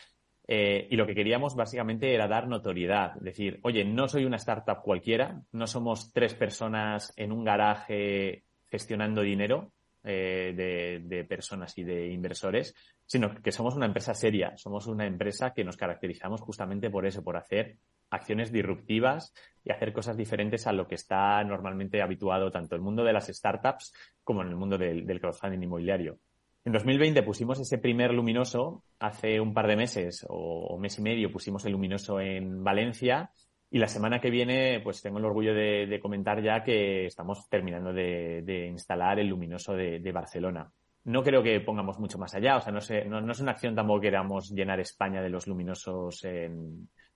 Eh, 0.47 0.87
y 0.89 0.95
lo 0.95 1.05
que 1.05 1.13
queríamos 1.13 1.55
básicamente 1.55 2.13
era 2.13 2.27
dar 2.27 2.47
notoriedad. 2.47 3.13
Decir, 3.15 3.59
oye, 3.63 3.85
no 3.85 4.07
soy 4.07 4.25
una 4.25 4.37
startup 4.37 4.81
cualquiera, 4.81 5.41
no 5.51 5.67
somos 5.67 6.11
tres 6.13 6.33
personas 6.33 7.13
en 7.17 7.31
un 7.31 7.43
garaje 7.43 8.45
gestionando 8.69 9.21
dinero, 9.21 9.73
eh, 10.03 11.01
de, 11.05 11.23
personas 11.25 11.77
y 11.77 11.83
de 11.83 12.07
inversores, 12.07 12.73
sino 13.05 13.35
que 13.35 13.51
somos 13.51 13.75
una 13.75 13.85
empresa 13.85 14.15
seria, 14.15 14.57
somos 14.57 14.87
una 14.87 15.05
empresa 15.05 15.53
que 15.53 15.63
nos 15.63 15.77
caracterizamos 15.77 16.41
justamente 16.41 16.89
por 16.89 17.05
eso, 17.05 17.23
por 17.23 17.37
hacer 17.37 17.77
acciones 18.11 18.51
disruptivas 18.51 19.33
y 19.63 19.71
hacer 19.71 19.93
cosas 19.93 20.17
diferentes 20.17 20.67
a 20.67 20.73
lo 20.73 20.87
que 20.87 20.95
está 20.95 21.43
normalmente 21.43 22.01
habituado 22.01 22.51
tanto 22.51 22.75
el 22.75 22.81
mundo 22.81 23.03
de 23.03 23.13
las 23.13 23.27
startups 23.27 23.93
como 24.23 24.41
en 24.41 24.49
el 24.49 24.55
mundo 24.55 24.77
del, 24.77 25.19
crowdfunding 25.19 25.63
inmobiliario. 25.63 26.19
En 26.63 26.73
2020 26.73 27.23
pusimos 27.23 27.59
ese 27.59 27.79
primer 27.79 28.13
luminoso, 28.13 28.83
hace 28.99 29.39
un 29.39 29.53
par 29.53 29.67
de 29.67 29.75
meses 29.75 30.25
o 30.29 30.77
mes 30.77 30.99
y 30.99 31.01
medio 31.01 31.31
pusimos 31.31 31.65
el 31.65 31.71
luminoso 31.71 32.19
en 32.19 32.63
Valencia 32.63 33.31
y 33.73 33.79
la 33.79 33.87
semana 33.87 34.19
que 34.19 34.29
viene, 34.29 34.81
pues 34.83 35.01
tengo 35.01 35.17
el 35.17 35.25
orgullo 35.25 35.53
de, 35.53 35.97
comentar 36.01 36.43
ya 36.43 36.61
que 36.61 37.05
estamos 37.05 37.47
terminando 37.49 37.93
de, 37.93 38.67
instalar 38.69 39.17
el 39.17 39.27
luminoso 39.27 39.73
de, 39.73 40.11
Barcelona. 40.11 40.69
No 41.05 41.23
creo 41.23 41.41
que 41.41 41.61
pongamos 41.61 41.97
mucho 41.97 42.19
más 42.19 42.35
allá, 42.35 42.57
o 42.57 42.61
sea, 42.61 42.73
no, 42.73 42.81
sé, 42.81 43.05
no, 43.05 43.31
es 43.31 43.39
una 43.39 43.53
acción 43.53 43.73
tampoco 43.73 44.01
que 44.01 44.07
queramos 44.07 44.51
llenar 44.51 44.81
España 44.81 45.21
de 45.21 45.29
los 45.29 45.47
luminosos 45.47 46.23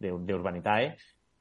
de, 0.05 0.33
Urbanitae, 0.33 0.97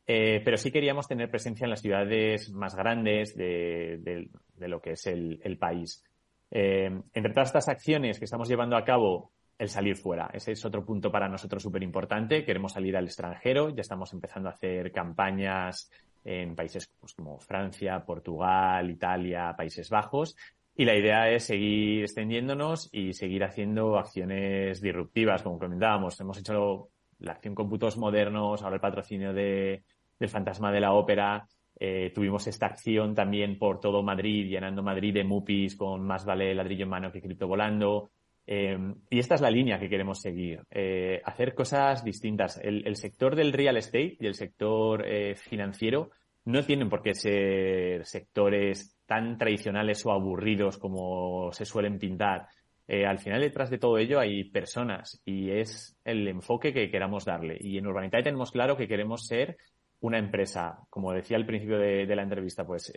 eh, 0.07 0.41
pero 0.45 0.57
sí 0.57 0.71
queríamos 0.71 1.09
tener 1.09 1.31
presencia 1.31 1.65
en 1.65 1.71
las 1.71 1.81
ciudades 1.81 2.51
más 2.53 2.75
grandes 2.75 3.37
de, 3.37 4.29
lo 4.59 4.81
que 4.81 4.93
es 4.93 5.07
el, 5.07 5.57
país. 5.59 6.05
Eh, 6.51 6.91
entre 7.13 7.33
todas 7.33 7.49
estas 7.49 7.69
acciones 7.69 8.19
que 8.19 8.27
estamos 8.27 8.49
llevando 8.49 8.77
a 8.77 8.85
cabo, 8.85 9.33
el 9.59 9.69
salir 9.69 9.97
fuera. 9.97 10.31
Ese 10.33 10.53
es 10.53 10.65
otro 10.65 10.85
punto 10.85 11.11
para 11.11 11.29
nosotros 11.29 11.63
súper 11.63 11.83
importante. 11.83 12.45
Queremos 12.45 12.73
salir 12.73 12.97
al 12.97 13.05
extranjero. 13.05 13.71
Ya 13.71 13.83
estamos 13.83 14.13
empezando 14.13 14.49
a 14.49 14.53
hacer 14.53 14.91
campañas 14.91 15.91
en 16.25 16.57
países 16.57 16.91
pues, 17.01 17.15
como 17.15 17.39
Francia, 17.39 18.05
Portugal, 18.05 18.91
Italia, 18.91 19.55
Países 19.57 19.89
Bajos. 19.91 20.37
Y 20.77 20.85
la 20.85 20.97
idea 20.97 21.31
es 21.31 21.45
seguir 21.45 22.03
extendiéndonos 22.03 22.89
y 22.93 23.13
seguir 23.13 23.45
haciendo 23.45 23.97
acciones 23.97 24.81
disruptivas, 24.81 25.43
como 25.43 25.59
comentábamos. 25.59 26.19
Hemos 26.19 26.39
hecho 26.39 26.89
la 27.25 27.33
acción 27.33 27.55
con 27.55 27.69
putos 27.69 27.97
modernos, 27.97 28.63
ahora 28.63 28.77
el 28.77 28.81
patrocinio 28.81 29.33
de, 29.33 29.85
del 30.19 30.29
fantasma 30.29 30.71
de 30.73 30.81
la 30.81 30.93
ópera. 30.93 31.47
Eh, 31.79 32.13
tuvimos 32.15 32.47
esta 32.47 32.67
acción 32.67 33.15
también 33.15 33.59
por 33.59 33.81
todo 33.81 34.03
Madrid, 34.03 34.49
llenando 34.49 34.83
Madrid 34.83 35.13
de 35.13 35.25
mupis 35.25 35.77
con 35.77 36.07
más 36.07 36.25
vale 36.25 36.55
ladrillo 36.55 36.85
en 36.85 36.91
mano 36.91 37.13
que 37.13 37.21
cripto 37.21 37.49
volando. 37.49 38.11
Eh, 38.47 38.77
y 39.09 39.19
esta 39.19 39.37
es 39.37 39.41
la 39.41 39.51
línea 39.51 39.79
que 39.79 39.89
queremos 39.89 40.21
seguir, 40.21 40.63
eh, 40.71 41.21
hacer 41.25 41.55
cosas 41.55 42.05
distintas. 42.05 42.61
El, 42.63 42.97
sector 42.97 43.35
del 43.37 43.53
real 43.53 43.77
estate 43.77 44.17
y 44.21 44.27
el 44.27 44.35
sector 44.35 45.07
eh, 45.07 45.35
financiero 45.35 46.11
no 46.45 46.63
tienen 46.63 46.91
por 46.91 47.03
qué 47.03 47.15
ser 47.15 48.05
sectores 48.05 48.99
tan 49.07 49.39
tradicionales 49.39 50.05
o 50.05 50.13
aburridos 50.13 50.79
como 50.79 51.51
se 51.53 51.65
suelen 51.65 51.99
pintar. 51.99 52.47
Al 52.87 53.19
final, 53.19 53.41
detrás 53.41 53.71
de 53.71 53.79
todo 53.79 53.99
ello 53.99 54.21
hay 54.21 54.45
personas 54.45 55.21
y 55.25 55.51
es 55.51 55.97
el 56.05 56.29
enfoque 56.29 56.73
que 56.73 56.91
queramos 56.91 57.25
darle. 57.25 57.57
Y 57.61 57.79
en 57.79 57.87
Urbanitae 57.87 58.23
tenemos 58.23 58.51
claro 58.51 58.77
que 58.77 58.89
queremos 58.89 59.27
ser 59.27 59.57
una 60.01 60.19
empresa, 60.19 60.81
como 60.91 61.13
decía 61.13 61.37
al 61.37 61.47
principio 61.47 61.79
de, 61.79 62.07
la 62.15 62.23
entrevista, 62.23 62.67
pues 62.67 62.93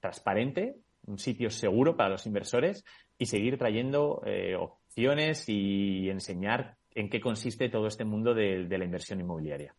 transparente, 0.00 0.76
un 1.06 1.18
sitio 1.18 1.48
seguro 1.50 1.96
para 1.96 2.10
los 2.10 2.26
inversores 2.26 2.84
y 3.16 3.26
seguir 3.26 3.56
trayendo 3.56 4.20
y 5.46 6.10
enseñar 6.10 6.76
en 6.94 7.08
qué 7.08 7.20
consiste 7.20 7.68
todo 7.68 7.86
este 7.86 8.04
mundo 8.04 8.34
de, 8.34 8.66
la 8.68 8.84
inversión 8.84 9.20
inmobiliaria. 9.20 9.74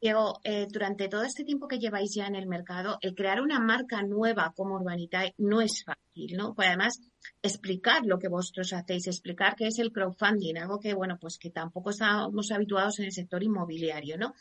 Diego, 0.00 0.40
eh, 0.44 0.66
durante 0.70 1.08
todo 1.08 1.22
este 1.22 1.42
tiempo 1.42 1.68
que 1.68 1.78
lleváis 1.78 2.14
ya 2.14 2.26
en 2.26 2.36
el 2.36 2.46
mercado, 2.46 2.98
el 3.00 3.14
crear 3.14 3.40
una 3.40 3.58
marca 3.60 4.02
nueva 4.02 4.52
como 4.54 4.74
Urbanitae 4.74 5.34
no 5.38 5.62
es 5.62 5.84
fácil, 5.84 6.36
¿no? 6.36 6.54
Pues 6.54 6.68
además, 6.68 7.00
explicar 7.42 8.04
lo 8.04 8.18
que 8.18 8.28
vosotros 8.28 8.72
hacéis, 8.72 9.06
explicar 9.06 9.54
qué 9.56 9.66
es 9.66 9.78
el 9.78 9.92
crowdfunding, 9.92 10.56
algo 10.56 10.80
que, 10.80 10.94
bueno, 10.94 11.18
pues 11.20 11.38
que 11.38 11.50
tampoco 11.50 11.90
estamos 11.90 12.50
habituados 12.50 12.98
en 12.98 13.06
el 13.06 13.12
sector 13.12 13.42
inmobiliario, 13.42 14.16
¿no? 14.18 14.34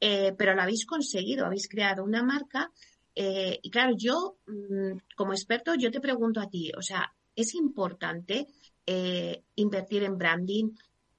Eh, 0.00 0.34
pero 0.36 0.54
lo 0.54 0.62
habéis 0.62 0.84
conseguido, 0.84 1.46
habéis 1.46 1.68
creado 1.68 2.02
una 2.02 2.22
marca. 2.22 2.70
Eh, 3.14 3.58
y 3.62 3.70
claro, 3.70 3.94
yo, 3.96 4.38
mm, 4.46 4.98
como 5.14 5.32
experto, 5.32 5.74
yo 5.74 5.90
te 5.90 6.00
pregunto 6.00 6.40
a 6.40 6.48
ti, 6.48 6.72
o 6.76 6.82
sea, 6.82 7.14
¿es 7.36 7.54
importante 7.54 8.46
eh, 8.86 9.44
invertir 9.56 10.02
en 10.02 10.18
branding? 10.18 10.70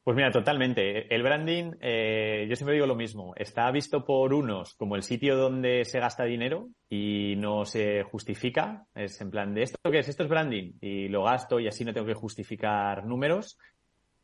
Pues 0.03 0.17
mira, 0.17 0.31
totalmente. 0.31 1.13
El 1.13 1.23
branding, 1.23 1.75
eh, 1.79 2.45
yo 2.49 2.57
siempre 2.57 2.73
digo 2.73 2.85
lo 2.85 2.95
mismo, 2.95 3.33
está 3.37 3.71
visto 3.71 4.03
por 4.03 4.33
unos 4.33 4.73
como 4.73 4.97
el 4.97 5.03
sitio 5.03 5.37
donde 5.37 5.85
se 5.85 5.99
gasta 5.99 6.25
dinero 6.25 6.67
y 6.89 7.35
no 7.37 7.63
se 7.63 8.03
justifica. 8.03 8.85
Es 8.93 9.21
en 9.21 9.31
plan 9.31 9.53
de 9.53 9.63
esto 9.63 9.77
que 9.89 9.99
es, 9.99 10.09
esto 10.09 10.23
es 10.23 10.29
branding 10.29 10.73
y 10.81 11.07
lo 11.07 11.23
gasto 11.23 11.57
y 11.59 11.67
así 11.67 11.85
no 11.85 11.93
tengo 11.93 12.07
que 12.07 12.15
justificar 12.15 13.05
números. 13.05 13.57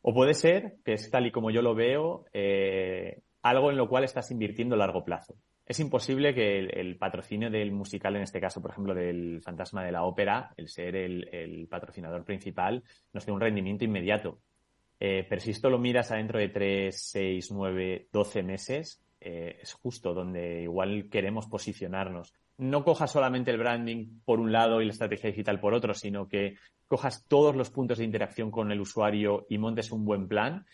O 0.02 0.12
puede 0.12 0.34
ser, 0.34 0.74
que 0.84 0.92
es 0.94 1.10
tal 1.10 1.26
y 1.26 1.30
como 1.30 1.50
yo 1.50 1.62
lo 1.62 1.74
veo, 1.74 2.26
eh, 2.34 3.22
algo 3.42 3.70
en 3.70 3.78
lo 3.78 3.88
cual 3.88 4.04
estás 4.04 4.30
invirtiendo 4.30 4.74
a 4.74 4.78
largo 4.78 5.02
plazo 5.02 5.34
es 5.70 5.78
imposible 5.78 6.34
que 6.34 6.58
el, 6.58 6.96
patrocinio 6.98 7.48
del 7.48 7.70
musical, 7.70 8.16
en 8.16 8.22
este 8.22 8.40
caso, 8.40 8.60
por 8.60 8.72
ejemplo, 8.72 8.92
del 8.92 9.40
Fantasma 9.40 9.84
de 9.84 9.92
la 9.92 10.02
Ópera, 10.02 10.52
el 10.56 10.66
ser 10.66 10.96
el, 10.96 11.68
patrocinador 11.70 12.24
principal, 12.24 12.82
nos 13.12 13.24
dé 13.24 13.30
un 13.30 13.40
rendimiento 13.40 13.84
inmediato. 13.84 14.40
Eh, 15.00 15.26
pero 15.28 15.40
si 15.40 15.50
esto 15.50 15.70
lo 15.70 15.78
miras 15.78 16.12
adentro 16.12 16.38
de 16.38 16.50
3, 16.50 16.94
6, 16.96 17.50
9, 17.52 18.08
12 18.12 18.42
meses, 18.42 19.02
eh, 19.18 19.58
es 19.62 19.72
justo 19.72 20.14
donde 20.14 20.62
igual 20.62 21.08
queremos 21.10 21.46
posicionarnos. 21.46 22.34
No 22.58 22.84
cojas 22.84 23.10
solamente 23.10 23.50
el 23.50 23.58
branding 23.58 24.20
por 24.24 24.38
un 24.38 24.52
lado 24.52 24.82
y 24.82 24.84
la 24.84 24.92
estrategia 24.92 25.30
digital 25.30 25.58
por 25.58 25.72
otro, 25.72 25.94
sino 25.94 26.28
que 26.28 26.56
cojas 26.86 27.26
todos 27.26 27.56
los 27.56 27.70
puntos 27.70 27.98
de 27.98 28.04
interacción 28.04 28.50
con 28.50 28.70
el 28.70 28.80
usuario 28.80 29.46
y 29.48 29.56
montes 29.56 29.90
un 29.90 30.04
buen 30.04 30.28
plan 30.28 30.66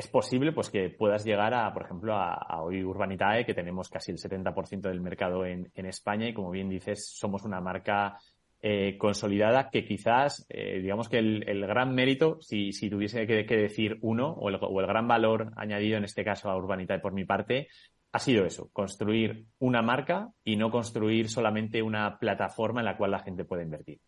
es 0.00 0.08
posible 0.08 0.52
pues 0.52 0.70
que 0.70 0.88
puedas 0.88 1.24
llegar 1.24 1.52
a, 1.52 1.72
por 1.72 1.82
ejemplo, 1.82 2.14
a, 2.14 2.62
hoy 2.62 2.82
Urbanitae, 2.82 3.44
que 3.44 3.54
tenemos 3.54 3.88
casi 3.88 4.12
el 4.12 4.18
70% 4.18 4.80
del 4.80 5.00
mercado 5.00 5.44
en, 5.44 5.70
España 5.74 6.28
y 6.28 6.32
como 6.32 6.50
bien 6.50 6.68
dices, 6.68 7.10
somos 7.14 7.44
una 7.44 7.60
marca 7.60 8.16
eh, 8.62 8.98
consolidada 8.98 9.70
que 9.70 9.84
quizás, 9.84 10.46
eh, 10.50 10.80
digamos 10.80 11.08
que 11.08 11.18
el, 11.18 11.66
gran 11.66 11.94
mérito, 11.94 12.38
si, 12.40 12.72
tuviese 12.90 13.26
que, 13.26 13.56
decir 13.56 13.98
uno, 14.02 14.30
o 14.32 14.50
el, 14.50 14.58
o 14.60 14.80
el, 14.80 14.86
gran 14.86 15.08
valor 15.08 15.52
añadido 15.56 15.96
en 15.96 16.04
este 16.04 16.24
caso 16.24 16.50
a 16.50 16.56
Urbanitae 16.56 16.98
por 16.98 17.12
mi 17.12 17.24
parte, 17.24 17.68
ha 18.12 18.18
sido 18.18 18.44
eso, 18.44 18.68
construir 18.72 19.46
una 19.58 19.82
marca 19.82 20.28
y 20.44 20.56
no 20.56 20.70
construir 20.70 21.28
solamente 21.28 21.82
una 21.82 22.18
plataforma 22.18 22.80
en 22.80 22.86
la 22.86 22.96
cual 22.96 23.12
la 23.12 23.20
gente 23.20 23.44
puede 23.44 23.62
invertir. 23.62 24.00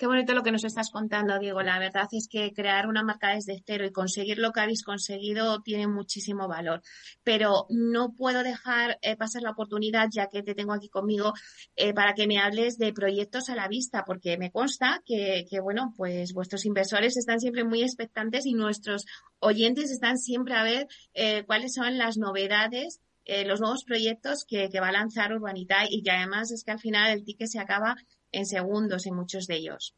Qué 0.00 0.06
bonito 0.06 0.32
lo 0.32 0.42
que 0.42 0.50
nos 0.50 0.64
estás 0.64 0.88
contando, 0.88 1.38
Diego. 1.38 1.60
La 1.60 1.78
verdad 1.78 2.08
es 2.12 2.26
que 2.26 2.54
crear 2.54 2.86
una 2.86 3.02
marca 3.02 3.34
desde 3.34 3.62
cero 3.66 3.84
y 3.84 3.92
conseguir 3.92 4.38
lo 4.38 4.50
que 4.50 4.60
habéis 4.60 4.82
conseguido 4.82 5.60
tiene 5.60 5.88
muchísimo 5.88 6.48
valor. 6.48 6.80
Pero 7.22 7.66
no 7.68 8.14
puedo 8.14 8.42
dejar 8.42 8.98
eh, 9.02 9.16
pasar 9.16 9.42
la 9.42 9.50
oportunidad, 9.50 10.08
ya 10.10 10.28
que 10.28 10.42
te 10.42 10.54
tengo 10.54 10.72
aquí 10.72 10.88
conmigo, 10.88 11.34
eh, 11.76 11.92
para 11.92 12.14
que 12.14 12.26
me 12.26 12.38
hables 12.38 12.78
de 12.78 12.94
proyectos 12.94 13.50
a 13.50 13.54
la 13.54 13.68
vista, 13.68 14.04
porque 14.06 14.38
me 14.38 14.50
consta 14.50 15.02
que, 15.04 15.44
bueno, 15.62 15.92
pues 15.98 16.32
vuestros 16.32 16.64
inversores 16.64 17.18
están 17.18 17.38
siempre 17.38 17.64
muy 17.64 17.82
expectantes 17.82 18.46
y 18.46 18.54
nuestros 18.54 19.04
oyentes 19.38 19.90
están 19.90 20.16
siempre 20.16 20.54
a 20.54 20.62
ver 20.62 20.88
eh, 21.12 21.44
cuáles 21.44 21.74
son 21.74 21.98
las 21.98 22.16
novedades 22.16 23.02
los 23.46 23.60
nuevos 23.60 23.84
proyectos 23.84 24.44
que, 24.44 24.68
va 24.80 24.88
a 24.88 24.92
lanzar 24.92 25.32
Urbanita 25.32 25.84
y 25.88 26.02
que 26.02 26.10
además 26.10 26.50
es 26.50 26.64
que 26.64 26.72
al 26.72 26.80
final 26.80 27.12
el 27.12 27.22
ticket 27.22 27.46
se 27.46 27.60
acaba 27.60 27.94
en 28.32 28.46
segundos 28.46 29.06
en 29.06 29.14
muchos 29.14 29.46
de 29.46 29.56
ellos. 29.56 29.94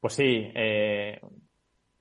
Pues 0.00 0.14
sí, 0.14 0.50
eh, 0.54 1.20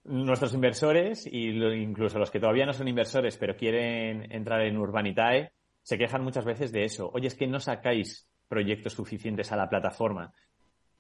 nuestros 0.04 0.54
inversores 0.54 1.26
y 1.26 1.50
incluso 1.50 2.20
los 2.20 2.32
que 2.32 2.40
todavía 2.40 2.66
no 2.66 2.74
son 2.74 2.88
inversores 2.88 3.38
pero 3.38 3.56
quieren 3.56 4.32
entrar 4.32 4.62
en 4.62 4.78
Urbanitae 4.78 5.52
se 5.82 5.98
quejan 5.98 6.24
muchas 6.24 6.46
veces 6.46 6.72
de 6.72 6.86
eso. 6.86 7.12
Oye, 7.14 7.28
es 7.28 7.36
que 7.36 7.48
no 7.48 7.60
sacáis 7.60 8.28
proyectos 8.48 8.94
suficientes 8.94 9.52
a 9.52 9.58
la 9.58 9.70
plataforma. 9.70 10.34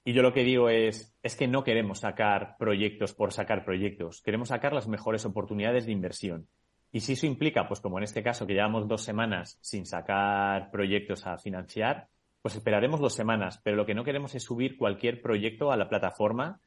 Y 0.05 0.11
yo 0.11 0.21
lo 0.21 0.33
que 0.33 0.43
digo 0.43 0.69
es, 0.69 1.15
es 1.23 1.35
que 1.37 1.47
no 1.47 1.63
queremos 1.63 1.99
sacar 1.99 2.57
proyectos 2.59 3.13
por 3.13 3.31
sacar 3.31 3.63
proyectos, 3.63 4.21
queremos 4.21 4.49
sacar 4.49 4.73
las 4.73 4.87
mejores 4.87 5.25
oportunidades 5.25 5.85
de 5.85 5.93
inversión. 5.93 6.47
Y 6.91 6.99
si 6.99 7.13
eso 7.13 7.25
implica, 7.25 7.67
pues 7.67 7.79
como 7.79 7.97
en 7.97 8.03
este 8.03 8.21
caso, 8.21 8.45
que 8.45 8.53
llevamos 8.53 8.87
dos 8.87 9.01
semanas 9.01 9.57
sin 9.61 9.85
sacar 9.85 10.69
proyectos 10.71 11.25
a 11.25 11.37
financiar, 11.37 12.09
pues 12.43 12.55
esperaremos 12.55 12.99
dos 12.99 13.15
semanas, 13.15 13.59
pero 13.63 13.77
lo 13.77 13.85
que 13.85 13.95
no 13.95 14.03
queremos 14.03 14.35
es 14.35 14.43
subir 14.43 14.77
cualquier 14.77 15.21
proyecto 15.21 15.71
a 15.71 15.77
la 15.77 15.87
plataforma 15.87 16.59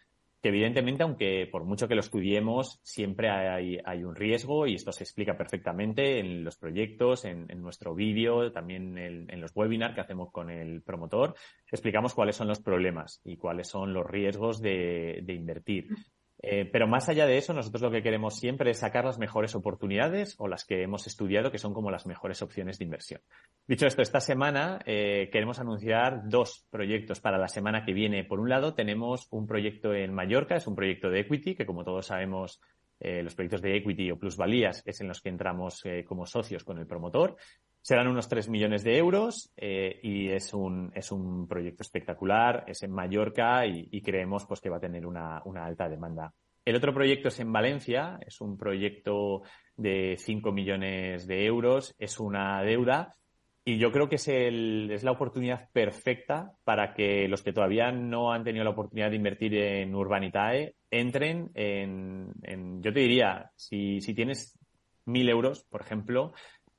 que 0.42 0.48
evidentemente, 0.48 1.02
aunque 1.02 1.48
por 1.50 1.64
mucho 1.64 1.88
que 1.88 1.94
lo 1.94 2.00
estudiemos, 2.00 2.80
siempre 2.82 3.30
hay, 3.30 4.04
un 4.04 4.14
riesgo 4.14 4.66
y 4.66 4.74
esto 4.74 4.92
se 4.92 5.04
explica 5.04 5.36
perfectamente 5.36 6.18
en 6.18 6.44
los 6.44 6.56
proyectos, 6.56 7.24
en, 7.24 7.46
nuestro 7.60 7.94
vídeo, 7.94 8.52
también 8.52 8.96
en, 8.98 9.40
los 9.40 9.54
webinars 9.54 9.94
que 9.94 10.00
hacemos 10.00 10.30
con 10.30 10.50
el 10.50 10.82
promotor. 10.82 11.34
Explicamos 11.70 12.14
cuáles 12.14 12.36
son 12.36 12.48
los 12.48 12.60
problemas 12.60 13.20
y 13.24 13.36
cuáles 13.36 13.68
son 13.68 13.92
los 13.92 14.06
riesgos 14.06 14.60
de 14.60 15.24
invertir. 15.28 15.88
Eh, 16.48 16.64
pero 16.64 16.86
más 16.86 17.08
allá 17.08 17.26
de 17.26 17.38
eso, 17.38 17.52
nosotros 17.52 17.82
lo 17.82 17.90
que 17.90 18.04
queremos 18.04 18.36
siempre 18.36 18.70
es 18.70 18.78
sacar 18.78 19.04
las 19.04 19.18
mejores 19.18 19.56
oportunidades 19.56 20.36
o 20.38 20.46
las 20.46 20.64
que 20.64 20.84
hemos 20.84 21.08
estudiado 21.08 21.50
que 21.50 21.58
son 21.58 21.74
como 21.74 21.90
las 21.90 22.06
mejores 22.06 22.40
opciones 22.40 22.78
de 22.78 22.84
inversión. 22.84 23.20
Dicho 23.66 23.84
esto, 23.84 24.00
esta 24.00 24.20
semana 24.20 24.78
eh, 24.86 25.28
queremos 25.32 25.58
anunciar 25.58 26.28
dos 26.28 26.64
proyectos 26.70 27.18
para 27.18 27.36
la 27.36 27.48
semana 27.48 27.84
que 27.84 27.92
viene. 27.92 28.22
Por 28.22 28.38
un 28.38 28.48
lado, 28.48 28.74
tenemos 28.74 29.26
un 29.32 29.48
proyecto 29.48 29.92
en 29.92 30.14
Mallorca, 30.14 30.54
es 30.54 30.68
un 30.68 30.76
proyecto 30.76 31.10
de 31.10 31.18
equity, 31.18 31.56
que 31.56 31.66
como 31.66 31.82
todos 31.82 32.06
sabemos, 32.06 32.60
eh, 33.00 33.24
los 33.24 33.34
proyectos 33.34 33.60
de 33.60 33.76
equity 33.76 34.12
o 34.12 34.18
plusvalías 34.18 34.84
es 34.86 35.00
en 35.00 35.08
los 35.08 35.20
que 35.20 35.30
entramos 35.30 35.82
como 36.06 36.26
socios 36.26 36.62
con 36.62 36.78
el 36.78 36.86
promotor. 36.86 37.36
Serán 37.86 38.08
unos 38.08 38.28
3 38.28 38.48
millones 38.48 38.82
de 38.82 38.98
euros 38.98 39.54
y 39.56 40.28
es 40.30 40.52
un, 40.52 40.90
es 40.92 41.12
un 41.12 41.46
proyecto 41.46 41.84
espectacular, 41.84 42.64
es 42.66 42.82
en 42.82 42.90
Mallorca 42.90 43.64
y, 43.64 44.02
creemos 44.02 44.44
pues, 44.44 44.60
que 44.60 44.68
va 44.68 44.78
a 44.78 44.80
tener 44.80 45.06
una, 45.06 45.40
una 45.44 45.64
alta 45.64 45.88
demanda. 45.88 46.34
El 46.64 46.74
otro 46.74 46.92
proyecto 46.92 47.28
es 47.28 47.38
en 47.38 47.52
Valencia, 47.52 48.18
es 48.26 48.40
un 48.40 48.58
proyecto 48.58 49.42
de 49.76 50.16
5 50.18 50.50
millones 50.50 51.28
de 51.28 51.46
euros, 51.46 51.94
es 51.96 52.18
una 52.18 52.60
deuda 52.64 53.12
y 53.64 53.78
yo 53.78 53.92
creo 53.92 54.08
que 54.08 54.16
es, 54.16 54.26
el, 54.26 54.90
es 54.90 55.04
la 55.04 55.12
oportunidad 55.12 55.70
perfecta 55.72 56.50
para 56.64 56.92
que 56.92 57.28
los 57.28 57.44
que 57.44 57.52
todavía 57.52 57.92
no 57.92 58.32
han 58.32 58.42
tenido 58.42 58.64
la 58.64 58.70
oportunidad 58.70 59.10
de 59.10 59.16
invertir 59.16 59.54
en 59.54 59.94
Urbanitae 59.94 60.74
entren 60.90 61.52
en, 61.54 62.32
en 62.42 62.82
yo 62.82 62.92
te 62.92 62.98
diría, 62.98 63.52
si, 63.54 64.00
si 64.00 64.12
tienes 64.12 64.58
mil 65.04 65.28
euros, 65.28 65.64
por 65.70 65.80
ejemplo, 65.80 66.32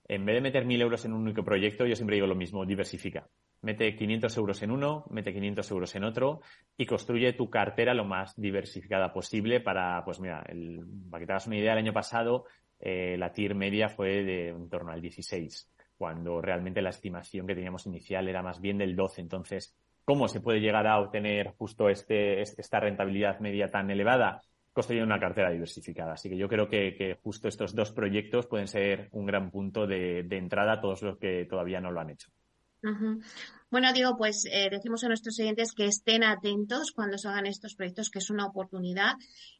en 0.07 0.25
vez 0.25 0.35
de 0.35 0.41
meter 0.41 0.65
mil 0.65 0.81
euros 0.81 1.05
en 1.05 1.13
un 1.13 1.21
único 1.21 1.43
proyecto, 1.43 1.85
yo 1.85 1.95
siempre 1.95 2.15
digo 2.15 2.27
lo 2.27 2.35
mismo, 2.35 2.65
diversifica 2.65 3.27
mete 3.61 3.95
500 3.95 4.37
euros 4.37 4.61
en 4.61 4.71
uno, 4.71 5.05
mete 5.09 5.33
500 5.33 5.71
euros 5.71 5.95
en 5.95 6.03
otro 6.03 6.41
y 6.77 6.85
construye 6.85 7.33
tu 7.33 7.49
cartera 7.49 7.93
lo 7.93 8.05
más 8.05 8.39
diversificada 8.39 9.11
posible 9.11 9.59
para, 9.59 10.03
pues 10.05 10.19
mira, 10.19 10.43
el, 10.47 10.85
para 11.09 11.21
que 11.21 11.25
te 11.25 11.31
hagas 11.33 11.47
una 11.47 11.57
idea, 11.57 11.73
el 11.73 11.79
año 11.79 11.93
pasado 11.93 12.45
eh, 12.79 13.15
la 13.17 13.31
TIR 13.31 13.55
media 13.55 13.89
fue 13.89 14.23
de 14.23 14.49
en 14.49 14.69
torno 14.69 14.91
al 14.91 15.01
16, 15.01 15.71
cuando 15.97 16.41
realmente 16.41 16.81
la 16.81 16.89
estimación 16.89 17.47
que 17.47 17.55
teníamos 17.55 17.85
inicial 17.87 18.27
era 18.27 18.43
más 18.43 18.61
bien 18.61 18.77
del 18.77 18.95
12. 18.95 19.21
Entonces, 19.21 19.75
¿cómo 20.05 20.27
se 20.27 20.41
puede 20.41 20.61
llegar 20.61 20.85
a 20.85 20.99
obtener 20.99 21.53
justo 21.57 21.89
este, 21.89 22.41
este 22.41 22.61
esta 22.61 22.79
rentabilidad 22.79 23.39
media 23.39 23.71
tan 23.71 23.89
elevada? 23.89 24.41
Construyendo 24.77 25.11
una 25.11 25.19
cartera 25.19 25.49
diversificada. 25.49 26.13
Así 26.13 26.29
que 26.29 26.37
yo 26.37 26.47
creo 26.47 26.69
que, 26.69 27.17
justo 27.23 27.47
estos 27.47 27.73
dos 27.73 27.91
proyectos 27.91 28.45
pueden 28.45 28.67
ser 28.67 29.09
un 29.11 29.25
gran 29.25 29.49
punto 29.49 29.87
de 29.87 30.19
entrada 30.29 30.73
a 30.73 30.81
todos 30.81 31.01
los 31.01 31.17
que 31.17 31.47
todavía 31.49 31.81
no 31.81 31.91
lo 31.91 31.99
han 31.99 32.11
hecho. 32.11 32.29
Bueno, 33.69 33.91
Diego, 33.91 34.15
pues 34.17 34.45
eh, 34.45 34.69
decimos 34.71 35.03
a 35.03 35.07
nuestros 35.07 35.39
oyentes 35.39 35.73
que 35.73 35.85
estén 35.85 36.23
atentos 36.23 36.91
cuando 36.91 37.17
se 37.17 37.27
hagan 37.27 37.45
estos 37.45 37.75
proyectos, 37.75 38.09
que 38.09 38.19
es 38.19 38.29
una 38.29 38.45
oportunidad. 38.45 39.15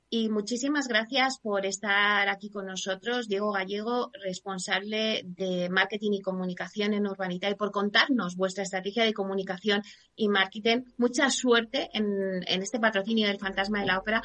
Y 0.09 0.29
muchísimas 0.29 0.87
gracias 0.87 1.37
por 1.39 1.65
estar 1.65 2.29
aquí 2.29 2.49
con 2.49 2.67
nosotros, 2.67 3.27
Diego 3.27 3.51
Gallego, 3.51 4.11
responsable 4.23 5.23
de 5.25 5.67
marketing 5.69 6.11
y 6.13 6.21
comunicación 6.21 6.93
en 6.93 7.07
Urbanita, 7.07 7.49
y 7.49 7.55
por 7.55 7.71
contarnos 7.71 8.37
vuestra 8.37 8.63
estrategia 8.63 9.03
de 9.03 9.13
comunicación 9.13 9.81
y 10.15 10.29
marketing. 10.29 10.83
Mucha 10.97 11.29
suerte 11.29 11.89
en 11.91 12.61
este 12.61 12.79
patrocinio 12.79 13.27
del 13.27 13.39
Fantasma 13.39 13.81
de 13.81 13.87
la 13.87 13.99
Ópera, 13.99 14.21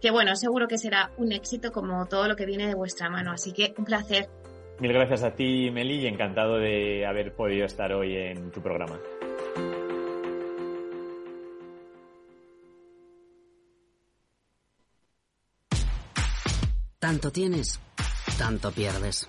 que 0.00 0.10
bueno, 0.10 0.36
seguro 0.36 0.66
que 0.68 0.78
será 0.78 1.10
un 1.16 1.32
éxito 1.32 1.72
como 1.72 2.06
todo 2.06 2.28
lo 2.28 2.36
que 2.36 2.46
viene 2.46 2.66
de 2.66 2.74
vuestra 2.74 3.10
mano. 3.10 3.32
Así 3.32 3.52
que 3.52 3.74
un 3.76 3.84
placer 3.84 4.28
Mil 4.80 4.94
gracias 4.94 5.22
a 5.24 5.34
ti, 5.34 5.70
Meli, 5.70 5.96
y 5.96 6.06
encantado 6.06 6.56
de 6.56 7.04
haber 7.04 7.34
podido 7.34 7.66
estar 7.66 7.92
hoy 7.92 8.16
en 8.16 8.50
tu 8.50 8.62
programa. 8.62 8.98
Tanto 16.98 17.30
tienes, 17.30 17.78
tanto 18.38 18.70
pierdes. 18.72 19.28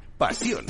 pasión. 0.21 0.63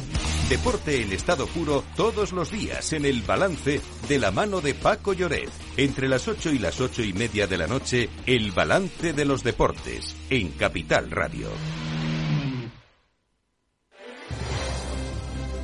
Deporte 0.48 1.02
en 1.02 1.12
estado 1.12 1.46
puro 1.46 1.84
todos 1.98 2.32
los 2.32 2.52
días 2.52 2.94
en 2.94 3.04
el 3.04 3.22
balance 3.22 3.82
de 4.08 4.18
la 4.18 4.32
mano 4.32 4.62
de 4.62 4.74
Paco 4.74 5.12
Lloret. 5.12 5.50
Entre 5.76 6.08
las 6.08 6.30
8 6.30 6.52
y 6.52 6.58
las 6.58 6.80
ocho 6.80 7.04
y 7.04 7.12
media 7.12 7.48
de 7.48 7.58
la 7.58 7.68
noche, 7.68 8.08
el 8.26 8.54
balance 8.54 9.12
de 9.12 9.26
los 9.26 9.44
deportes 9.44 10.16
en 10.30 10.52
Capital 10.52 11.12
Radio. 11.12 11.50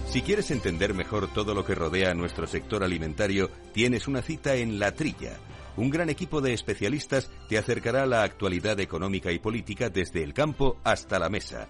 Si 0.10 0.22
quieres 0.22 0.52
entender 0.52 0.94
mejor 0.94 1.32
todo 1.34 1.54
lo 1.54 1.64
que 1.64 1.74
rodea 1.74 2.14
nuestro 2.14 2.46
sector 2.46 2.84
alimentario, 2.84 3.50
tienes 3.74 4.10
una 4.10 4.22
cita 4.22 4.56
en 4.56 4.80
La 4.80 4.92
Trilla. 4.92 5.38
Un 5.78 5.90
gran 5.92 6.10
equipo 6.10 6.42
de 6.42 6.54
especialistas 6.54 7.30
te 7.48 7.58
acercará 7.58 8.04
a 8.04 8.08
la 8.08 8.24
actualidad 8.24 8.82
económica 8.82 9.32
y 9.32 9.40
política 9.40 9.90
desde 9.90 10.24
el 10.24 10.34
campo 10.34 10.76
hasta 10.84 11.20
la 11.20 11.30
mesa. 11.30 11.70